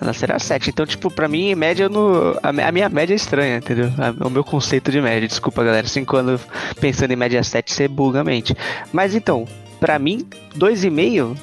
A 0.00 0.04
nossa 0.04 0.24
era 0.24 0.38
7. 0.38 0.70
Então, 0.70 0.86
tipo, 0.86 1.10
pra 1.10 1.26
mim, 1.26 1.52
média 1.56 1.88
no. 1.88 2.38
A, 2.40 2.52
mi- 2.52 2.62
a 2.62 2.70
minha 2.70 2.88
média 2.88 3.12
é 3.12 3.16
estranha, 3.16 3.56
entendeu? 3.56 3.90
O 4.24 4.30
meu 4.30 4.44
conceito 4.44 4.92
de 4.92 5.00
média. 5.00 5.26
Desculpa, 5.26 5.64
galera. 5.64 5.88
5 5.88 6.16
anos 6.16 6.40
pensando 6.80 7.10
em 7.10 7.16
média 7.16 7.42
7, 7.42 7.72
você 7.74 7.88
buga 7.88 8.20
a 8.20 8.24
mente. 8.24 8.56
Mas 8.92 9.16
então, 9.16 9.44
pra 9.80 9.98
mim, 9.98 10.24
2,5, 10.56 11.36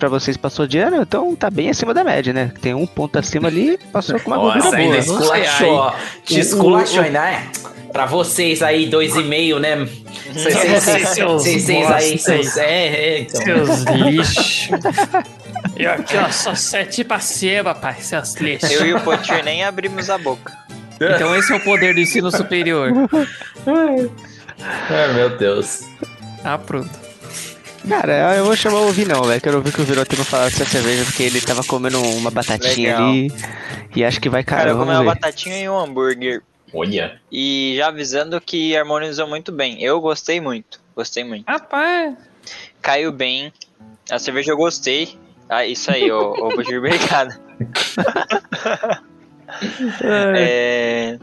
pra 0.00 0.08
vocês 0.08 0.36
passou 0.36 0.66
de 0.66 0.78
ano, 0.78 1.00
então 1.02 1.36
tá 1.36 1.48
bem 1.48 1.70
acima 1.70 1.94
da 1.94 2.02
média, 2.02 2.32
né? 2.32 2.50
Tem 2.60 2.74
um 2.74 2.86
ponto 2.88 3.16
acima 3.20 3.46
ali, 3.46 3.78
passou 3.92 4.18
com 4.18 4.32
uma 4.32 4.38
gordura 4.38 4.64
Nossa, 4.64 4.76
ainda 4.76 5.00
boa. 5.02 5.06
não 5.06 5.26
sei, 5.28 5.42
esculachou. 5.42 5.94
Te 6.24 6.40
esculachou 6.40 6.98
o- 6.98 7.02
ainda, 7.04 7.30
é? 7.30 7.42
Pra 7.92 8.06
vocês 8.06 8.62
aí, 8.62 8.88
2,5, 8.90 9.58
né? 9.58 9.76
Vocês 10.32 10.54
vocês- 10.54 10.82
vocês- 10.84 11.08
Seus 11.10 11.42
vocês 11.42 11.62
vocês 11.64 11.90
aí, 11.90 12.18
seus... 12.18 12.56
É, 12.56 12.86
é, 12.86 13.18
então. 13.20 13.42
Seus 13.66 13.82
lixos. 13.82 14.68
Eu 15.76 15.90
aqui, 15.92 16.16
ó, 16.16 16.30
só 16.30 16.54
sete 16.54 17.04
pra 17.04 17.20
cima, 17.20 17.74
pai, 17.74 17.96
seus 18.00 18.34
lixos. 18.36 18.70
Eu 18.70 18.86
e 18.86 18.94
o 18.94 19.00
Potir 19.00 19.44
nem 19.44 19.62
abrimos 19.64 20.08
a 20.08 20.16
boca. 20.18 20.52
Então 21.00 21.34
esse 21.36 21.52
é 21.52 21.56
o 21.56 21.60
poder 21.60 21.94
do 21.94 22.00
ensino 22.00 22.30
superior. 22.30 22.90
Ai, 24.88 25.12
meu 25.14 25.36
Deus. 25.36 25.80
Ah, 26.44 26.56
pronto. 26.58 26.90
Cara, 27.88 28.36
eu 28.36 28.44
vou 28.44 28.54
chamar 28.56 28.78
o 28.80 28.92
Vinão, 28.92 29.22
velho. 29.24 29.40
Quero 29.40 29.56
ouvir 29.56 29.72
que 29.72 29.80
o 29.80 29.84
Vinão 29.84 30.04
tem 30.04 30.16
pra 30.16 30.24
falar 30.24 30.44
dessa 30.44 30.64
cerveja, 30.64 31.04
porque 31.04 31.24
ele 31.24 31.40
tava 31.40 31.64
comendo 31.64 32.00
uma 32.00 32.30
batatinha 32.30 32.92
Legal. 32.92 33.08
ali. 33.10 33.32
E 33.96 34.04
acho 34.04 34.20
que 34.20 34.28
vai, 34.28 34.44
cara, 34.44 34.60
Cara, 34.60 34.70
eu 34.70 34.76
comi 34.76 34.86
vamos 34.92 35.02
uma 35.06 35.14
batatinha 35.14 35.58
e 35.58 35.68
um 35.68 35.76
hambúrguer. 35.78 36.40
Olha. 36.72 37.20
E 37.30 37.74
já 37.76 37.88
avisando 37.88 38.40
que 38.40 38.76
harmonizou 38.76 39.28
muito 39.28 39.52
bem. 39.52 39.82
Eu 39.82 40.00
gostei 40.00 40.40
muito. 40.40 40.80
Gostei 40.94 41.24
muito. 41.24 41.46
Rapaz, 41.46 42.16
Caiu 42.80 43.12
bem. 43.12 43.52
A 44.10 44.18
cerveja 44.18 44.52
eu 44.52 44.56
gostei. 44.56 45.16
Ah, 45.48 45.66
isso 45.66 45.90
aí, 45.90 46.10
ô, 46.10 46.32
ô 46.32 46.48
Potir, 46.50 46.78
obrigado. 46.78 47.38
É, 50.34 51.18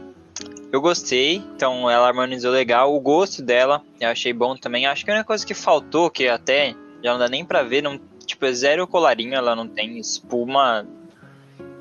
eu 0.72 0.80
gostei, 0.80 1.36
então 1.54 1.90
ela 1.90 2.06
harmonizou 2.06 2.52
legal. 2.52 2.94
O 2.94 3.00
gosto 3.00 3.42
dela 3.42 3.82
eu 4.00 4.08
achei 4.08 4.32
bom 4.32 4.56
também. 4.56 4.86
Acho 4.86 5.04
que 5.04 5.10
a 5.10 5.14
única 5.14 5.26
coisa 5.26 5.44
que 5.44 5.54
faltou, 5.54 6.10
que 6.10 6.28
até 6.28 6.74
já 7.02 7.12
não 7.12 7.18
dá 7.18 7.28
nem 7.28 7.44
pra 7.44 7.62
ver, 7.62 7.82
não, 7.82 8.00
tipo, 8.24 8.46
é 8.46 8.52
zero 8.52 8.86
colarinho, 8.86 9.34
ela 9.34 9.56
não 9.56 9.66
tem 9.66 9.98
espuma. 9.98 10.86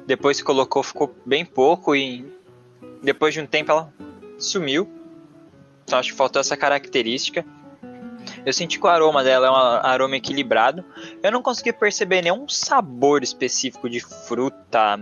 Depois 0.07 0.39
que 0.39 0.43
colocou, 0.43 0.81
ficou 0.81 1.15
bem 1.23 1.45
pouco 1.45 1.95
e 1.95 2.25
depois 3.01 3.33
de 3.33 3.41
um 3.41 3.45
tempo 3.45 3.71
ela 3.71 3.93
sumiu. 4.37 4.89
Então 5.83 5.99
acho 5.99 6.11
que 6.11 6.17
faltou 6.17 6.39
essa 6.39 6.55
característica. 6.55 7.45
Eu 8.45 8.53
senti 8.53 8.79
que 8.79 8.85
o 8.85 8.89
aroma 8.89 9.23
dela 9.23 9.47
é 9.47 9.51
um 9.51 9.55
aroma 9.55 10.15
equilibrado. 10.15 10.83
Eu 11.21 11.31
não 11.31 11.41
consegui 11.41 11.73
perceber 11.73 12.21
nenhum 12.21 12.47
sabor 12.47 13.23
específico 13.23 13.89
de 13.89 13.99
fruta, 13.99 14.97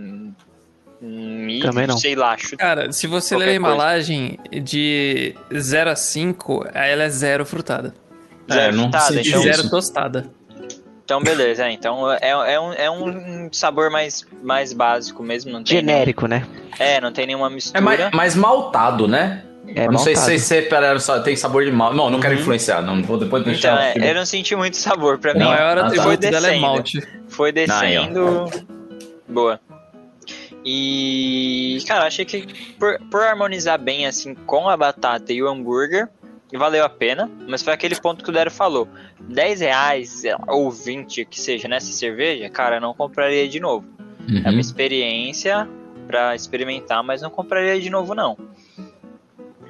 milho, 1.00 1.62
Também 1.62 1.86
não. 1.86 1.96
sei 1.96 2.14
lá. 2.14 2.36
Chuta. 2.36 2.56
Cara, 2.56 2.92
se 2.92 3.06
você 3.06 3.36
ler 3.36 3.50
a 3.50 3.54
embalagem 3.54 4.38
de 4.62 5.34
0 5.56 5.90
a 5.90 5.96
5, 5.96 6.66
ela 6.72 7.04
é 7.04 7.10
zero 7.10 7.44
frutada. 7.44 7.94
Zero 8.50 8.60
É, 8.60 8.72
não 8.72 8.84
frutada, 8.84 9.20
então, 9.20 9.42
zero 9.42 9.70
tostada. 9.70 10.30
Então 11.08 11.22
beleza. 11.22 11.64
é, 11.66 11.72
então 11.72 12.12
é, 12.12 12.18
é, 12.52 12.60
um, 12.60 12.72
é 12.74 12.90
um 12.90 13.48
sabor 13.50 13.88
mais, 13.90 14.26
mais 14.42 14.74
básico 14.74 15.22
mesmo. 15.22 15.50
Não 15.50 15.64
tem 15.64 15.78
Genérico, 15.78 16.26
né? 16.26 16.46
é, 16.78 17.00
não 17.00 17.10
tem 17.10 17.26
nenhuma 17.26 17.48
mistura. 17.48 17.78
É 17.78 17.80
mais, 17.80 18.10
mais 18.12 18.34
maltado, 18.36 19.08
né? 19.08 19.42
É 19.74 19.86
não 19.88 19.98
sei 19.98 20.14
maltado. 20.14 20.38
se 20.38 20.44
você 20.44 20.62
peraram 20.62 21.00
só 21.00 21.20
tem 21.20 21.34
sabor 21.34 21.64
de 21.64 21.72
mal. 21.72 21.94
Não, 21.94 22.10
não 22.10 22.20
quero 22.20 22.34
Uhum. 22.34 22.40
influenciar. 22.40 22.82
Não 22.82 23.02
vou 23.02 23.16
depois 23.18 23.42
deixar. 23.42 23.90
Então, 23.96 24.04
é, 24.04 24.10
eu 24.10 24.14
não 24.14 24.26
senti 24.26 24.54
muito 24.54 24.76
sabor 24.76 25.18
pra 25.18 25.32
O 25.32 25.38
mim. 25.38 25.44
maior 25.44 25.78
Ah, 25.78 25.80
tá. 25.80 25.86
atributo 25.86 26.08
Foi 26.08 26.16
dela 26.18 26.36
é 26.36 26.40
descendo. 26.50 26.60
malte. 26.60 27.08
Foi 27.28 27.52
descendo. 27.52 28.50
Boa. 29.26 29.58
E, 30.64 31.78
cara, 31.86 32.06
achei 32.06 32.24
que 32.24 32.46
por, 32.78 32.98
por 33.10 33.22
harmonizar 33.22 33.78
bem 33.78 34.06
assim 34.06 34.34
com 34.34 34.68
a 34.68 34.76
batata 34.76 35.32
e 35.32 35.42
o 35.42 35.48
hambúrguer, 35.48 36.08
valeu 36.56 36.84
a 36.84 36.88
pena. 36.88 37.30
Mas 37.46 37.62
foi 37.62 37.72
aquele 37.72 38.00
ponto 38.00 38.24
que 38.24 38.30
o 38.30 38.32
Dero 38.32 38.50
falou: 38.50 38.88
10 39.20 39.60
reais 39.60 40.22
ou 40.46 40.70
20 40.70 41.24
que 41.24 41.40
seja 41.40 41.68
nessa 41.68 41.92
cerveja, 41.92 42.48
cara, 42.48 42.80
não 42.80 42.94
compraria 42.94 43.48
de 43.48 43.60
novo. 43.60 43.86
Uhum. 44.28 44.42
É 44.44 44.50
uma 44.50 44.60
experiência 44.60 45.68
pra 46.06 46.34
experimentar, 46.34 47.02
mas 47.02 47.20
não 47.20 47.30
compraria 47.30 47.80
de 47.80 47.90
novo, 47.90 48.14
não. 48.14 48.36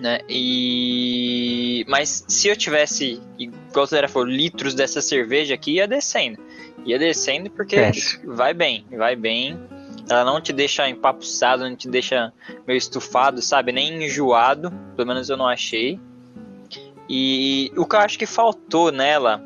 Né? 0.00 0.20
E. 0.28 1.84
Mas 1.88 2.24
se 2.28 2.48
eu 2.48 2.56
tivesse, 2.56 3.20
igual 3.36 3.84
o 3.84 3.86
Zera 3.86 4.06
falou, 4.06 4.28
litros 4.28 4.74
dessa 4.74 5.02
cerveja 5.02 5.54
aqui, 5.54 5.74
ia 5.74 5.88
descendo. 5.88 6.38
Ia 6.84 6.98
descendo 6.98 7.50
porque 7.50 7.90
vai 8.24 8.54
bem, 8.54 8.86
vai 8.96 9.16
bem. 9.16 9.58
Ela 10.08 10.24
não 10.24 10.40
te 10.40 10.52
deixa 10.52 10.88
empapuçado, 10.88 11.68
não 11.68 11.76
te 11.76 11.88
deixa 11.88 12.32
meio 12.66 12.78
estufado, 12.78 13.42
sabe? 13.42 13.72
Nem 13.72 14.04
enjoado. 14.04 14.72
Pelo 14.96 15.08
menos 15.08 15.28
eu 15.28 15.36
não 15.36 15.46
achei. 15.46 16.00
E 17.08 17.72
o 17.76 17.86
que 17.86 17.96
eu 17.96 18.00
acho 18.00 18.18
que 18.18 18.26
faltou 18.26 18.92
nela 18.92 19.42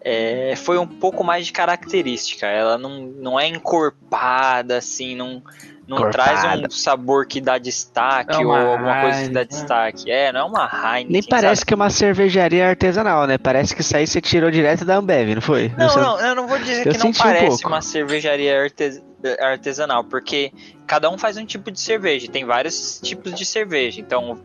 é, 0.00 0.54
foi 0.56 0.78
um 0.78 0.86
pouco 0.86 1.24
mais 1.24 1.46
de 1.46 1.52
característica. 1.52 2.46
Ela 2.46 2.78
não, 2.78 3.00
não 3.00 3.40
é 3.40 3.46
encorpada, 3.48 4.76
assim, 4.78 5.16
não, 5.16 5.42
não 5.88 6.10
traz 6.10 6.44
um 6.44 6.70
sabor 6.70 7.26
que 7.26 7.40
dá 7.40 7.58
destaque 7.58 8.32
É 8.34 8.38
ou 8.38 8.44
uma 8.44 8.72
alguma 8.72 9.00
coisa 9.00 9.22
que 9.24 9.28
dá 9.30 9.42
destaque. 9.42 10.10
É, 10.10 10.32
não 10.32 10.40
é 10.40 10.44
uma 10.44 10.64
Heineken. 10.66 11.06
Nem 11.12 11.22
parece 11.22 11.66
que 11.66 11.74
é 11.74 11.76
uma 11.76 11.90
cervejaria 11.90 12.68
artesanal, 12.68 13.26
né? 13.26 13.38
Parece 13.38 13.74
que 13.74 13.80
isso 13.80 13.96
aí 13.96 14.06
você 14.06 14.20
tirou 14.20 14.50
direto 14.50 14.84
da 14.84 14.96
Ambev, 14.96 15.34
não 15.34 15.42
foi? 15.42 15.72
Não, 15.76 15.88
Você- 15.88 16.00
não, 16.00 16.20
eu 16.20 16.34
não 16.34 16.46
vou 16.46 16.58
dizer 16.58 16.86
Eu 16.86 16.92
que 16.92 16.98
não 16.98 17.08
um 17.08 17.12
parece 17.12 17.48
pouco. 17.48 17.68
uma 17.68 17.82
cervejaria 17.82 18.62
artes- 18.62 19.02
artesanal, 19.40 20.04
porque 20.04 20.52
cada 20.86 21.10
um 21.10 21.18
faz 21.18 21.36
um 21.36 21.44
tipo 21.44 21.72
de 21.72 21.80
cerveja, 21.80 22.30
tem 22.30 22.44
vários 22.44 23.00
tipos 23.02 23.34
de 23.34 23.44
cerveja. 23.44 24.00
Então, 24.00 24.38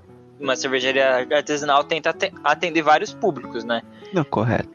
uma 0.44 0.56
cervejaria 0.56 1.28
artesanal 1.32 1.84
tenta 1.84 2.10
ate- 2.12 2.34
atender 2.44 2.82
vários 2.82 3.14
públicos, 3.14 3.64
né? 3.64 3.82
Não, 4.14 4.24
correto. 4.24 4.70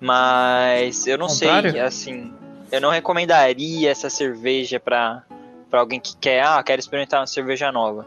Mas 0.00 1.06
eu 1.06 1.16
não 1.16 1.28
Contrário? 1.28 1.70
sei, 1.70 1.80
assim, 1.80 2.32
eu 2.72 2.80
não 2.80 2.90
recomendaria 2.90 3.90
essa 3.90 4.10
cerveja 4.10 4.80
pra, 4.80 5.22
pra 5.70 5.80
alguém 5.80 6.00
que 6.00 6.16
quer, 6.16 6.42
ah, 6.44 6.60
quero 6.62 6.80
experimentar 6.80 7.20
uma 7.20 7.26
cerveja 7.26 7.70
nova. 7.70 8.06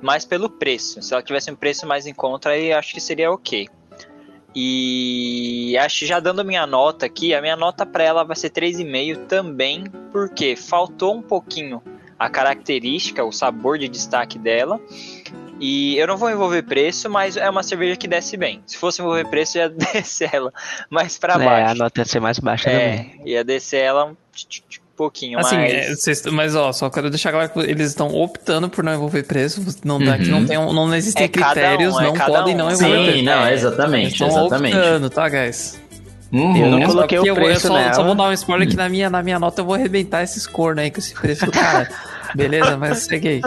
Mas 0.00 0.24
pelo 0.24 0.48
preço, 0.48 1.02
se 1.02 1.12
ela 1.12 1.22
tivesse 1.22 1.50
um 1.50 1.56
preço 1.56 1.86
mais 1.86 2.06
em 2.06 2.14
conta, 2.14 2.50
aí 2.50 2.72
acho 2.72 2.94
que 2.94 3.00
seria 3.00 3.30
ok. 3.30 3.68
E 4.54 5.76
acho 5.78 6.00
que 6.00 6.06
já 6.06 6.20
dando 6.20 6.40
a 6.40 6.44
minha 6.44 6.66
nota 6.66 7.04
aqui, 7.06 7.34
a 7.34 7.40
minha 7.40 7.56
nota 7.56 7.84
pra 7.84 8.04
ela 8.04 8.22
vai 8.24 8.36
ser 8.36 8.50
3,5 8.50 9.26
também, 9.26 9.84
porque 10.12 10.54
faltou 10.54 11.14
um 11.16 11.22
pouquinho 11.22 11.82
a 12.18 12.30
característica, 12.30 13.24
o 13.24 13.32
sabor 13.32 13.78
de 13.78 13.88
destaque 13.88 14.38
dela. 14.38 14.80
E 15.60 15.96
eu 15.98 16.06
não 16.06 16.16
vou 16.16 16.30
envolver 16.30 16.62
preço, 16.62 17.08
mas 17.08 17.36
é 17.36 17.48
uma 17.48 17.62
cerveja 17.62 17.96
que 17.96 18.08
desce 18.08 18.36
bem. 18.36 18.60
Se 18.66 18.76
fosse 18.76 19.00
envolver 19.00 19.24
preço, 19.28 19.56
eu 19.58 19.62
ia 19.62 19.68
descer 19.92 20.30
ela 20.32 20.52
mais 20.90 21.16
pra 21.16 21.34
É, 21.34 21.36
a 21.36 21.38
baixo. 21.38 21.74
nota 21.76 22.00
ia 22.00 22.04
ser 22.04 22.20
mais 22.20 22.38
baixa 22.38 22.70
também. 22.70 23.20
É, 23.24 23.28
ia 23.28 23.44
descer 23.44 23.78
ela 23.82 24.04
um 24.06 24.16
pouquinho, 24.96 25.38
Assim, 25.40 25.56
mas... 25.56 26.06
é, 26.08 26.30
mas 26.30 26.54
ó, 26.54 26.72
só 26.72 26.88
quero 26.90 27.10
deixar 27.10 27.32
claro 27.32 27.48
que 27.48 27.58
eles 27.60 27.88
estão 27.88 28.08
optando 28.14 28.68
por 28.68 28.84
não 28.84 28.94
envolver 28.94 29.22
preço. 29.24 29.64
Não, 29.84 29.96
Uhum. 29.96 30.04
não, 30.28 30.46
tem, 30.46 30.56
não 30.56 30.94
existem 30.94 31.24
É 31.24 31.28
cada 31.28 31.48
um, 31.48 31.52
critérios, 31.52 31.98
é 31.98 32.02
não 32.04 32.12
podem 32.14 32.54
um. 32.54 32.58
não 32.58 32.70
envolver 32.70 32.96
Sim, 32.98 33.04
preço. 33.10 33.24
não, 33.24 33.46
É, 33.46 33.54
exatamente, 33.54 34.12
Estão 34.12 34.28
exatamente. 34.28 34.76
optando, 34.76 35.10
tá, 35.10 35.28
guys? 35.28 35.80
Uhum. 36.32 36.56
Eu 36.56 36.66
não 36.70 36.80
Só 36.82 36.86
coloquei 36.88 37.18
que 37.18 37.24
o 37.24 37.26
eu, 37.28 37.34
eu 37.36 37.42
preço 37.44 37.68
só, 37.68 37.74
nela. 37.78 37.92
só 37.94 38.02
vou 38.02 38.14
dar 38.16 38.24
um 38.24 38.32
spoiler 38.32 38.68
que 38.68 38.76
na 38.76 38.88
minha, 38.88 39.08
na 39.08 39.22
minha 39.22 39.38
nota 39.38 39.60
eu 39.60 39.64
vou 39.64 39.74
arrebentar 39.74 40.22
esses 40.24 40.46
cornos 40.48 40.82
aí 40.82 40.90
com 40.90 40.98
esse 40.98 41.14
preço 41.14 41.46
do 41.46 41.52
cara. 41.52 41.88
Beleza? 42.34 42.76
Mas 42.76 42.98
segue 43.04 43.28
aí. 43.28 43.40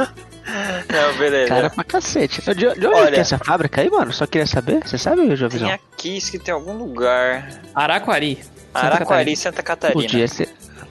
Não, 0.48 1.18
beleza. 1.18 1.50
Cara 1.50 1.70
pra 1.70 1.84
cacete. 1.84 2.42
De, 2.42 2.54
de 2.56 2.68
onde 2.68 2.86
Olha- 2.88 3.12
que 3.12 3.18
é 3.18 3.20
essa 3.20 3.38
fábrica 3.38 3.82
aí, 3.82 3.90
mano? 3.90 4.14
Só 4.14 4.26
queria 4.26 4.48
saber. 4.48 4.80
Você 4.88 4.98
sabe, 4.98 5.36
Jovizão? 5.36 5.68
Tem 5.68 5.76
aqui, 5.76 6.18
isso 6.18 6.32
que 6.32 6.40
tem 6.40 6.54
algum 6.54 6.74
lugar. 6.74 7.50
Araquari. 7.76 8.36
Santa 8.74 8.80
Araquari, 8.80 9.06
Catarina. 9.06 9.36
Santa 9.38 9.64
Catarina. 9.64 10.02
Podia 10.02 10.28
ser. 10.28 10.50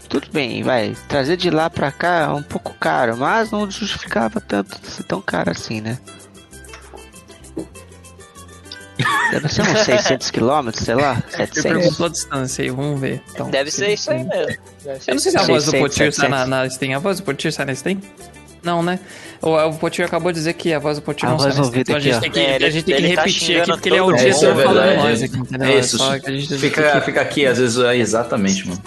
Tudo 0.09 0.29
bem, 0.33 0.62
vai. 0.62 0.95
Trazer 1.09 1.37
de 1.37 1.51
lá 1.51 1.69
pra 1.71 1.90
cá 1.90 2.23
é 2.23 2.29
um 2.29 2.42
pouco 2.42 2.75
caro, 2.75 3.16
mas 3.16 3.51
não 3.51 3.69
justificava 3.71 4.40
tanto 4.40 4.79
ser 4.88 5.03
tão 5.05 5.21
caro 5.21 5.51
assim, 5.51 5.81
né? 5.81 5.99
Deve 9.31 9.49
ser 9.49 9.62
uns 9.62 9.81
600 9.85 10.31
quilômetros, 10.31 10.85
sei 10.85 10.95
lá, 10.95 11.23
Ele 11.35 11.47
700. 11.49 11.62
perguntou 11.62 12.07
a 12.07 12.09
distância 12.09 12.62
aí, 12.64 12.71
vamos 12.71 13.01
ver. 13.01 13.23
Então, 13.33 13.51
Deve 13.51 13.71
ser 13.71 13.92
isso 13.92 14.11
aí 14.11 14.23
mesmo. 14.25 14.57
Eu 14.85 15.14
não 15.14 15.19
sei 15.19 15.33
se 15.33 15.38
a 15.38 15.42
voz 15.42 15.64
do 15.66 15.73
Potir 15.73 16.12
sai 16.12 16.29
na, 16.29 16.47
na 16.47 16.71
Steam. 16.71 16.95
A 16.97 16.99
voz 17.01 17.19
do 17.19 17.25
Potir 17.25 17.53
sai 17.53 17.66
na 17.66 17.75
Steam? 17.75 18.01
Não, 18.66 18.83
né? 18.83 18.98
O, 19.40 19.50
o 19.68 19.74
Potir 19.79 20.05
acabou 20.05 20.33
de 20.33 20.38
dizer 20.38 20.52
que 20.55 20.74
a 20.74 20.79
voz 20.81 20.98
do 20.98 21.02
Potir 21.02 21.26
A 21.26 21.31
não 21.31 21.38
voz 21.38 21.55
na 21.55 21.62
do 21.62 21.68
Steam. 21.68 21.81
Então 21.83 21.94
a 21.94 21.98
ouvido 21.98 22.12
gente 22.12 22.16
aqui, 22.16 22.31
tem 22.31 22.33
que, 22.33 22.40
É, 22.40 22.55
ele- 22.57 22.64
a 22.66 22.70
gente 22.70 22.85
tem 22.85 22.96
que 22.96 23.02
ele 23.05 23.14
tá 23.14 23.22
repetir 23.22 23.61
aqui, 23.61 23.70
porque 23.70 23.88
ele 23.88 23.96
é 23.96 24.02
o 24.02 24.07
todo 24.07 24.16
diretor 24.18 24.55
mundo. 24.55 24.62
falando 24.64 24.90
É 24.90 24.96
nós 24.96 25.20
verdade. 25.20 25.24
aqui, 25.24 25.38
entendeu? 25.38 25.68
É 25.68 25.79
isso. 25.79 26.02
a 26.02 26.18
Fica, 26.59 27.00
fica 27.02 27.20
aqui, 27.20 27.46
às 27.46 27.59
vezes, 27.59 27.79
é, 27.79 27.96
exatamente, 27.96 28.66
mano. 28.68 28.83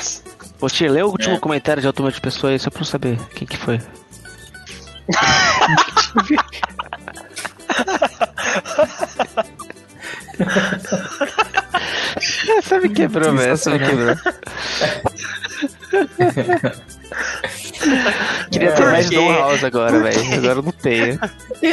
Poxa, 0.60 0.86
lê 0.92 1.02
o 1.02 1.08
último 1.08 1.36
É. 1.36 1.40
comentário 1.40 1.80
de 1.82 1.88
Automa 1.88 2.12
de 2.12 2.20
Pessoa 2.20 2.52
aí, 2.52 2.60
só 2.60 2.70
pra 2.70 2.82
eu 2.82 2.86
saber 2.86 3.18
quem 3.34 3.48
que 3.48 3.56
foi. 3.58 3.80
Essa 12.58 12.80
me 12.80 12.90
quebrou, 12.90 13.36
velho. 13.36 13.52
Essa 13.52 13.70
me 13.72 13.80
quebrou. 13.80 14.16
Queria 18.52 18.72
ter 18.72 18.76
Por 18.84 18.92
mais 18.92 19.10
quê? 19.10 19.16
de 19.16 19.22
um 19.22 19.32
house 19.32 19.64
agora, 19.64 20.00
velho. 20.00 20.34
Agora 20.34 20.60
eu 20.60 20.64
não 20.64 20.72
tenho. 20.72 21.20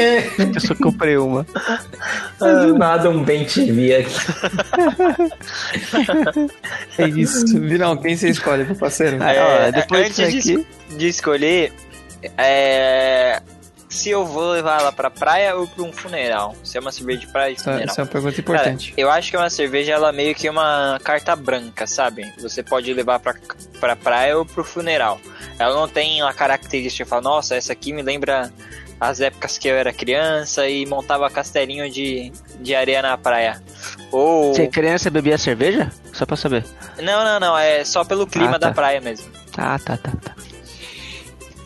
Eu 0.54 0.60
só 0.60 0.74
comprei 0.74 1.16
uma. 1.16 1.46
Do 2.38 2.76
nada 2.78 3.10
um 3.10 3.22
bem 3.22 3.44
TV 3.44 3.96
aqui. 3.96 4.16
É 6.98 7.08
isso. 7.08 7.58
Virão, 7.60 7.96
quem 7.96 8.16
você 8.16 8.30
escolhe, 8.30 8.64
meu 8.64 8.74
parceiro? 8.76 9.22
É, 9.22 9.68
ó, 9.68 9.70
depois 9.70 10.18
antes 10.18 10.32
disso 10.32 10.48
de- 10.48 10.54
aqui. 10.54 10.66
De 10.96 11.08
escolher, 11.08 11.72
é... 12.38 13.40
se 13.96 14.10
eu 14.10 14.24
vou 14.24 14.50
levar 14.52 14.80
ela 14.80 14.92
pra 14.92 15.10
praia 15.10 15.56
ou 15.56 15.66
pra 15.66 15.82
um 15.82 15.92
funeral. 15.92 16.54
Se 16.62 16.76
é 16.76 16.80
uma 16.80 16.92
cerveja 16.92 17.20
de 17.20 17.26
praia 17.28 17.48
ou 17.50 17.54
de 17.54 17.60
Essa, 17.60 17.64
funeral. 17.70 17.90
essa 17.90 18.00
é 18.00 18.04
uma 18.04 18.10
pergunta 18.10 18.42
Cara, 18.42 18.58
importante. 18.58 18.94
eu 18.96 19.10
acho 19.10 19.30
que 19.30 19.36
uma 19.36 19.50
cerveja 19.50 19.92
ela 19.92 20.12
meio 20.12 20.34
que 20.34 20.46
é 20.46 20.50
uma 20.50 21.00
carta 21.02 21.34
branca, 21.34 21.86
sabe? 21.86 22.32
Você 22.38 22.62
pode 22.62 22.92
levar 22.92 23.18
pra, 23.20 23.34
pra 23.80 23.96
praia 23.96 24.36
ou 24.38 24.44
pro 24.44 24.62
funeral. 24.64 25.20
Ela 25.58 25.74
não 25.74 25.88
tem 25.88 26.22
uma 26.22 26.32
característica 26.34 27.04
de 27.04 27.08
falar, 27.10 27.22
nossa, 27.22 27.54
essa 27.56 27.72
aqui 27.72 27.92
me 27.92 28.02
lembra 28.02 28.52
as 29.00 29.20
épocas 29.20 29.58
que 29.58 29.68
eu 29.68 29.74
era 29.74 29.92
criança 29.92 30.66
e 30.68 30.86
montava 30.86 31.28
castelinho 31.30 31.90
de, 31.90 32.32
de 32.60 32.74
areia 32.74 33.02
na 33.02 33.16
praia. 33.18 33.62
Ou. 34.10 34.54
Você 34.54 34.66
criança 34.68 35.10
bebia 35.10 35.36
cerveja? 35.36 35.90
Só 36.12 36.24
pra 36.24 36.36
saber. 36.36 36.64
Não, 36.98 37.24
não, 37.24 37.38
não, 37.40 37.58
é 37.58 37.84
só 37.84 38.04
pelo 38.04 38.26
clima 38.26 38.56
Ah, 38.56 38.58
tá. 38.58 38.68
da 38.68 38.74
praia 38.74 39.00
mesmo. 39.00 39.30
Ah, 39.56 39.78
tá, 39.78 39.96
tá, 39.98 40.12
tá. 40.22 40.34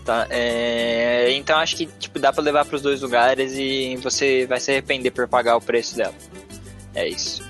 Tá? 0.05 0.27
É, 0.31 1.31
Então 1.33 1.59
acho 1.59 1.77
que 1.77 1.87
tipo, 1.99 2.19
dá 2.19 2.33
pra 2.33 2.43
levar 2.43 2.65
pros 2.65 2.83
dois 2.83 3.03
lugares 3.03 3.53
e 3.55 3.97
você 4.03 4.47
vai 4.47 4.59
se 4.61 4.71
arrepender 4.71 5.11
por 5.11 5.29
pagar 5.29 5.57
o 5.57 5.61
preço 5.61 5.97
dela. 5.97 6.15
É 6.95 7.09
isso. 7.09 7.43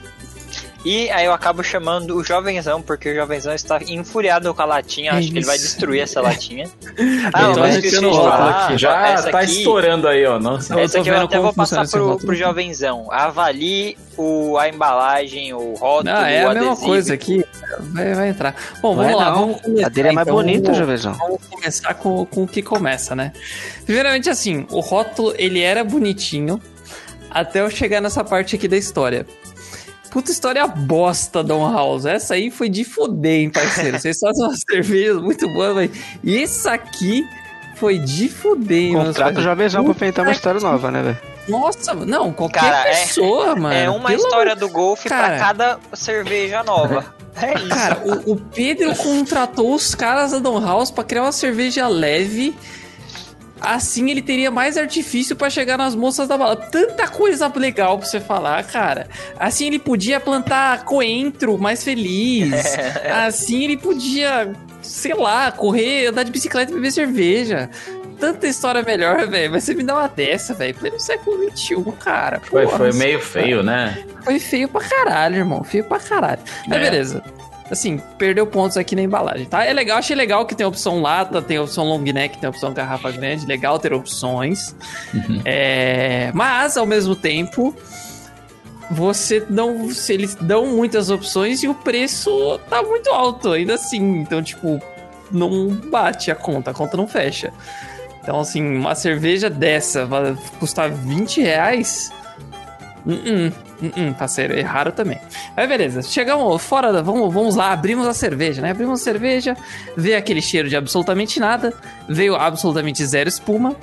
E 0.82 1.10
aí 1.10 1.26
eu 1.26 1.32
acabo 1.34 1.62
chamando 1.62 2.16
o 2.16 2.24
jovenzão, 2.24 2.80
porque 2.80 3.10
o 3.10 3.14
jovenzão 3.14 3.52
está 3.54 3.78
enfuriado 3.86 4.54
com 4.54 4.62
a 4.62 4.64
latinha. 4.64 5.12
Acho 5.12 5.30
que 5.30 5.36
ele 5.38 5.44
vai 5.44 5.56
Isso. 5.56 5.66
destruir 5.66 6.00
essa 6.00 6.20
latinha. 6.22 6.66
Ah, 7.32 7.52
tá 7.52 7.60
eu 7.60 7.66
esqueci 7.66 7.74
de 7.76 7.80
deixando 7.82 8.08
o 8.08 8.10
rótulo 8.12 8.30
falar. 8.32 8.64
aqui. 8.66 8.78
Já 8.78 9.08
essa 9.08 9.30
tá 9.30 9.40
aqui- 9.40 9.58
estourando 9.58 10.08
aí, 10.08 10.24
ó. 10.26 10.38
Nossa. 10.38 10.74
Eu 10.74 10.78
Essa 10.80 10.94
tô 10.94 11.00
aqui 11.00 11.10
eu 11.10 11.20
até 11.20 11.38
vou 11.38 11.52
passar 11.52 11.86
pro, 11.88 12.16
pro 12.18 12.34
jovenzão. 12.34 13.08
Avalie 13.10 13.96
o, 14.16 14.56
a 14.58 14.68
embalagem, 14.68 15.52
o 15.54 15.74
rótulo, 15.74 16.14
Ah, 16.14 16.28
é 16.30 16.44
o 16.46 16.50
a 16.50 16.54
mesma 16.54 16.70
adesivo. 16.70 16.86
coisa 16.86 17.14
aqui. 17.14 17.44
Vai, 17.78 18.14
vai 18.14 18.28
entrar. 18.30 18.54
Bom, 18.80 18.94
Não 18.96 19.04
vamos 19.04 19.12
é 19.12 19.16
lá. 19.16 19.24
não. 19.30 19.34
Vamos 19.40 19.60
começar, 19.62 19.86
A 19.86 19.88
dele 19.90 20.08
é 20.08 20.12
mais 20.12 20.26
então. 20.26 20.36
bonita, 20.36 20.62
Vamos- 20.62 20.78
Jovenzão. 20.78 21.12
Vamos 21.14 21.40
começar 21.50 21.94
com, 21.94 22.24
com 22.26 22.42
o 22.44 22.48
que 22.48 22.62
começa, 22.62 23.14
né? 23.14 23.32
Primeiramente, 23.84 24.28
assim, 24.30 24.66
o 24.70 24.80
rótulo 24.80 25.34
ele 25.38 25.60
era 25.60 25.84
bonitinho, 25.84 26.60
até 27.30 27.60
eu 27.60 27.70
chegar 27.70 28.00
nessa 28.00 28.24
parte 28.24 28.56
aqui 28.56 28.66
da 28.66 28.76
história. 28.76 29.26
Puta 30.10 30.30
história 30.32 30.66
bosta, 30.66 31.42
Don 31.42 31.72
House. 31.72 32.04
Essa 32.04 32.34
aí 32.34 32.50
foi 32.50 32.68
de 32.68 32.84
foder, 32.84 33.40
hein, 33.42 33.50
parceiro. 33.50 33.98
Vocês 33.98 34.18
fazem 34.18 34.44
umas 34.44 34.60
cervejas 34.68 35.16
muito 35.22 35.46
boas, 35.52 35.74
mas. 35.74 35.90
E 36.24 36.36
esse 36.36 36.68
aqui 36.68 37.24
foi 37.76 37.98
de 37.98 38.28
foder, 38.28 38.78
hein, 38.78 38.94
Contrato 38.94 39.40
jovenzão 39.40 39.84
pra 39.84 39.92
inventar 39.92 40.24
uma 40.24 40.32
história 40.32 40.60
nova, 40.60 40.90
né, 40.90 41.02
velho? 41.02 41.18
Nossa, 41.48 41.94
não, 41.94 42.32
qualquer 42.32 42.60
Cara, 42.60 42.88
é- 42.90 42.94
pessoa, 43.06 43.56
mano. 43.56 43.74
é 43.74 43.88
uma 43.90 44.08
Pelo 44.08 44.20
história 44.22 44.54
do 44.54 44.68
golfe 44.68 45.08
Cara. 45.08 45.28
pra 45.28 45.38
cada 45.38 45.78
cerveja 45.94 46.62
nova. 46.62 47.04
É 47.40 47.54
isso. 47.54 47.68
Cara, 47.68 48.02
o, 48.04 48.32
o 48.32 48.36
Pedro 48.36 48.94
contratou 48.96 49.72
os 49.72 49.94
caras 49.94 50.32
da 50.32 50.40
Don 50.40 50.60
House 50.60 50.90
pra 50.90 51.04
criar 51.04 51.22
uma 51.22 51.32
cerveja 51.32 51.86
leve. 51.86 52.54
Assim 53.60 54.10
ele 54.10 54.22
teria 54.22 54.50
mais 54.50 54.76
artifício 54.78 55.36
pra 55.36 55.50
chegar 55.50 55.76
nas 55.76 55.94
moças 55.94 56.26
da 56.26 56.36
bala. 56.38 56.56
Tanta 56.56 57.06
coisa 57.08 57.50
legal 57.54 57.98
pra 57.98 58.06
você 58.06 58.18
falar, 58.20 58.62
cara. 58.64 59.06
Assim 59.38 59.66
ele 59.66 59.78
podia 59.78 60.18
plantar 60.18 60.84
coentro 60.84 61.58
mais 61.58 61.84
feliz. 61.84 62.52
Assim 63.26 63.64
ele 63.64 63.76
podia, 63.76 64.52
sei 64.82 65.14
lá, 65.14 65.52
correr, 65.52 66.06
andar 66.06 66.22
de 66.22 66.30
bicicleta 66.30 66.72
e 66.72 66.74
beber 66.74 66.90
cerveja. 66.90 67.68
Tanta 68.18 68.46
história 68.46 68.82
melhor, 68.82 69.26
velho. 69.28 69.50
Mas 69.52 69.64
você 69.64 69.74
me 69.74 69.82
dá 69.82 69.94
uma 69.94 70.08
dessa, 70.08 70.52
velho. 70.54 70.74
Pleno 70.74 71.00
século 71.00 71.50
XXI, 71.56 71.74
cara. 72.02 72.40
Foi, 72.40 72.64
Porra, 72.64 72.76
foi 72.78 72.92
meio 72.92 73.20
feio, 73.20 73.62
né? 73.62 74.02
foi 74.24 74.38
feio 74.38 74.68
pra 74.68 74.82
caralho, 74.82 75.36
irmão. 75.36 75.64
Feio 75.64 75.84
pra 75.84 75.98
caralho. 75.98 76.40
Mas 76.66 76.78
É. 76.78 76.82
beleza. 76.82 77.22
Assim, 77.70 78.02
perdeu 78.18 78.46
pontos 78.46 78.76
aqui 78.76 78.96
na 78.96 79.02
embalagem, 79.02 79.46
tá? 79.46 79.64
É 79.64 79.72
legal, 79.72 79.98
achei 79.98 80.16
legal 80.16 80.44
que 80.44 80.56
tem 80.56 80.66
opção 80.66 81.00
lata, 81.00 81.40
tem 81.40 81.58
opção 81.58 81.84
long 81.84 82.00
neck, 82.00 82.36
tem 82.38 82.48
opção 82.48 82.74
garrafa 82.74 83.12
grande. 83.12 83.46
Legal 83.46 83.78
ter 83.78 83.92
opções. 83.92 84.74
Uhum. 85.14 85.40
É, 85.44 86.32
Mas, 86.34 86.76
ao 86.76 86.84
mesmo 86.84 87.14
tempo, 87.14 87.74
você 88.90 89.46
não. 89.48 89.88
Se 89.90 90.12
eles 90.12 90.34
dão 90.34 90.66
muitas 90.66 91.10
opções 91.10 91.62
e 91.62 91.68
o 91.68 91.74
preço 91.74 92.58
tá 92.68 92.82
muito 92.82 93.08
alto, 93.10 93.52
ainda 93.52 93.74
assim. 93.74 94.20
Então, 94.20 94.42
tipo, 94.42 94.80
não 95.30 95.68
bate 95.68 96.30
a 96.30 96.34
conta, 96.34 96.72
a 96.72 96.74
conta 96.74 96.96
não 96.96 97.06
fecha. 97.06 97.52
Então, 98.20 98.40
assim, 98.40 98.76
uma 98.76 98.94
cerveja 98.94 99.48
dessa 99.48 100.04
vai 100.04 100.36
custar 100.58 100.90
20 100.90 101.40
reais. 101.40 102.12
Uh 103.06 103.10
-uh, 103.10 103.52
uh 103.82 104.14
parceiro, 104.14 104.54
erraram 104.54 104.92
também. 104.92 105.18
Mas 105.56 105.68
beleza, 105.68 106.02
chegamos 106.02 106.62
fora, 106.62 106.92
da, 106.92 107.02
vamos, 107.02 107.32
vamos 107.32 107.56
lá, 107.56 107.72
abrimos 107.72 108.06
a 108.06 108.14
cerveja, 108.14 108.60
né? 108.60 108.70
Abrimos 108.70 109.00
a 109.00 109.04
cerveja, 109.04 109.56
veio 109.96 110.18
aquele 110.18 110.42
cheiro 110.42 110.68
de 110.68 110.76
absolutamente 110.76 111.40
nada, 111.40 111.72
veio 112.08 112.36
absolutamente 112.36 113.04
zero 113.04 113.28
espuma. 113.28 113.74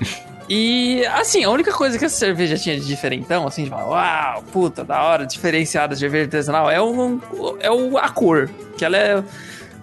E, 0.46 1.04
assim, 1.06 1.42
a 1.42 1.48
única 1.48 1.72
coisa 1.72 1.98
que 1.98 2.04
essa 2.04 2.16
cerveja 2.16 2.58
tinha 2.58 2.78
de 2.78 2.86
diferentão, 2.86 3.46
assim, 3.46 3.64
de 3.64 3.70
falar, 3.70 3.86
uau, 3.86 4.42
puta, 4.52 4.84
da 4.84 5.02
hora, 5.02 5.24
diferenciada 5.24 5.94
de 5.94 6.00
cerveja 6.00 6.24
artesanal, 6.24 6.70
é, 6.70 6.82
um, 6.82 7.18
é 7.60 7.70
o, 7.70 7.96
a 7.96 8.10
cor, 8.10 8.50
que 8.76 8.84
ela 8.84 8.96
é 8.96 9.24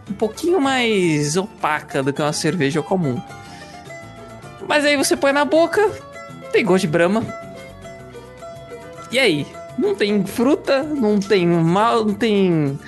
um 0.10 0.13
pouquinho 0.13 0.62
mais 0.62 1.36
opaca 1.36 2.04
do 2.04 2.13
que 2.13 2.21
uma 2.21 2.32
cerveja 2.32 2.82
comum. 2.84 3.19
Mas 4.67 4.86
aí 4.86 4.95
você 4.95 5.17
põe 5.17 5.32
na 5.32 5.45
boca, 5.45 5.89
tem 6.52 6.63
gosto 6.63 6.82
de 6.82 6.88
brama. 6.88 7.26
E 9.12 9.19
aí? 9.19 9.45
Não 9.78 9.95
tem 9.95 10.26
fruta, 10.26 10.84
não 10.84 11.19
tem 11.19 11.45
mal, 11.47 12.06
não 12.06 12.13
tem 12.13 12.80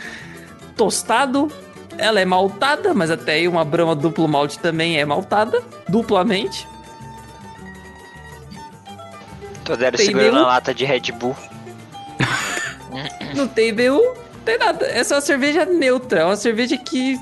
tostado. 0.75 1.51
Ela 1.97 2.19
é 2.19 2.25
maltada, 2.25 2.93
mas 2.93 3.12
até 3.12 3.33
aí 3.33 3.47
uma 3.47 3.63
brama 3.63 3.95
duplo 3.95 4.27
malte 4.27 4.57
também 4.59 4.99
é 4.99 5.05
maltada, 5.05 5.62
duplamente. 5.88 6.67
Tô 9.63 9.75
zero 9.75 9.95
Tem 9.95 10.05
segurando 10.07 10.31
nenhum- 10.33 10.45
a 10.45 10.47
lata 10.47 10.73
de 10.73 10.83
Red 10.86 11.12
Bull. 11.13 11.36
Não 13.36 13.47
tem 13.47 13.73
BU, 13.73 13.81
não 14.03 14.41
tem 14.45 14.57
nada. 14.57 14.86
Essa 14.86 15.13
é 15.13 15.17
uma 15.17 15.21
cerveja 15.21 15.65
neutra, 15.65 16.19
é 16.21 16.25
uma 16.25 16.36
cerveja 16.36 16.77
que 16.77 17.19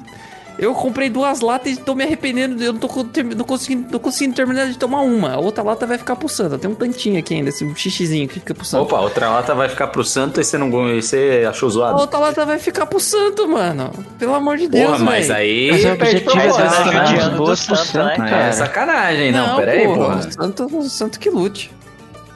eu 0.58 0.74
comprei 0.74 1.10
duas 1.10 1.42
latas 1.42 1.74
e 1.74 1.78
tô 1.78 1.96
me 1.96 2.04
arrependendo. 2.04 2.62
Eu 2.62 2.74
não 2.74 2.80
tô 2.80 2.88
não 3.36 3.46
conseguindo, 3.46 3.88
não 3.92 4.00
conseguindo 4.00 4.36
terminar 4.36 4.68
de 4.68 4.78
tomar 4.78 5.02
uma. 5.02 5.34
A 5.34 5.40
outra 5.40 5.64
lata 5.64 5.86
vai 5.86 5.98
ficar 5.98 6.16
pulsando. 6.16 6.58
Tem 6.58 6.70
um 6.70 6.76
tantinho 6.76 7.20
aqui 7.20 7.34
ainda, 7.36 7.50
esse 7.50 7.68
xixizinho 7.76 8.28
que 8.28 8.36
fica 8.36 8.54
pulsando. 8.54 8.84
Opa, 8.84 9.00
outra 9.00 9.30
lata 9.30 9.56
vai 9.56 9.70
ficar 9.70 9.88
pro 9.88 10.04
santo 10.04 10.40
e 10.40 10.44
você 10.44 10.58
não 10.58 10.72
e 10.90 11.02
você 11.02 11.46
achou 11.50 11.68
A 11.68 11.72
zoado. 11.72 12.00
outra 12.00 12.20
lata 12.20 12.46
vai 12.46 12.60
ficar 12.60 12.86
pro 12.86 13.00
santo, 13.00 13.48
mano. 13.48 13.92
Pelo 14.18 14.34
amor 14.36 14.58
de 14.58 14.68
Deus, 14.68 14.92
Porra, 14.92 15.04
mas 15.04 15.30
aí. 15.32 15.70
Mas 15.72 15.86
o 15.86 15.98
perde 15.98 16.28
objetivo 16.28 16.40
é 16.40 16.48
dar 16.48 17.30
né? 17.32 17.38
boas 17.38 17.66
pro 17.66 17.76
santo, 17.76 17.88
santo, 17.92 18.22
né? 18.22 18.50
É 18.50 18.52
sacanagem, 18.52 19.32
não, 19.32 19.56
peraí, 19.56 19.86
porra. 19.86 20.16
O 20.18 20.32
santo, 20.32 20.78
o 20.78 20.84
santo 20.90 21.20
que 21.20 21.30
lute. 21.30 21.72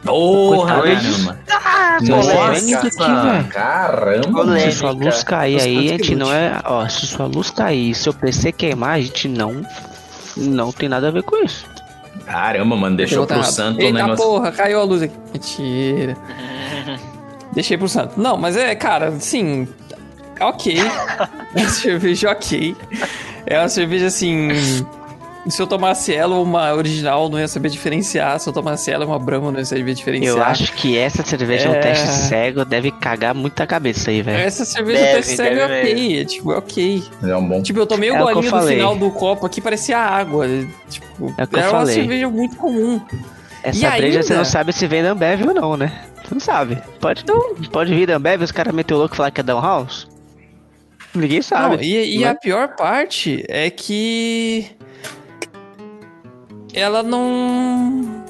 Porra, 0.06 0.82
caramba. 0.82 1.38
Nossa, 2.02 2.78
aqui, 2.78 2.96
velho. 2.96 3.48
caramba. 3.50 4.32
Polêmica. 4.32 4.72
Se 4.72 4.78
sua 4.78 4.92
luz 4.92 5.24
cair 5.24 5.62
aí, 5.62 5.78
a 5.78 5.92
gente 5.98 6.16
não 6.16 6.32
é. 6.32 6.62
Ó, 6.64 6.88
se 6.88 7.08
sua 7.08 7.26
luz 7.26 7.50
cair, 7.50 7.94
seu 7.96 8.14
PC 8.14 8.52
queimar, 8.52 8.92
a 8.92 9.02
gente 9.02 9.28
não. 9.28 9.66
Não 10.38 10.72
tem 10.72 10.88
nada 10.90 11.08
a 11.08 11.12
ver 11.12 11.24
com 11.24 11.44
isso. 11.44 11.66
Caramba, 12.26 12.76
mano, 12.76 12.98
deixou 12.98 13.26
tá 13.26 13.36
pro 13.36 13.44
santo 13.44 13.80
o 13.80 13.82
Eita 13.82 13.94
negócio. 14.00 14.26
porra, 14.26 14.52
caiu 14.52 14.80
a 14.80 14.84
luz 14.84 15.02
aqui. 15.02 15.16
Mentira. 15.34 16.18
Deixei 17.54 17.78
pro 17.78 17.88
santo. 17.88 18.20
Não, 18.20 18.36
mas 18.38 18.58
é, 18.58 18.76
cara, 18.76 19.08
assim. 19.10 19.68
Ok. 20.38 20.76
É 20.78 21.60
uma 21.62 21.70
cerveja 21.70 22.30
ok. 22.32 22.76
É 23.46 23.58
uma 23.58 23.70
cerveja 23.70 24.08
assim. 24.08 24.50
Se 25.48 25.62
eu 25.62 25.68
tomasse 25.68 26.14
ela, 26.14 26.40
uma 26.40 26.74
original, 26.74 27.30
não 27.30 27.40
ia 27.40 27.48
saber 27.48 27.70
diferenciar. 27.70 28.40
Se 28.40 28.50
eu 28.50 28.54
tomasse 28.54 28.90
ela, 28.90 29.06
uma 29.06 29.20
Brahma, 29.20 29.52
não 29.52 29.60
ia 29.60 29.66
saber 29.66 29.94
diferenciar. 29.94 30.36
Eu 30.36 30.44
acho 30.44 30.74
que 30.74 30.98
essa 30.98 31.24
cerveja 31.24 31.70
no 31.70 31.76
É. 31.76 31.80
teste 31.80 32.08
cego 32.08 32.66
deve 32.66 32.90
cagar 32.92 33.36
muita 33.36 33.68
cabeça 33.68 34.10
aí, 34.10 34.22
velho. 34.24 34.40
Essa 34.40 34.66
cerveja 34.66 35.00
Deve, 35.02 35.12
até 35.12 35.22
segue 35.22 35.56
deve 35.56 35.74
ok. 35.92 36.20
É, 36.22 36.26
tipo, 36.26 36.52
é 36.52 36.58
ok. 36.58 37.04
É 37.24 37.36
um 37.36 37.48
bom. 37.48 37.62
Tipo, 37.62 37.80
eu 37.80 37.86
tomei 37.86 38.10
o 38.10 38.16
É 38.16 38.18
o 38.18 38.30
eu 38.30 38.34
golinho 38.34 38.52
do 38.52 38.58
falei. 38.58 38.76
final 38.78 38.96
do 38.96 39.12
copo 39.12 39.46
aqui, 39.46 39.62
parecia 39.62 40.00
água. 40.00 40.48
Tipo, 40.90 41.34
É 41.38 41.60
era 41.60 41.72
uma 41.72 41.86
cerveja 41.86 42.28
muito 42.30 42.56
comum. 42.56 43.00
Essa 43.62 43.88
E 43.88 43.98
breja 43.98 44.24
você 44.24 44.34
não 44.36 44.46
sabe 44.46 44.74
se 44.74 44.88
vem 44.88 45.04
da 45.04 45.12
Ambev 45.12 45.48
ou 45.48 45.54
não, 45.54 45.78
né? 45.78 45.92
Você 46.24 46.34
não 46.34 46.42
sabe. 46.42 46.78
Pode, 47.00 47.24
pode 47.72 47.94
vir 47.94 48.08
da 48.08 48.16
Ambev, 48.18 48.42
os 48.42 48.52
caras 48.52 48.74
meter 48.74 48.94
o 48.96 48.98
louco 48.98 49.14
e 49.14 49.18
falar 49.18 49.30
que 49.32 49.42
é 49.42 49.44
Down 49.44 49.62
House? 49.62 50.08
Ninguém 51.14 51.38
Não, 51.38 51.44
sabe. 51.44 51.86
e 51.86 52.16
e 52.18 52.20
Não 52.20 52.28
é? 52.28 52.32
a 52.32 52.36
pior 52.36 52.76
parte 52.76 53.46
é 53.48 53.70
que. 53.70 54.68
Ela 56.76 57.02
não. 57.02 58.24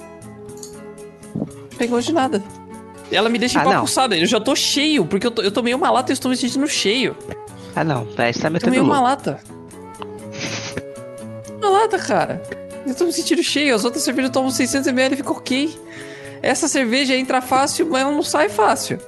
Pegou 1.78 2.00
de 2.00 2.14
nada. 2.14 2.42
Ela 3.12 3.28
me 3.28 3.38
deixa 3.40 3.60
Ah, 3.60 3.64
empapuçada. 3.64 4.16
Eu 4.18 4.26
já 4.26 4.40
tô 4.40 4.56
cheio, 4.56 5.06
porque 5.06 5.26
eu, 5.28 5.32
tô- 5.32 5.42
eu 5.42 5.52
tomei 5.52 5.74
uma 5.74 5.90
lata 5.90 6.12
e 6.12 6.14
estou 6.14 6.30
me 6.30 6.38
sentindo 6.38 6.68
cheio. 6.68 7.16
Ah, 7.76 7.84
não. 7.84 8.08
Aí 8.18 8.32
você 8.32 8.40
tá 8.40 8.50
metendo 8.50 8.72
Tomei 8.74 8.80
uma 8.88 9.02
lata. 9.02 9.40
Uma 11.58 11.70
lata, 11.70 11.98
cara. 11.98 12.42
Eu 12.86 12.94
tô 12.94 13.06
me 13.06 13.12
sentindo 13.12 13.42
cheio. 13.44 13.74
As 13.76 13.84
outras 13.84 14.04
cervejas 14.04 14.30
eu 14.30 14.34
tomo 14.34 14.50
600ml 14.50 15.14
e 15.14 15.16
fica 15.18 15.32
ok. 15.32 15.78
Essa 16.42 16.68
cerveja 16.68 17.16
entra 17.16 17.42
fácil, 17.42 17.88
mas 17.90 18.02
ela 18.04 18.12
não 18.12 18.22
sai 18.24 18.48
fácil. 18.50 19.00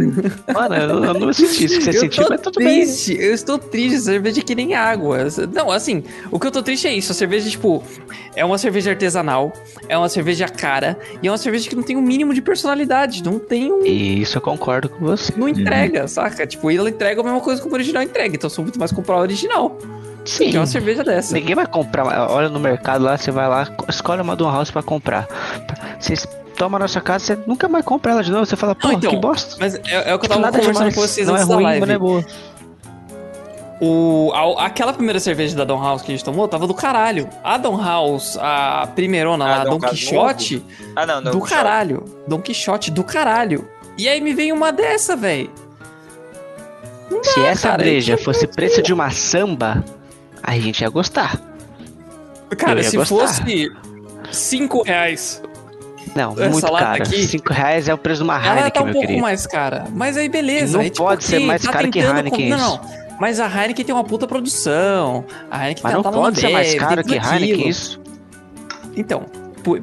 Mano, 0.52 0.74
eu, 0.74 1.04
eu 1.04 1.14
não 1.14 1.32
senti 1.32 1.64
isso 1.64 1.78
que 1.78 1.84
você 1.84 1.90
eu 1.90 2.00
sentiu, 2.00 2.24
tô 2.24 2.30
mas 2.30 2.40
tudo 2.40 2.58
bem. 2.58 2.84
triste, 2.84 3.16
eu 3.20 3.34
estou 3.34 3.58
triste, 3.58 4.00
cerveja 4.00 4.40
é 4.40 4.42
que 4.42 4.54
nem 4.54 4.74
água. 4.74 5.26
Não, 5.52 5.70
assim, 5.70 6.02
o 6.30 6.38
que 6.38 6.46
eu 6.46 6.50
tô 6.50 6.62
triste 6.62 6.86
é 6.86 6.94
isso, 6.94 7.12
a 7.12 7.14
cerveja, 7.14 7.48
tipo, 7.50 7.82
é 8.34 8.44
uma 8.44 8.58
cerveja 8.58 8.90
artesanal, 8.90 9.52
é 9.88 9.96
uma 9.96 10.08
cerveja 10.08 10.48
cara, 10.48 10.98
e 11.22 11.28
é 11.28 11.30
uma 11.30 11.38
cerveja 11.38 11.68
que 11.68 11.76
não 11.76 11.82
tem 11.82 11.96
um 11.96 12.02
mínimo 12.02 12.32
de 12.32 12.42
personalidade, 12.42 13.22
não 13.22 13.38
tem 13.38 13.72
um... 13.72 13.84
E 13.84 14.22
isso 14.22 14.38
eu 14.38 14.42
concordo 14.42 14.88
com 14.88 15.04
você. 15.04 15.32
Não 15.36 15.48
entrega, 15.48 16.08
saca? 16.08 16.46
Tipo, 16.46 16.70
ela 16.70 16.88
entrega 16.88 17.20
a 17.20 17.24
mesma 17.24 17.40
coisa 17.40 17.60
que 17.60 17.68
o 17.68 17.72
original 17.72 18.02
entrega, 18.02 18.34
então 18.34 18.46
eu 18.48 18.54
sou 18.54 18.64
muito 18.64 18.78
mais 18.78 18.92
comprar 18.92 19.16
o 19.16 19.20
original, 19.20 19.78
Sim. 20.24 20.50
que 20.50 20.56
é 20.56 20.60
uma 20.60 20.66
cerveja 20.66 21.04
dessa. 21.04 21.34
Ninguém 21.34 21.54
vai 21.54 21.66
comprar. 21.66 22.30
Olha 22.30 22.48
no 22.48 22.60
mercado 22.60 23.04
lá, 23.04 23.16
você 23.16 23.30
vai 23.30 23.48
lá, 23.48 23.68
escolhe 23.88 24.22
uma 24.22 24.36
Down 24.36 24.52
House 24.52 24.70
pra 24.70 24.82
comprar. 24.82 25.28
Vocês 25.98 26.26
tomam 26.60 26.78
na 26.78 26.86
sua 26.88 27.00
casa, 27.00 27.24
você 27.24 27.38
nunca 27.46 27.66
mais 27.68 27.82
compra 27.84 28.12
ela 28.12 28.22
de 28.22 28.30
novo. 28.30 28.44
Você 28.44 28.54
fala, 28.54 28.74
pô, 28.74 28.92
então, 28.92 29.10
que 29.10 29.16
bosta. 29.16 29.56
Mas 29.58 29.74
é, 29.76 30.10
é 30.10 30.14
o 30.14 30.18
que 30.18 30.26
eu 30.26 30.28
tava 30.28 30.40
nada 30.42 30.58
conversando 30.58 30.90
demais. 30.90 30.94
com 30.94 31.00
vocês 31.00 31.26
não 31.26 31.34
é 31.34 31.38
antes 31.38 31.48
da 31.48 31.54
ruim, 31.54 31.64
live. 31.64 31.80
mas 31.80 31.88
não 31.88 31.94
é 31.94 31.98
boa. 31.98 32.24
O, 33.80 34.30
a- 34.34 34.66
aquela 34.66 34.92
primeira 34.92 35.18
cerveja 35.18 35.56
da 35.56 35.64
Don 35.64 35.82
House 35.82 36.02
que 36.02 36.12
a 36.12 36.14
gente 36.14 36.22
tomou 36.24 36.46
tava 36.46 36.66
do 36.66 36.74
caralho. 36.74 37.26
A 37.42 37.56
Don 37.56 37.82
House, 37.82 38.36
a 38.38 38.86
primeirona 38.94 39.44
lá, 39.46 39.60
Ah, 39.62 39.64
Don 39.64 39.78
Dom 39.78 39.88
Quixote, 39.88 40.62
Ah, 40.94 41.06
não, 41.06 41.20
não. 41.22 41.32
do 41.32 41.40
caralho. 41.40 42.04
Don 42.28 42.40
Quixote 42.42 42.90
do 42.90 43.02
caralho. 43.02 43.66
E 43.96 44.06
aí 44.06 44.20
me 44.20 44.34
veio 44.34 44.54
uma 44.54 44.70
dessa, 44.70 45.16
velho. 45.16 45.50
Se 47.22 47.40
essa 47.40 47.70
cara, 47.70 47.82
breja 47.82 48.14
é 48.14 48.16
fosse 48.18 48.46
preço 48.46 48.82
de 48.82 48.92
uma 48.92 49.10
samba, 49.10 49.82
a 50.42 50.52
gente 50.58 50.82
ia 50.82 50.88
gostar. 50.90 51.40
Cara, 52.58 52.80
ia 52.80 52.84
se 52.90 52.96
gostar. 52.98 53.16
fosse 53.16 53.72
5 54.30 54.82
reais, 54.82 55.42
Não, 56.14 56.32
Essa 56.32 56.48
muito 56.50 56.66
aqui- 56.76 57.26
5 57.26 57.52
reais 57.52 57.88
é 57.88 57.94
o 57.94 57.98
preço 57.98 58.18
de 58.18 58.24
uma 58.24 58.34
ela 58.36 58.56
Heineken, 58.58 58.70
tá 58.72 58.80
um 58.80 58.84
pouco 58.92 59.00
querido. 59.00 59.22
mais 59.22 59.46
cara. 59.46 59.84
Mas 59.92 60.16
aí 60.16 60.28
beleza. 60.28 60.72
Não 60.74 60.80
aí, 60.80 60.90
tipo, 60.90 61.04
pode 61.04 61.24
ser 61.24 61.40
mais 61.40 61.62
tá 61.62 61.72
caro 61.72 61.90
que 61.90 61.98
Heineken 62.00 62.48
Não, 62.50 62.56
isso. 62.56 62.80
não. 62.82 63.00
Mas 63.20 63.38
a 63.38 63.46
Heineken 63.46 63.84
tem 63.84 63.94
uma 63.94 64.04
puta 64.04 64.26
produção. 64.26 65.24
A 65.50 65.62
Heineken 65.64 65.82
Mas 65.84 65.92
tá, 65.92 65.96
não 65.96 66.02
tá 66.02 66.10
pode 66.10 66.40
ser 66.40 66.48
mais 66.48 66.74
caro 66.74 67.04
que 67.04 67.14
Heineken 67.14 67.68
isso. 67.68 68.00
Então, 68.96 69.24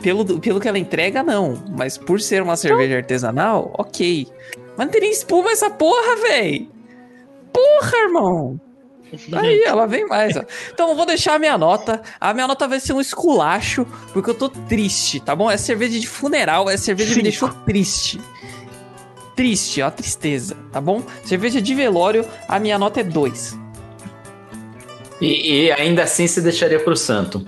pelo, 0.02 0.40
pelo 0.40 0.60
que 0.60 0.68
ela 0.68 0.80
entrega, 0.80 1.24
não. 1.24 1.62
Mas 1.78 1.98
por 1.98 2.20
ser 2.20 2.42
uma 2.42 2.58
cerveja 2.58 2.98
artesanal, 2.98 3.74
ok. 3.78 4.28
Mas 4.76 4.86
não 4.88 4.92
tem 4.92 5.02
nem 5.02 5.12
espuma 5.12 5.52
essa 5.52 5.70
porra, 5.70 6.16
véi. 6.24 6.70
Porra, 7.54 7.98
irmão. 8.06 8.60
Aí, 9.34 9.64
ela 9.64 9.86
vem 9.86 10.08
mais, 10.08 10.36
ó. 10.36 10.44
Então, 10.74 10.90
eu 10.90 10.96
vou 10.96 11.06
deixar 11.06 11.36
a 11.36 11.40
minha 11.40 11.58
nota. 11.58 12.02
A 12.20 12.34
minha 12.34 12.48
nota 12.48 12.68
vai 12.68 12.80
ser 12.80 12.94
um 12.94 13.02
esculacho, 13.02 13.86
porque 14.14 14.30
eu 14.30 14.36
tô 14.36 14.50
triste, 14.50 15.20
tá 15.20 15.36
bom? 15.36 15.50
É 15.50 15.58
cerveja 15.58 16.00
de 16.00 16.08
funeral, 16.08 16.70
é 16.70 16.78
cerveja 16.78 17.12
que 17.12 17.18
me 17.18 17.24
deixou 17.24 17.50
triste. 17.50 18.20
Triste, 19.36 19.82
ó, 19.82 19.92
tristeza, 19.92 20.58
tá 20.72 20.82
bom? 20.82 21.04
Cerveja 21.24 21.62
de 21.62 21.76
velório, 21.76 22.26
a 22.48 22.60
minha 22.60 22.78
nota 22.80 23.02
é 23.02 23.04
2. 23.04 23.58
E, 25.22 25.66
e 25.66 25.72
ainda 25.72 26.04
assim 26.04 26.28
você 26.28 26.42
deixaria 26.42 26.80
pro 26.80 26.96
santo. 26.96 27.46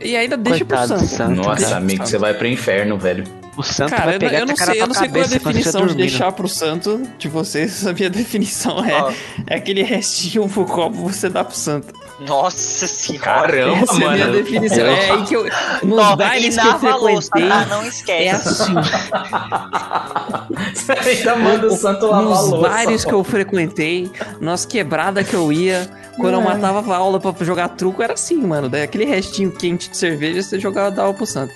E 0.00 0.16
ainda 0.16 0.36
deixa 0.36 0.64
Coitado 0.64 0.94
pro 0.94 0.98
santo. 0.98 1.10
santo, 1.10 1.34
Nossa, 1.36 1.64
cara. 1.64 1.76
amigo, 1.76 2.06
você 2.06 2.18
vai 2.18 2.34
pro 2.34 2.46
inferno, 2.46 2.98
velho. 2.98 3.24
O 3.54 3.62
santo 3.62 3.90
Cara, 3.90 4.04
vai 4.06 4.14
eu, 4.14 4.18
pegar 4.18 4.38
eu 4.40 4.46
não 4.46 4.56
sei, 4.56 4.80
eu 4.80 4.86
não 4.86 4.94
sei 4.94 5.08
qual 5.10 5.22
é 5.22 5.26
a 5.26 5.28
definição 5.28 5.80
de 5.82 5.88
dormindo. 5.88 5.96
deixar 6.08 6.32
pro 6.32 6.48
santo 6.48 7.02
de 7.18 7.28
vocês. 7.28 7.86
A 7.86 7.92
minha 7.92 8.08
definição 8.10 8.82
é, 8.82 8.94
Ó. 9.02 9.12
é 9.46 9.56
aquele 9.56 9.82
restinho 9.82 10.48
pro 10.48 10.64
copo 10.64 10.96
você 10.96 11.28
dá 11.28 11.44
pro 11.44 11.54
santo. 11.54 11.92
Nossa 12.26 12.86
senhora. 12.86 13.24
Caramba, 13.24 13.76
Essa 13.78 13.92
é 13.92 14.06
a 14.06 14.10
minha 14.12 14.26
mano. 14.26 14.32
definição. 14.38 14.86
É 14.86 15.10
aí 15.10 15.22
que 15.24 15.34
eu. 15.36 15.44
Nos 15.82 15.98
Ó, 15.98 16.16
bailes 16.16 16.56
que 16.56 16.66
eu 16.66 16.70
a 16.70 16.96
louça, 16.96 17.28
frequentei. 17.30 17.48
tá? 17.48 17.66
Não 17.66 17.82
É 17.82 17.88
esquece. 17.88 18.48
assim. 18.48 18.74
Você 20.74 20.92
ainda 21.10 21.36
manda 21.36 21.66
o 21.66 21.76
santo 21.76 22.06
lavar 22.06 22.20
a 22.24 22.28
Nos 22.28 22.48
louça. 22.48 22.68
bares 22.68 23.04
que 23.04 23.12
eu 23.12 23.24
frequentei, 23.24 24.10
nas 24.40 24.64
quebradas 24.64 25.28
que 25.28 25.34
eu 25.34 25.52
ia, 25.52 25.88
quando 26.16 26.34
eu 26.34 26.40
matava 26.40 26.80
a 26.92 26.96
aula 26.96 27.18
pra 27.20 27.34
jogar 27.44 27.68
truco, 27.70 28.02
era 28.02 28.14
assim, 28.14 28.36
mano. 28.36 28.68
Daí 28.68 28.82
aquele 28.82 29.04
restinho 29.04 29.50
quente 29.50 29.90
de 29.90 29.96
cerveja 29.96 30.42
você 30.42 30.58
jogava 30.58 30.90
dava 30.90 31.12
pro 31.12 31.26
santo. 31.26 31.54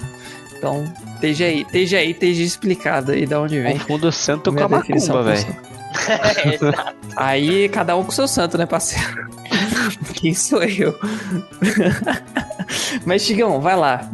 Então, 0.58 0.84
esteja 1.16 1.44
aí, 1.46 1.62
esteja 1.62 1.98
aí, 1.98 2.10
esteja 2.12 2.42
explicado 2.42 3.12
aí 3.12 3.26
de 3.26 3.34
onde 3.34 3.60
vem. 3.60 3.78
Confundo 3.78 4.08
o 4.08 4.12
santo 4.12 4.52
com 4.52 4.62
a 4.62 4.68
definição 4.68 5.16
macumba, 5.16 5.34
velho. 5.34 5.76
Aí 7.16 7.70
cada 7.70 7.96
um 7.96 8.04
com 8.04 8.10
seu 8.10 8.28
santo, 8.28 8.58
né, 8.58 8.66
parceiro? 8.66 9.26
Quem 10.14 10.34
sou 10.34 10.62
eu? 10.62 10.94
Mas, 13.06 13.22
Chigão, 13.22 13.60
vai 13.60 13.76
lá. 13.76 14.10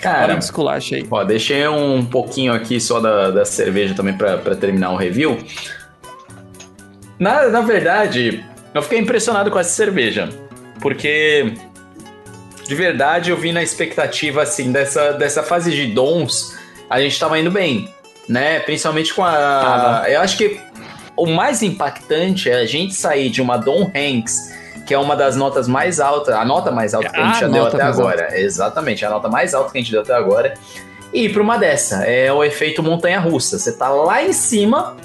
Para 0.00 0.12
Cara, 0.12 0.34
de 0.34 0.42
esculacho 0.42 0.96
aí. 0.96 1.06
ó, 1.08 1.22
deixei 1.22 1.66
um 1.68 2.04
pouquinho 2.04 2.52
aqui 2.52 2.80
só 2.80 2.98
da, 2.98 3.30
da 3.30 3.44
cerveja 3.44 3.94
também 3.94 4.16
pra, 4.16 4.36
pra 4.36 4.56
terminar 4.56 4.90
o 4.90 4.96
review. 4.96 5.38
Na, 7.20 7.48
na 7.48 7.60
verdade, 7.60 8.44
eu 8.74 8.82
fiquei 8.82 8.98
impressionado 8.98 9.48
com 9.48 9.60
essa 9.60 9.70
cerveja. 9.70 10.28
Porque, 10.80 11.54
de 12.66 12.74
verdade, 12.74 13.30
eu 13.30 13.36
vi 13.36 13.52
na 13.52 13.62
expectativa, 13.62 14.42
assim, 14.42 14.72
dessa, 14.72 15.12
dessa 15.12 15.42
fase 15.42 15.70
de 15.70 15.86
dons, 15.86 16.56
a 16.88 17.00
gente 17.00 17.18
tava 17.18 17.38
indo 17.38 17.50
bem, 17.50 17.92
né? 18.28 18.60
Principalmente 18.60 19.12
com 19.12 19.24
a... 19.24 19.32
Tava. 19.32 20.08
Eu 20.08 20.20
acho 20.20 20.36
que 20.36 20.60
o 21.16 21.26
mais 21.26 21.62
impactante 21.62 22.48
é 22.50 22.54
a 22.54 22.66
gente 22.66 22.94
sair 22.94 23.30
de 23.30 23.42
uma 23.42 23.56
Dom 23.56 23.90
Hanks, 23.94 24.52
que 24.86 24.94
é 24.94 24.98
uma 24.98 25.14
das 25.16 25.36
notas 25.36 25.68
mais 25.68 26.00
altas, 26.00 26.34
a 26.34 26.44
nota 26.44 26.70
mais 26.70 26.94
alta 26.94 27.08
que 27.08 27.20
a 27.20 27.24
gente 27.24 27.36
A 27.36 27.40
já 27.40 27.48
deu 27.48 27.66
até 27.66 27.82
agora. 27.82 28.38
Exatamente, 28.38 29.04
a 29.04 29.10
nota 29.10 29.28
mais 29.28 29.54
alta 29.54 29.72
que 29.72 29.78
a 29.78 29.80
gente 29.80 29.92
deu 29.92 30.02
até 30.02 30.14
agora. 30.14 30.54
E 31.12 31.26
ir 31.26 31.32
pra 31.32 31.42
uma 31.42 31.58
dessa, 31.58 32.04
é 32.04 32.32
o 32.32 32.42
efeito 32.42 32.82
montanha-russa. 32.82 33.58
Você 33.58 33.72
tá 33.72 33.88
lá 33.90 34.22
em 34.22 34.32
cima 34.32 34.96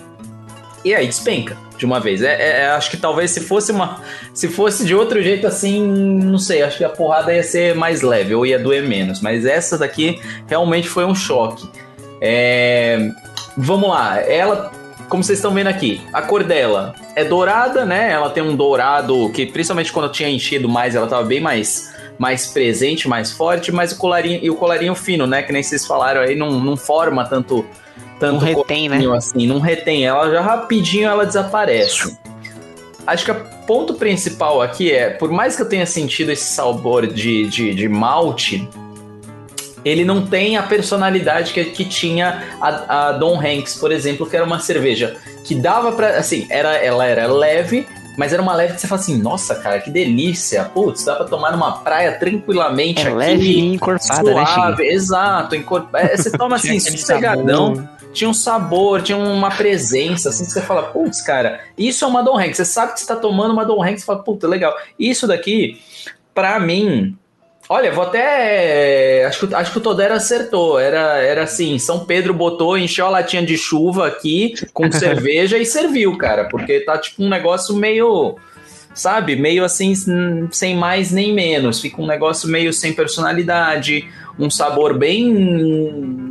e 0.86 0.96
aí 0.96 1.06
despenca 1.06 1.67
de 1.78 1.86
uma 1.86 2.00
vez. 2.00 2.22
É, 2.22 2.34
é- 2.34 2.62
é- 2.62 2.68
acho 2.70 2.90
que 2.90 2.98
talvez 2.98 3.32
se 3.32 3.42
fosse 3.42 3.72
uma. 3.72 4.02
Se 4.34 4.48
fosse 4.48 4.86
de 4.86 4.96
outro 4.96 5.22
jeito 5.22 5.46
assim, 5.46 5.86
não 5.86 6.38
sei, 6.38 6.64
acho 6.64 6.78
que 6.78 6.84
a 6.84 6.90
porrada 6.90 7.34
ia 7.34 7.44
ser 7.44 7.76
mais 7.76 8.02
leve 8.02 8.34
ou 8.34 8.46
ia 8.46 8.58
doer 8.60 8.84
menos. 8.84 9.22
Mas 9.22 9.46
essa 9.46 9.78
daqui 9.78 10.20
realmente 10.48 10.90
foi 10.90 11.06
um 11.06 11.16
choque. 11.16 11.70
É, 12.20 13.10
vamos 13.56 13.90
lá, 13.90 14.20
ela, 14.20 14.72
como 15.08 15.24
vocês 15.24 15.38
estão 15.38 15.54
vendo 15.54 15.68
aqui, 15.68 16.02
a 16.12 16.22
cor 16.22 16.44
dela 16.44 16.96
é 17.16 17.24
dourada, 17.24 17.86
né? 17.86 18.12
Ela 18.12 18.30
tem 18.30 18.42
um 18.42 18.56
dourado 18.56 19.30
que, 19.30 19.46
principalmente 19.46 19.92
quando 19.92 20.06
eu 20.06 20.12
tinha 20.12 20.30
enchido 20.30 20.68
mais, 20.68 20.96
ela 20.96 21.08
tava 21.08 21.24
bem 21.24 21.40
mais, 21.40 21.94
mais 22.18 22.48
presente, 22.48 23.08
mais 23.08 23.32
forte, 23.32 23.72
mas 23.72 23.92
o 23.92 23.98
colarinho 23.98 24.40
e 24.42 24.50
o 24.50 24.56
colarinho 24.56 24.96
fino, 24.96 25.28
né? 25.28 25.44
Que 25.44 25.54
nem 25.54 25.62
vocês 25.62 25.86
falaram 25.86 26.22
aí, 26.22 26.36
não, 26.36 26.52
não 26.60 26.76
forma 26.76 27.24
tanto. 27.26 27.66
Tanto 28.20 28.34
Não 28.34 28.40
retém, 28.40 28.90
né? 28.90 29.00
assim, 29.16 29.46
não 29.46 29.60
retém. 29.60 30.06
Ela 30.06 30.30
já 30.32 30.42
rapidinho 30.42 31.08
ela 31.08 31.26
desaparece. 31.26 32.18
Acho 33.06 33.26
que 33.26 33.32
o 33.32 33.36
ponto 33.66 33.94
principal 33.94 34.62
aqui 34.62 34.92
é, 34.92 35.10
por 35.12 35.32
mais 35.32 35.56
que 35.56 35.62
eu 35.62 35.70
tenha 35.70 35.86
sentido 35.86 36.32
esse 36.32 36.46
sabor 36.54 37.06
de, 37.08 37.48
de, 37.48 37.74
de 37.74 37.88
malte, 37.88 38.68
ele 39.86 40.04
não 40.04 40.26
tem 40.26 40.58
a 40.58 40.64
personalidade 40.64 41.54
que, 41.54 41.64
que 41.66 41.86
tinha 41.86 42.44
a, 42.60 43.10
a 43.10 43.12
Don 43.14 43.40
Hanks, 43.40 43.76
por 43.76 43.92
exemplo, 43.92 44.26
que 44.28 44.36
era 44.36 44.44
uma 44.46 44.60
cerveja 44.60 45.16
que 45.46 45.56
dava 45.56 45.92
pra. 45.94 46.18
Assim, 46.18 46.46
era, 46.50 46.76
ela 46.76 47.06
era 47.06 47.28
leve, 47.28 47.88
mas 48.18 48.34
era 48.34 48.42
uma 48.42 48.54
leve 48.54 48.74
que 48.74 48.82
você 48.82 48.88
fala 48.88 49.00
assim: 49.00 49.18
nossa, 49.22 49.56
cara, 49.56 49.80
que 49.80 49.90
delícia. 49.90 50.66
Putz, 50.66 51.06
dá 51.06 51.16
pra 51.16 51.26
tomar 51.26 51.52
numa 51.54 51.72
praia 51.78 52.14
tranquilamente 52.20 53.00
É 53.00 53.08
aqui. 53.08 53.16
leve 53.16 53.46
e 53.52 53.74
encorpada, 53.76 54.34
né? 54.34 54.46
Suave, 54.46 54.84
exato, 54.84 55.56
encorpa- 55.56 56.00
é, 56.00 56.18
Você 56.18 56.32
toma 56.32 56.58
assim, 56.58 56.78
sossegadão 56.80 57.76
sabor. 57.76 57.90
Tinha 58.18 58.30
um 58.30 58.34
sabor, 58.34 59.02
tinha 59.02 59.18
uma 59.18 59.52
presença, 59.52 60.30
assim, 60.30 60.46
que 60.46 60.52
você 60.52 60.62
fala, 60.62 60.84
putz, 60.84 61.22
cara, 61.22 61.62
isso 61.78 62.04
é 62.04 62.08
uma 62.08 62.24
Don 62.24 62.38
Hanks. 62.38 62.58
Você 62.58 62.66
sabe 62.66 62.94
que 62.94 63.00
você 63.00 63.06
tá 63.06 63.16
tomando 63.16 63.52
uma 63.52 63.64
Don 63.64 63.82
Hanks, 63.82 64.02
você 64.02 64.06
fala, 64.06 64.24
puta, 64.24 64.48
legal. 64.48 64.76
Isso 64.98 65.28
daqui, 65.28 65.80
pra 66.34 66.60
mim, 66.60 67.16
olha, 67.70 67.92
vou 67.92 68.04
até. 68.04 69.26
Acho 69.26 69.48
que, 69.48 69.54
acho 69.54 69.72
que 69.72 69.78
o 69.78 69.82
Todero 69.82 70.16
acertou. 70.16 70.80
Era, 70.80 71.18
era 71.18 71.44
assim: 71.44 71.78
São 71.78 72.06
Pedro 72.06 72.34
botou, 72.34 72.78
encheu 72.78 73.06
a 73.06 73.10
latinha 73.10 73.46
de 73.46 73.56
chuva 73.56 74.08
aqui 74.08 74.56
com 74.74 74.90
cerveja 74.92 75.58
e 75.58 75.66
serviu, 75.66 76.18
cara, 76.18 76.46
porque 76.46 76.80
tá 76.80 76.98
tipo 76.98 77.24
um 77.24 77.30
negócio 77.30 77.76
meio. 77.76 78.36
Sabe, 78.96 79.36
meio 79.36 79.64
assim, 79.64 79.94
sem 80.52 80.76
mais 80.76 81.12
nem 81.12 81.32
menos. 81.32 81.80
Fica 81.80 82.02
um 82.02 82.08
negócio 82.08 82.50
meio 82.50 82.74
sem 82.74 82.94
personalidade, 82.94 84.10
um 84.40 84.50
sabor 84.50 84.98
bem 84.98 86.27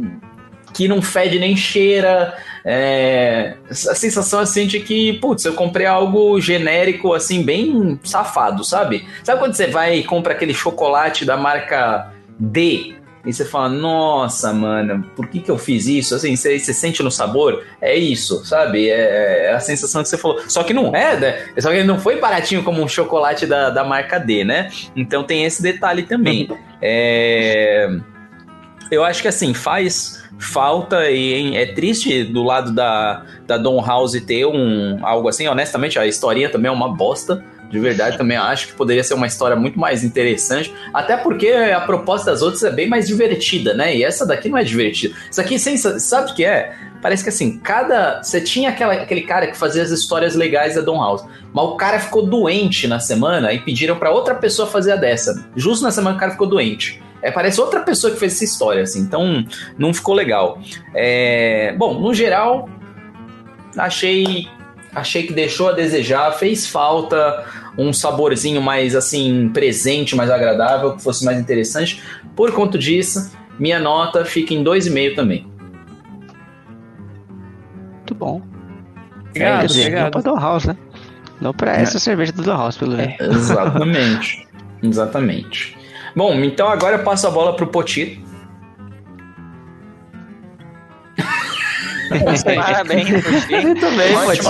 que 0.76 0.86
não 0.86 1.00
fede 1.00 1.38
nem 1.38 1.56
cheira. 1.56 2.36
É, 2.62 3.54
a 3.70 3.94
sensação 3.94 4.40
assim 4.40 4.66
de 4.66 4.78
que, 4.78 5.14
putz, 5.14 5.46
eu 5.46 5.54
comprei 5.54 5.86
algo 5.86 6.38
genérico, 6.38 7.14
assim, 7.14 7.42
bem 7.42 7.98
safado, 8.04 8.62
sabe? 8.62 9.06
Sabe 9.24 9.40
quando 9.40 9.54
você 9.54 9.68
vai 9.68 9.96
e 9.96 10.04
compra 10.04 10.34
aquele 10.34 10.52
chocolate 10.52 11.24
da 11.24 11.36
marca 11.36 12.12
D? 12.38 12.94
E 13.24 13.32
você 13.32 13.44
fala, 13.44 13.70
nossa, 13.70 14.52
mano, 14.52 15.04
por 15.16 15.26
que, 15.28 15.40
que 15.40 15.50
eu 15.50 15.58
fiz 15.58 15.86
isso? 15.86 16.14
Assim, 16.14 16.36
você, 16.36 16.58
você 16.58 16.74
sente 16.74 17.02
no 17.02 17.10
sabor? 17.10 17.64
É 17.80 17.96
isso, 17.96 18.44
sabe? 18.44 18.88
É, 18.88 19.46
é 19.46 19.52
a 19.54 19.58
sensação 19.58 20.02
que 20.02 20.08
você 20.10 20.18
falou. 20.18 20.42
Só 20.46 20.62
que 20.62 20.74
não 20.74 20.94
é, 20.94 21.18
né? 21.18 21.46
Só 21.58 21.70
que 21.70 21.76
ele 21.76 21.88
não 21.88 21.98
foi 21.98 22.20
baratinho 22.20 22.62
como 22.62 22.82
um 22.82 22.86
chocolate 22.86 23.46
da, 23.46 23.70
da 23.70 23.82
marca 23.82 24.18
D, 24.18 24.44
né? 24.44 24.70
Então 24.94 25.24
tem 25.24 25.44
esse 25.44 25.62
detalhe 25.62 26.02
também. 26.02 26.48
É, 26.80 27.88
eu 28.90 29.04
acho 29.04 29.22
que 29.22 29.28
assim, 29.28 29.52
faz 29.54 30.25
falta 30.38 31.11
e 31.11 31.57
é 31.57 31.66
triste 31.66 32.25
do 32.25 32.42
lado 32.42 32.72
da, 32.72 33.25
da 33.46 33.57
Don 33.57 33.81
House 33.85 34.20
ter 34.27 34.46
um 34.46 34.99
algo 35.03 35.29
assim. 35.29 35.46
Honestamente, 35.46 35.99
a 35.99 36.07
historinha 36.07 36.49
também 36.49 36.68
é 36.68 36.72
uma 36.72 36.94
bosta. 36.94 37.42
De 37.70 37.81
verdade, 37.81 38.16
também 38.18 38.37
acho 38.37 38.68
que 38.68 38.72
poderia 38.75 39.03
ser 39.03 39.14
uma 39.14 39.27
história 39.27 39.57
muito 39.57 39.79
mais 39.79 40.05
interessante. 40.05 40.72
Até 40.94 41.16
porque 41.16 41.49
a 41.49 41.81
proposta 41.81 42.31
das 42.31 42.40
outras 42.42 42.62
é 42.62 42.70
bem 42.70 42.88
mais 42.88 43.09
divertida, 43.09 43.75
né? 43.75 43.96
E 43.96 44.05
essa 44.05 44.25
daqui 44.25 44.49
não 44.49 44.57
é 44.59 44.62
divertida. 44.64 45.14
Isso 45.31 45.40
aqui, 45.40 45.59
sem- 45.59 45.77
sabe 45.77 46.31
o 46.31 46.35
que 46.35 46.44
é? 46.44 46.72
Parece 47.03 47.22
que 47.25 47.29
assim, 47.29 47.59
cada. 47.59 48.22
Você 48.22 48.40
tinha 48.40 48.70
aquela, 48.70 48.92
aquele 48.94 49.22
cara 49.22 49.46
que 49.49 49.57
fazia 49.57 49.83
as 49.83 49.90
histórias 49.90 50.35
legais 50.35 50.77
da 50.77 50.81
Don 50.81 50.96
House. 51.01 51.25
Mas 51.53 51.64
o 51.64 51.77
cara 51.77 51.99
ficou 51.99 52.25
doente 52.27 52.87
na 52.87 53.01
semana 53.01 53.53
e 53.53 53.59
pediram 53.61 53.96
pra 53.96 54.11
outra 54.12 54.35
pessoa 54.35 54.68
fazer 54.68 54.92
a 54.92 54.96
dessa. 54.96 55.44
Justo 55.57 55.83
na 55.83 55.90
semana 55.90 56.14
que 56.14 56.18
o 56.18 56.20
cara 56.20 56.33
ficou 56.33 56.46
doente. 56.46 57.03
É, 57.26 57.30
parece 57.32 57.60
outra 57.60 57.80
pessoa 57.80 58.12
que 58.12 58.20
fez 58.20 58.34
essa 58.34 58.44
história, 58.44 58.84
assim. 58.84 59.00
Então, 59.00 59.44
não 59.76 59.92
ficou 59.92 60.14
legal. 60.14 60.60
É, 60.94 61.74
bom, 61.76 61.98
no 61.98 62.14
geral, 62.14 62.68
achei 63.76 64.48
achei 64.94 65.26
que 65.26 65.32
deixou 65.32 65.68
a 65.68 65.72
desejar, 65.72 66.30
fez 66.32 66.68
falta 66.68 67.44
um 67.76 67.92
saborzinho 67.92 68.62
mais 68.62 68.94
assim 68.94 69.50
presente, 69.52 70.14
mais 70.14 70.30
agradável, 70.30 70.94
que 70.94 71.02
fosse 71.02 71.24
mais 71.24 71.38
interessante. 71.38 72.00
Por 72.36 72.52
conta 72.52 72.78
disso, 72.78 73.32
minha 73.58 73.80
nota 73.80 74.24
fica 74.24 74.54
em 74.54 74.62
2,5 74.62 75.16
também. 75.16 75.46
Muito 77.92 78.14
bom. 78.14 78.40
Obrigado, 79.31 79.68
não 79.68 79.81
obrigado. 79.81 80.12
pra 80.12 80.20
Don 80.20 80.38
House, 80.38 80.64
né? 80.64 80.77
Não 81.40 81.52
pra 81.52 81.77
essa 81.77 81.98
cerveja 81.98 82.33
do 82.33 82.44
House, 82.44 82.77
pelo 82.77 82.96
menos. 82.96 83.16
Exatamente. 83.20 84.48
Exatamente. 84.81 85.77
Bom, 86.17 86.35
então 86.42 86.69
agora 86.69 86.96
eu 86.96 87.04
passo 87.04 87.27
a 87.27 87.31
bola 87.31 87.54
pro 87.54 87.67
Poti. 87.67 88.25
Parabéns, 92.44 93.08
Putin. 93.23 93.60
Muito 93.62 93.87
bem, 93.96 94.14
Poti. 94.14 94.42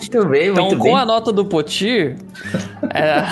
Muito 0.00 0.26
bem, 0.28 0.48
Então, 0.48 0.64
muito 0.66 0.78
com 0.78 0.84
bem. 0.84 0.96
a 0.96 1.04
nota 1.04 1.32
do 1.32 1.44
Potir. 1.44 2.16
é, 2.92 3.24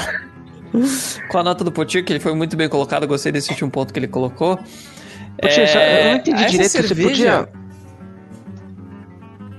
com 1.29 1.39
a 1.39 1.43
nota 1.43 1.65
do 1.65 1.73
Potir, 1.73 2.05
que 2.05 2.13
ele 2.13 2.21
foi 2.21 2.35
muito 2.35 2.57
bem 2.57 2.69
colocado, 2.69 3.03
eu 3.05 3.09
gostei 3.09 3.33
desse 3.33 3.51
último 3.51 3.71
ponto 3.71 3.93
que 3.93 3.99
ele 3.99 4.09
colocou. 4.09 4.57
Tio, 4.57 5.67
só- 5.69 5.79
eu 5.81 6.05
não 6.11 6.17
entendi 6.17 6.41
essa 6.43 6.51
direito 6.51 6.71
se 6.71 6.79
você 6.83 6.89
cerveja- 6.89 7.43
podia. 7.47 7.65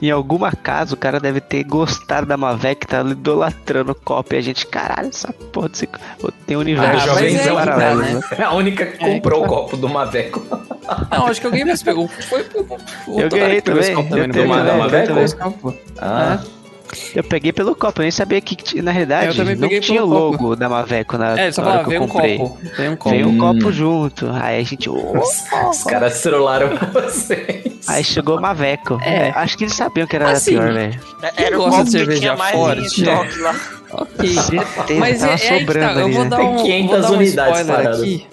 em 0.00 0.10
alguma 0.10 0.52
casa 0.52 0.94
o 0.94 0.96
cara 0.96 1.18
deve 1.18 1.40
ter 1.40 1.64
gostado 1.64 2.26
da 2.26 2.36
Mavec, 2.36 2.86
tá 2.86 3.00
idolatrando 3.00 3.92
o 3.92 3.94
copo 3.94 4.34
e 4.34 4.36
a 4.36 4.40
gente, 4.42 4.66
caralho, 4.66 5.08
essa 5.08 5.32
porra 5.32 5.70
desse... 5.70 5.88
Tem 6.46 6.54
um 6.56 6.60
Ah, 6.60 6.62
universo 6.62 7.06
já 7.06 7.14
mas 7.14 7.34
é 7.34 7.38
que 7.38 7.44
tá, 7.48 7.54
paralelo, 7.54 8.02
né? 8.02 8.12
né? 8.14 8.20
É 8.38 8.42
a 8.42 8.52
única 8.52 8.84
que 8.86 8.98
comprou 8.98 9.44
o 9.44 9.48
copo 9.48 9.76
do 9.76 9.88
Maveco. 9.88 10.42
Não, 11.10 11.26
acho 11.26 11.40
que 11.40 11.46
alguém 11.46 11.64
mais 11.64 11.82
pegou. 11.82 12.08
Foi 12.08 12.42
o 13.06 13.20
Eu 13.20 13.28
ganhei 13.28 13.60
também, 13.60 13.94
copo 13.94 14.16
eu 14.16 14.28
também, 14.32 14.46
lado. 14.46 14.68
eu 14.68 14.90
Pegou 14.90 15.06
também. 15.06 15.24
esse 15.24 15.36
copo. 15.36 15.74
Ah, 15.98 16.38
Eu 17.16 17.24
peguei 17.24 17.52
pelo 17.52 17.74
copo, 17.74 18.00
eu 18.00 18.04
nem 18.04 18.10
sabia 18.12 18.40
que, 18.40 18.80
na 18.80 18.90
É, 18.92 18.94
realidade 18.94 19.38
eu 19.38 19.44
não 19.44 19.56
peguei 19.56 19.80
tinha 19.80 20.04
o 20.04 20.06
logo 20.06 20.54
da 20.54 20.68
Maveco 20.68 21.18
na, 21.18 21.38
É, 21.38 21.50
só 21.50 21.62
na 21.62 21.70
hora 21.72 21.84
que 21.84 21.94
eu 21.94 22.02
um 22.02 22.06
comprei. 22.08 22.38
copo. 22.38 22.58
Veio 22.76 22.92
um 22.92 22.96
copo. 22.96 23.10
Veio 23.10 23.28
um 23.28 23.38
copo 23.38 23.72
junto, 23.72 24.30
aí 24.32 24.60
a 24.60 24.64
gente... 24.64 24.88
"Oh". 24.88 25.18
os 25.68 25.82
caras 25.84 26.22
trollaram 26.22 26.70
vocês. 26.92 27.64
Aí 27.88 28.04
chegou 28.04 28.40
Maveco. 28.40 29.00
É. 29.02 29.28
É, 29.28 29.32
acho 29.34 29.58
que 29.58 29.64
eles 29.64 29.74
sabiam 29.74 30.06
que 30.06 30.14
era 30.14 30.30
Assim, 30.30 30.52
pior, 30.52 30.72
velho. 30.72 31.00
Era 31.36 31.56
o 31.58 31.62
gosta 31.64 31.70
copo 31.78 31.84
de 31.84 31.90
que 31.90 31.98
cerveja 31.98 32.20
tinha 32.20 32.36
mais 32.36 32.54
forte, 32.56 33.04
lá. 33.04 33.56
Ok. 33.90 34.28
Certeza, 34.28 35.00
Mas 35.00 35.22
é, 35.22 35.26
é 35.26 35.30
aí 35.32 35.38
que 35.38 35.46
tá. 35.48 35.58
sobrando 35.58 36.00
Eu 36.00 36.04
ali, 36.06 36.14
vou 36.14 36.24
né? 36.24 36.30
dar 36.30 36.36
Tem 36.36 36.46
um, 36.46 36.56
500 36.56 36.90
vou 36.90 37.00
dar 37.00 37.10
um 37.10 37.14
unidades 37.14 37.56
spoiler 37.60 37.76
paradas. 37.84 38.00
aqui. 38.00 38.26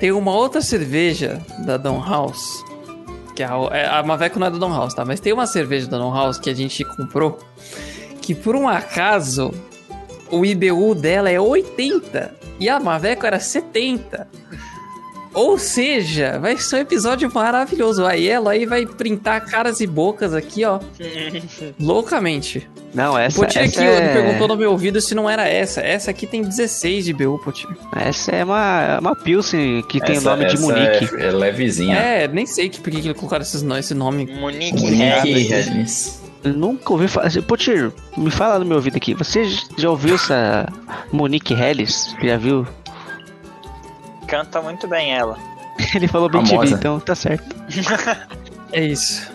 Tem 0.00 0.10
uma 0.12 0.32
outra 0.32 0.60
cerveja 0.62 1.40
da 1.64 1.76
Don 1.76 2.02
House. 2.02 2.64
Que 3.36 3.42
é 3.42 3.46
a, 3.46 3.56
é- 3.70 3.86
a 3.86 4.02
Maveco 4.02 4.38
não 4.38 4.46
é 4.46 4.50
da 4.50 4.58
Don 4.58 4.70
House, 4.70 4.94
tá? 4.94 5.04
Mas 5.04 5.20
tem 5.20 5.32
uma 5.32 5.46
cerveja 5.46 5.86
da 5.86 5.98
Don 5.98 6.12
House 6.12 6.38
que 6.38 6.50
a 6.50 6.54
gente 6.54 6.82
comprou. 6.84 7.38
Que 8.20 8.34
por 8.34 8.56
um 8.56 8.66
acaso 8.66 9.52
o 10.30 10.44
IBU 10.44 10.94
dela 10.94 11.30
é 11.30 11.38
80 11.38 12.34
e 12.58 12.68
a 12.68 12.80
Maveco 12.80 13.26
era 13.26 13.38
70. 13.38 14.26
Ou 15.32 15.58
seja, 15.58 16.38
vai 16.40 16.56
ser 16.56 16.76
um 16.76 16.78
episódio 16.80 17.30
maravilhoso. 17.32 18.04
A 18.04 18.14
Yellow 18.14 18.48
aí 18.48 18.66
vai 18.66 18.84
printar 18.84 19.44
caras 19.46 19.80
e 19.80 19.86
bocas 19.86 20.34
aqui, 20.34 20.64
ó. 20.64 20.80
loucamente. 21.78 22.68
Não, 22.92 23.16
essa, 23.16 23.40
Potir 23.40 23.62
essa, 23.62 23.80
aqui 23.80 23.88
é... 23.88 23.96
ele 23.96 24.08
perguntou 24.12 24.48
no 24.48 24.56
meu 24.56 24.72
ouvido 24.72 25.00
se 25.00 25.14
não 25.14 25.30
era 25.30 25.48
essa. 25.48 25.80
Essa 25.80 26.10
aqui 26.10 26.26
tem 26.26 26.42
16 26.42 27.04
de 27.04 27.12
BU, 27.12 27.38
Potir. 27.44 27.68
essa 27.96 28.32
é 28.32 28.44
uma, 28.44 28.98
uma 28.98 29.14
Pilsen 29.14 29.82
que 29.88 30.00
tem 30.00 30.16
o 30.16 30.18
Essa- 30.18 30.30
nome 30.30 30.46
de 30.46 30.54
essa 30.54 30.62
Munique. 30.66 31.16
É, 31.16 31.26
é 31.26 31.30
levezinha. 31.30 31.96
É, 31.96 32.28
nem 32.28 32.46
sei 32.46 32.68
que, 32.68 32.80
por 32.80 32.90
que 32.90 32.98
ele 32.98 33.14
colocaram 33.14 33.42
esses, 33.42 33.62
esse 33.62 33.94
nome. 33.94 34.26
Munique 34.26 34.80
Munique 34.80 35.86
Nunca 36.42 36.92
ouvi 36.92 37.06
falar. 37.06 37.30
Potir, 37.46 37.92
me 38.16 38.30
fala 38.30 38.58
no 38.58 38.64
meu 38.64 38.76
ouvido 38.76 38.96
aqui. 38.96 39.14
Você 39.14 39.44
já 39.76 39.90
ouviu 39.90 40.14
essa 40.14 40.66
Monique 41.12 41.54
Helles? 41.54 42.16
Já 42.22 42.36
viu? 42.36 42.66
Canta 44.30 44.62
muito 44.62 44.86
bem 44.86 45.12
ela. 45.12 45.36
Ele 45.94 46.06
falou 46.06 46.28
bem 46.28 46.42
de 46.42 46.52
mim, 46.52 46.56
Famosa. 46.58 46.74
então 46.76 47.00
tá 47.00 47.14
certo. 47.14 47.56
É 48.72 48.84
isso. 48.84 49.28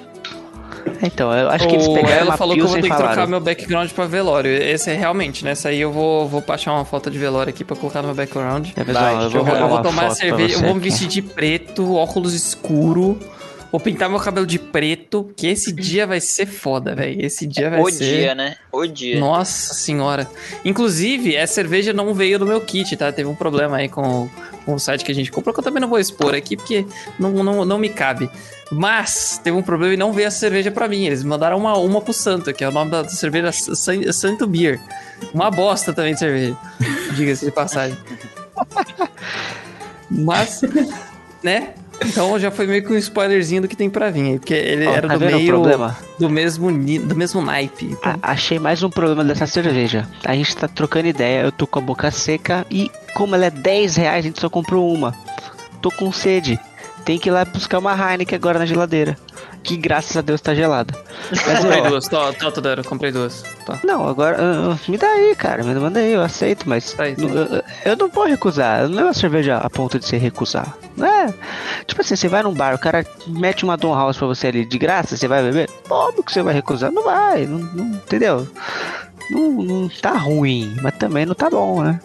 Então, 1.03 1.33
eu 1.33 1.49
acho 1.49 1.67
que 1.67 1.75
eles 1.75 1.87
o 1.87 1.93
pegaram 1.93 2.15
ela 2.15 2.25
uma 2.31 2.37
falou 2.37 2.55
que 2.55 2.61
eu 2.61 2.67
vou 2.67 2.75
ter 2.75 2.87
e 2.87 2.89
que 2.89 2.95
trocar 2.95 3.27
meu 3.27 3.41
background 3.41 3.91
pra 3.91 4.05
velório. 4.05 4.49
Esse 4.49 4.91
é 4.91 4.93
realmente, 4.93 5.43
nessa 5.43 5.67
aí 5.67 5.81
eu 5.81 5.91
vou, 5.91 6.25
vou 6.25 6.39
baixar 6.39 6.71
uma 6.71 6.85
foto 6.85 7.11
de 7.11 7.17
velório 7.17 7.49
aqui 7.49 7.65
pra 7.65 7.75
colocar 7.75 8.01
no 8.01 8.07
meu 8.07 8.15
background. 8.15 8.69
É, 8.77 8.83
pessoal, 8.85 9.23
eu 9.23 9.29
vou 9.29 9.39
Eu 9.39 9.45
vou, 9.45 9.55
eu 9.55 9.67
vou 9.67 9.77
uma 9.77 9.83
tomar 9.83 10.11
cerveja, 10.11 10.55
eu 10.55 10.61
vou 10.61 10.73
me 10.73 10.79
vestir 10.79 11.07
de 11.09 11.21
preto, 11.21 11.95
óculos 11.95 12.33
escuro. 12.33 13.19
Vou 13.75 13.79
pintar 13.81 14.09
meu 14.09 14.19
cabelo 14.21 14.47
de 14.47 14.57
preto, 14.57 15.29
que 15.35 15.47
esse 15.47 15.69
dia 15.73 16.07
vai 16.07 16.21
ser 16.21 16.45
foda, 16.45 16.95
velho. 16.95 17.25
Esse 17.25 17.45
dia 17.45 17.69
vai 17.69 17.81
o 17.81 17.89
ser. 17.91 18.05
dia, 18.05 18.33
né? 18.33 18.55
O 18.71 18.85
dia. 18.87 19.19
Nossa 19.19 19.73
senhora. 19.73 20.29
Inclusive, 20.63 21.35
essa 21.35 21.55
cerveja 21.55 21.91
não 21.91 22.13
veio 22.13 22.39
no 22.39 22.45
meu 22.45 22.61
kit, 22.61 22.95
tá? 22.95 23.11
Teve 23.11 23.27
um 23.27 23.35
problema 23.35 23.75
aí 23.75 23.89
com, 23.89 24.29
com 24.65 24.75
o 24.75 24.79
site 24.79 25.03
que 25.03 25.11
a 25.11 25.15
gente 25.15 25.29
comprou, 25.29 25.53
que 25.53 25.59
eu 25.59 25.63
também 25.63 25.81
não 25.81 25.89
vou 25.89 25.99
expor 25.99 26.33
aqui, 26.33 26.55
porque 26.55 26.85
não, 27.19 27.31
não, 27.43 27.65
não 27.65 27.77
me 27.77 27.89
cabe. 27.89 28.29
Mas 28.71 29.41
teve 29.43 29.57
um 29.57 29.61
problema 29.61 29.93
e 29.93 29.97
não 29.97 30.13
veio 30.13 30.27
essa 30.27 30.39
cerveja 30.39 30.71
pra 30.71 30.87
mim. 30.87 31.03
Eles 31.05 31.21
mandaram 31.21 31.57
uma, 31.57 31.77
uma 31.77 31.99
pro 31.99 32.13
Santo, 32.13 32.53
que 32.53 32.63
é 32.63 32.69
o 32.69 32.71
nome 32.71 32.91
da 32.91 33.05
cerveja 33.09 33.51
San- 33.51 34.09
Santo 34.13 34.47
Beer. 34.47 34.79
Uma 35.33 35.51
bosta 35.51 35.91
também 35.91 36.13
de 36.13 36.19
cerveja. 36.19 36.55
Diga-se 37.13 37.43
de 37.43 37.51
passagem. 37.51 37.97
Mas, 40.09 40.61
né? 41.43 41.73
Então 42.03 42.37
já 42.39 42.51
foi 42.51 42.67
meio 42.67 42.83
que 42.83 42.91
um 42.91 42.97
spoilerzinho 42.97 43.61
do 43.63 43.67
que 43.67 43.75
tem 43.75 43.89
pra 43.89 44.09
vir 44.09 44.23
aí, 44.31 44.39
porque 44.39 44.53
ele 44.53 44.85
Ó, 44.87 44.91
era 44.93 45.07
tá 45.07 45.13
do 45.17 45.25
meio 45.25 45.61
do 46.19 46.29
mesmo 46.29 46.71
do 46.71 47.15
mesmo 47.15 47.41
naipe. 47.41 47.85
Então, 47.85 48.13
A- 48.21 48.31
achei 48.31 48.59
mais 48.59 48.81
um 48.83 48.89
problema 48.89 49.23
dessa 49.23 49.45
cerveja. 49.47 50.07
A 50.23 50.35
gente 50.35 50.55
tá 50.55 50.67
trocando 50.67 51.07
ideia, 51.07 51.41
eu 51.43 51.51
tô 51.51 51.65
com 51.65 51.79
a 51.79 51.81
boca 51.81 52.09
seca 52.11 52.65
e 52.69 52.89
como 53.13 53.35
ela 53.35 53.45
é 53.45 53.49
10 53.49 53.95
reais, 53.95 54.19
a 54.25 54.27
gente 54.27 54.39
só 54.41 54.49
comprou 54.49 54.93
uma. 54.93 55.15
Tô 55.81 55.89
com 55.91 56.11
sede. 56.11 56.59
Tem 57.05 57.19
que 57.19 57.29
ir 57.29 57.31
lá 57.31 57.45
buscar 57.45 57.77
uma 57.77 57.93
Heineken 57.93 58.35
agora 58.35 58.57
na 58.59 58.65
geladeira. 58.65 59.15
Que 59.63 59.77
graças 59.77 60.15
a 60.17 60.21
Deus 60.21 60.41
tá 60.41 60.53
gelada. 60.55 60.93
Mas, 61.31 61.59
comprei 61.59 61.81
ó, 61.81 61.89
duas, 61.89 62.07
tô, 62.07 62.33
tô, 62.33 62.51
tô, 62.51 62.83
comprei 62.87 63.11
duas. 63.11 63.43
Tá. 63.65 63.79
Não, 63.83 64.07
agora 64.07 64.37
ah, 64.39 64.77
me 64.87 64.97
dá 64.97 65.07
aí, 65.07 65.35
cara. 65.35 65.63
Me 65.63 65.73
manda 65.75 65.99
aí, 65.99 66.13
eu 66.13 66.21
aceito, 66.21 66.67
mas 66.69 66.93
Tá 66.93 67.03
aí, 67.03 67.15
tá. 67.15 67.21
não- 67.23 67.29
eu, 67.33 67.63
eu 67.85 67.95
não 67.97 68.07
vou 68.09 68.25
recusar. 68.25 68.81
Eu 68.81 68.89
não 68.89 68.97
levo 68.97 69.09
a 69.09 69.13
cerveja 69.13 69.57
a 69.57 69.69
ponto 69.69 69.97
de 69.99 70.05
se 70.05 70.17
recusar. 70.17 70.75
Não 70.97 71.05
é? 71.07 71.33
Tipo 71.87 72.01
assim, 72.01 72.15
você 72.15 72.27
vai 72.27 72.43
num 72.43 72.53
bar, 72.53 72.75
o 72.75 72.79
cara 72.79 73.05
mete 73.27 73.63
uma 73.63 73.77
Don 73.77 73.93
House 73.95 74.17
pra 74.17 74.27
você 74.27 74.47
ali 74.47 74.65
de 74.65 74.77
graça, 74.77 75.15
você 75.17 75.27
vai 75.27 75.41
beber? 75.43 75.69
Óbvio 75.89 76.23
que 76.23 76.31
você 76.31 76.41
vai 76.43 76.53
recusar. 76.53 76.91
Não 76.91 77.03
vai, 77.03 77.45
não, 77.45 77.59
não- 77.59 77.85
entendeu? 77.95 78.47
Não, 79.31 79.51
não 79.51 79.89
tá 79.89 80.11
ruim, 80.11 80.75
mas 80.81 80.95
também 80.97 81.25
não 81.25 81.33
tá 81.35 81.49
bom, 81.49 81.83
né? 81.83 81.99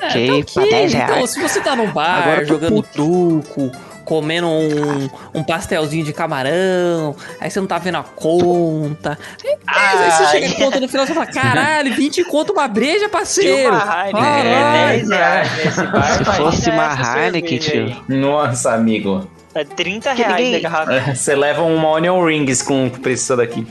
É, 0.00 0.06
Ok, 0.08 0.44
tá 0.44 0.52
pra 0.54 0.62
ok. 0.62 0.70
10 0.72 0.92
reais. 0.94 1.10
Então, 1.12 1.26
se 1.26 1.40
você 1.40 1.60
tá 1.60 1.76
no 1.76 1.86
bar, 1.88 2.22
Agora 2.22 2.44
jogando 2.44 2.82
puto. 2.82 3.72
Comendo 4.06 4.46
um, 4.46 5.10
um 5.34 5.42
pastelzinho 5.44 6.02
de 6.04 6.12
camarão, 6.14 7.14
aí 7.38 7.50
você 7.50 7.60
não 7.60 7.66
tá 7.66 7.76
vendo 7.78 7.98
a 7.98 8.02
conta. 8.02 9.18
Aí, 9.66 9.98
aí 9.98 10.10
você 10.12 10.26
chega 10.30 10.46
a 10.46 10.54
conta 10.64 10.80
no 10.80 10.88
final 10.88 11.04
e 11.04 11.08
fala, 11.08 11.26
caralho, 11.26 11.92
20 11.94 12.24
conto 12.24 12.52
uma 12.54 12.66
breja, 12.68 13.08
parceiro. 13.08 13.70
uma 13.74 13.80
Caralho. 13.80 14.16
é 14.16 14.96
10 14.96 15.08
reais 15.10 15.56
nesse 15.64 15.82
bar. 15.88 16.02
Se 16.18 16.24
fosse 16.24 16.70
uma 16.70 16.94
Heineken, 17.26 17.58
tio. 17.58 17.96
Nossa, 18.08 18.72
amigo. 18.72 19.28
É 19.54 19.64
30 19.64 20.14
Que 20.14 20.22
reais 20.22 20.44
ninguém- 20.44 20.56
a 20.66 20.68
garrafa. 20.70 21.14
Você 21.14 21.34
leva 21.34 21.62
uma 21.62 21.88
Onion 21.90 22.24
Rings 22.24 22.62
com 22.62 22.86
o 22.86 22.90
preço 22.90 23.36
daqui. 23.36 23.66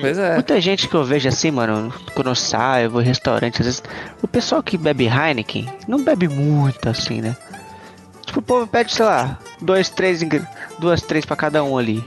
Pois 0.00 0.18
é. 0.18 0.34
Muita 0.34 0.60
gente 0.60 0.86
que 0.86 0.94
eu 0.94 1.02
vejo 1.04 1.28
assim, 1.28 1.50
mano, 1.50 1.92
quando 2.14 2.28
eu 2.28 2.34
saio, 2.34 2.84
eu 2.86 2.90
vou 2.90 3.00
em 3.00 3.04
restaurante, 3.06 3.60
às 3.60 3.66
vezes, 3.66 3.82
o 4.22 4.28
pessoal 4.28 4.62
que 4.62 4.76
bebe 4.76 5.06
Heineken 5.06 5.66
não 5.86 6.02
bebe 6.02 6.28
muito 6.28 6.88
assim, 6.88 7.20
né? 7.22 7.34
Tipo, 8.38 8.40
o 8.40 8.42
povo 8.42 8.66
pede, 8.66 8.92
sei 8.92 9.04
lá, 9.04 9.38
dois, 9.60 9.88
três, 9.88 10.20
duas, 10.78 11.02
três 11.02 11.24
pra 11.24 11.36
cada 11.36 11.62
um 11.64 11.76
ali. 11.76 12.04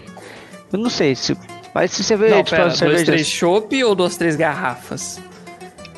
Eu 0.72 0.80
não 0.80 0.90
sei 0.90 1.14
se. 1.16 1.38
Mas 1.74 1.92
se 1.92 2.04
você 2.04 2.16
vê, 2.16 2.30
Não, 2.30 2.38
tipo, 2.44 2.52
pera, 2.52 2.64
dois, 2.68 2.78
cervejas. 2.78 3.06
três 3.06 3.28
chopp 3.28 3.84
ou 3.84 3.96
duas, 3.96 4.16
três 4.18 4.36
garrafas? 4.36 5.20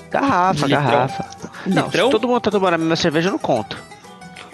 Garrafa, 0.10 0.66
Litrão. 0.68 0.84
garrafa. 0.84 1.26
Não, 1.66 1.86
Litrão? 1.86 2.06
se 2.08 2.12
todo 2.12 2.28
mundo 2.28 2.42
tá 2.42 2.52
tomando 2.52 2.74
a 2.76 2.78
mesma 2.78 2.96
cerveja, 2.96 3.30
eu 3.30 3.32
não 3.34 3.40
conto. 3.40 3.78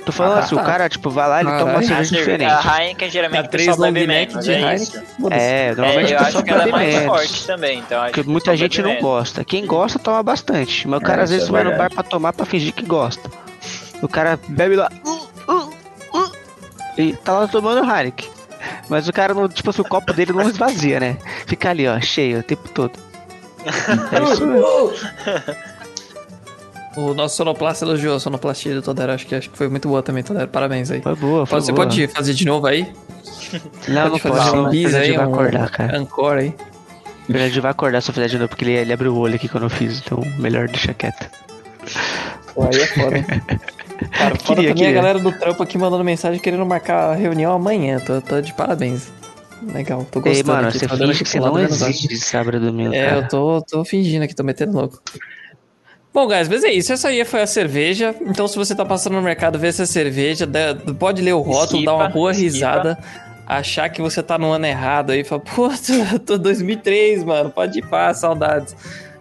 Tô 0.05 0.11
falando 0.13 0.37
Ah, 0.37 0.39
assim, 0.39 0.55
tá. 0.55 0.61
o 0.61 0.65
cara, 0.65 0.89
tipo, 0.89 1.09
vai 1.09 1.27
lá, 1.27 1.41
ele 1.41 1.49
toma 1.51 1.71
uma 1.71 1.83
cerveja 1.83 2.09
cerve- 2.09 2.15
diferente. 2.37 2.51
a 2.67 2.81
Heineken 2.83 3.09
geralmente 3.11 3.47
três 3.49 3.77
long 3.77 3.91
bebe 3.91 4.07
neck 4.07 4.29
menos, 4.31 4.45
de 4.45 4.51
é 4.53 4.59
Heineken. 4.61 5.03
É, 5.31 5.65
É, 5.67 5.75
normalmente 5.75 6.13
eu 6.13 6.19
o 6.19 6.21
acho 6.23 6.43
que 6.43 6.49
ela 6.49 6.63
é 6.63 6.71
mais 6.71 6.93
menos. 6.93 7.05
forte 7.07 7.47
também, 7.47 7.79
então 7.79 7.97
acho 8.01 8.07
Porque 8.11 8.23
que 8.23 8.29
muita 8.29 8.55
gente 8.57 8.81
não 8.81 8.89
menos. 8.89 9.03
gosta. 9.03 9.43
Quem 9.43 9.65
gosta, 9.65 9.99
toma 9.99 10.23
bastante. 10.23 10.87
Mas 10.87 10.99
o 10.99 11.03
cara 11.03 11.21
É, 11.21 11.23
às 11.25 11.29
vezes 11.29 11.47
é 11.47 11.51
vai 11.51 11.63
no 11.65 11.77
bar 11.77 11.93
pra 11.93 12.01
tomar 12.03 12.33
pra 12.33 12.45
fingir 12.45 12.73
que 12.73 12.83
gosta. 12.85 13.29
O 14.01 14.07
cara 14.07 14.39
bebe 14.47 14.77
lá. 14.77 14.89
"Uh, 15.05 15.09
uh, 15.09 15.13
uh", 15.15 15.18
e 16.99 17.13
tá 17.13 17.39
lá 17.39 17.47
tomando 17.47 17.89
Heineken. 17.89 18.29
Mas 18.89 19.07
o 19.07 19.13
cara, 19.13 19.33
não, 19.33 19.47
tipo 19.47 19.69
assim, 19.69 19.81
o 19.81 19.85
copo 19.85 20.11
dele 20.11 20.33
não 20.33 20.41
esvazia, 20.41 20.99
né? 20.99 21.17
Fica 21.47 21.69
ali, 21.69 21.87
ó, 21.87 21.99
cheio 22.01 22.39
o 22.39 22.43
tempo 22.43 22.67
todo. 22.69 22.91
É 24.11 24.21
isso 24.33 24.45
mesmo. 24.45 24.93
O 26.97 27.13
nosso 27.13 27.37
sonoplasta 27.37 27.85
elogiou 27.85 28.17
a 28.17 28.19
sonoplastia 28.19 28.75
do 28.75 28.81
Todero. 28.81 29.13
Acho 29.13 29.25
que, 29.25 29.35
acho 29.35 29.49
que 29.49 29.57
foi 29.57 29.69
muito 29.69 29.87
boa 29.87 30.03
também, 30.03 30.23
Todero. 30.23 30.49
Parabéns 30.49 30.91
aí. 30.91 31.01
Foi 31.01 31.15
boa, 31.15 31.45
foi 31.45 31.61
você 31.61 31.71
boa. 31.71 31.85
pode 31.85 32.07
fazer 32.07 32.33
de 32.33 32.45
novo 32.45 32.67
aí? 32.67 32.91
Não, 33.87 34.09
não 34.09 34.19
pode 34.19 34.21
fazer 34.21 34.49
pode. 34.49 34.57
um 34.57 34.63
não. 34.63 34.69
bis 34.69 34.93
aí, 34.93 35.15
vai 35.15 35.25
um 35.25 35.33
acordar, 35.33 35.69
cara. 35.69 35.97
encore 35.97 36.39
aí. 36.39 36.55
O 37.29 37.31
Fred 37.31 37.61
vai 37.61 37.71
acordar 37.71 38.01
se 38.01 38.09
eu 38.09 38.13
fizer 38.13 38.27
de 38.27 38.37
novo, 38.37 38.49
porque 38.49 38.65
ele, 38.65 38.73
ele 38.73 38.91
abriu 38.91 39.13
o 39.13 39.19
olho 39.19 39.35
aqui 39.35 39.47
quando 39.47 39.63
eu 39.63 39.69
fiz. 39.69 39.99
Então, 39.99 40.19
melhor 40.37 40.67
deixar 40.67 40.93
quieto. 40.95 41.29
Pô, 42.53 42.63
aí 42.63 42.81
é 42.81 42.87
foda. 42.87 43.69
Cara, 44.11 44.35
foda 44.39 44.55
Queria, 44.55 44.69
também 44.69 44.75
queria. 44.75 44.89
a 44.89 44.93
galera 44.93 45.19
do 45.19 45.31
trampo 45.31 45.61
aqui 45.63 45.77
mandando 45.77 46.03
mensagem 46.03 46.39
querendo 46.39 46.65
marcar 46.65 47.11
a 47.11 47.15
reunião 47.15 47.53
amanhã. 47.53 47.99
Tô, 47.99 48.21
tô 48.21 48.39
de 48.41 48.53
parabéns. 48.53 49.11
Legal, 49.73 50.05
tô 50.09 50.19
Ei, 50.19 50.35
gostando. 50.35 50.47
mano, 50.53 50.67
aqui, 50.69 50.79
você 50.79 50.87
dando 50.87 50.99
finge 51.07 51.23
que 51.23 51.29
você 51.29 51.39
não 51.39 51.59
existe 51.59 52.07
de 52.07 52.17
sábado 52.17 52.57
e 52.57 52.59
domingo, 52.61 52.93
É, 52.93 53.07
cara. 53.09 53.17
eu 53.21 53.27
tô, 53.27 53.61
tô 53.61 53.83
fingindo 53.83 54.23
aqui, 54.23 54.33
tô 54.33 54.43
metendo 54.43 54.71
louco. 54.73 55.01
Bom, 56.13 56.27
guys, 56.27 56.47
mas 56.47 56.63
é 56.63 56.71
isso. 56.71 56.91
Essa 56.93 57.09
aí 57.09 57.23
foi 57.25 57.41
a 57.41 57.47
cerveja. 57.47 58.15
Então, 58.21 58.47
se 58.47 58.55
você 58.57 58.73
tá 58.73 58.85
passando 58.85 59.13
no 59.17 59.21
mercado, 59.21 59.59
vê 59.59 59.67
essa 59.67 59.85
cerveja, 59.85 60.47
pode 60.97 61.21
ler 61.21 61.33
o 61.33 61.41
rótulo, 61.41 61.83
dar 61.83 61.93
uma 61.95 62.09
boa 62.09 62.31
esquipa. 62.31 62.51
risada, 62.51 62.97
achar 63.45 63.89
que 63.89 64.01
você 64.01 64.23
tá 64.23 64.37
no 64.37 64.49
ano 64.51 64.65
errado 64.65 65.11
aí, 65.11 65.23
fala, 65.25 65.41
pô, 65.41 65.69
tô, 66.15 66.19
tô 66.19 66.37
2003, 66.37 67.23
mano, 67.25 67.49
pode 67.49 67.79
ir 67.79 67.85
pá, 67.85 68.13
saudades. 68.13 68.75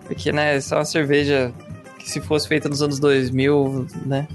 Porque, 0.07 0.33
né, 0.33 0.57
essa 0.57 0.77
é 0.77 0.79
uma 0.79 0.85
cerveja 0.85 1.53
que 1.99 2.09
se 2.09 2.21
fosse 2.21 2.47
feita 2.49 2.69
nos 2.69 2.81
anos 2.81 2.99
2000, 3.01 3.87
né? 4.07 4.27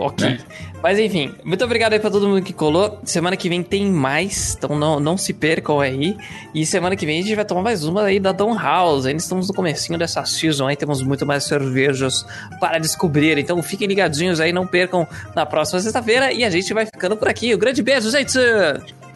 Ok. 0.00 0.26
Né? 0.26 0.38
Mas 0.82 0.98
enfim, 0.98 1.34
muito 1.44 1.62
obrigado 1.62 1.92
aí 1.92 2.00
pra 2.00 2.10
todo 2.10 2.26
mundo 2.26 2.42
que 2.42 2.54
colou. 2.54 2.98
Semana 3.04 3.36
que 3.36 3.48
vem 3.50 3.62
tem 3.62 3.86
mais, 3.86 4.56
então 4.56 4.78
não, 4.78 4.98
não 4.98 5.16
se 5.16 5.34
percam 5.34 5.78
aí. 5.78 6.16
E 6.54 6.64
semana 6.64 6.96
que 6.96 7.04
vem 7.04 7.18
a 7.20 7.22
gente 7.22 7.34
vai 7.34 7.44
tomar 7.44 7.60
mais 7.60 7.84
uma 7.84 8.04
aí 8.04 8.18
da 8.18 8.32
Down 8.32 8.56
House. 8.56 9.04
Ainda 9.04 9.20
estamos 9.20 9.48
no 9.48 9.54
comecinho 9.54 9.98
dessa 9.98 10.24
season 10.24 10.66
aí, 10.66 10.76
temos 10.76 11.02
muito 11.02 11.26
mais 11.26 11.44
cervejas 11.44 12.24
para 12.58 12.78
descobrir. 12.78 13.36
Então 13.36 13.62
fiquem 13.62 13.86
ligadinhos 13.86 14.40
aí, 14.40 14.52
não 14.52 14.66
percam 14.66 15.06
na 15.36 15.44
próxima 15.44 15.80
sexta-feira. 15.80 16.32
E 16.32 16.44
a 16.44 16.50
gente 16.50 16.72
vai 16.72 16.86
ficando 16.86 17.16
por 17.16 17.28
aqui. 17.28 17.54
Um 17.54 17.58
grande 17.58 17.82
beijo, 17.82 18.10
gente! 18.10 18.38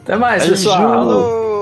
Até 0.02 0.16
mais, 0.16 0.42
Beijo. 0.42 0.56
pessoal. 0.56 0.76
Falou! 0.76 1.53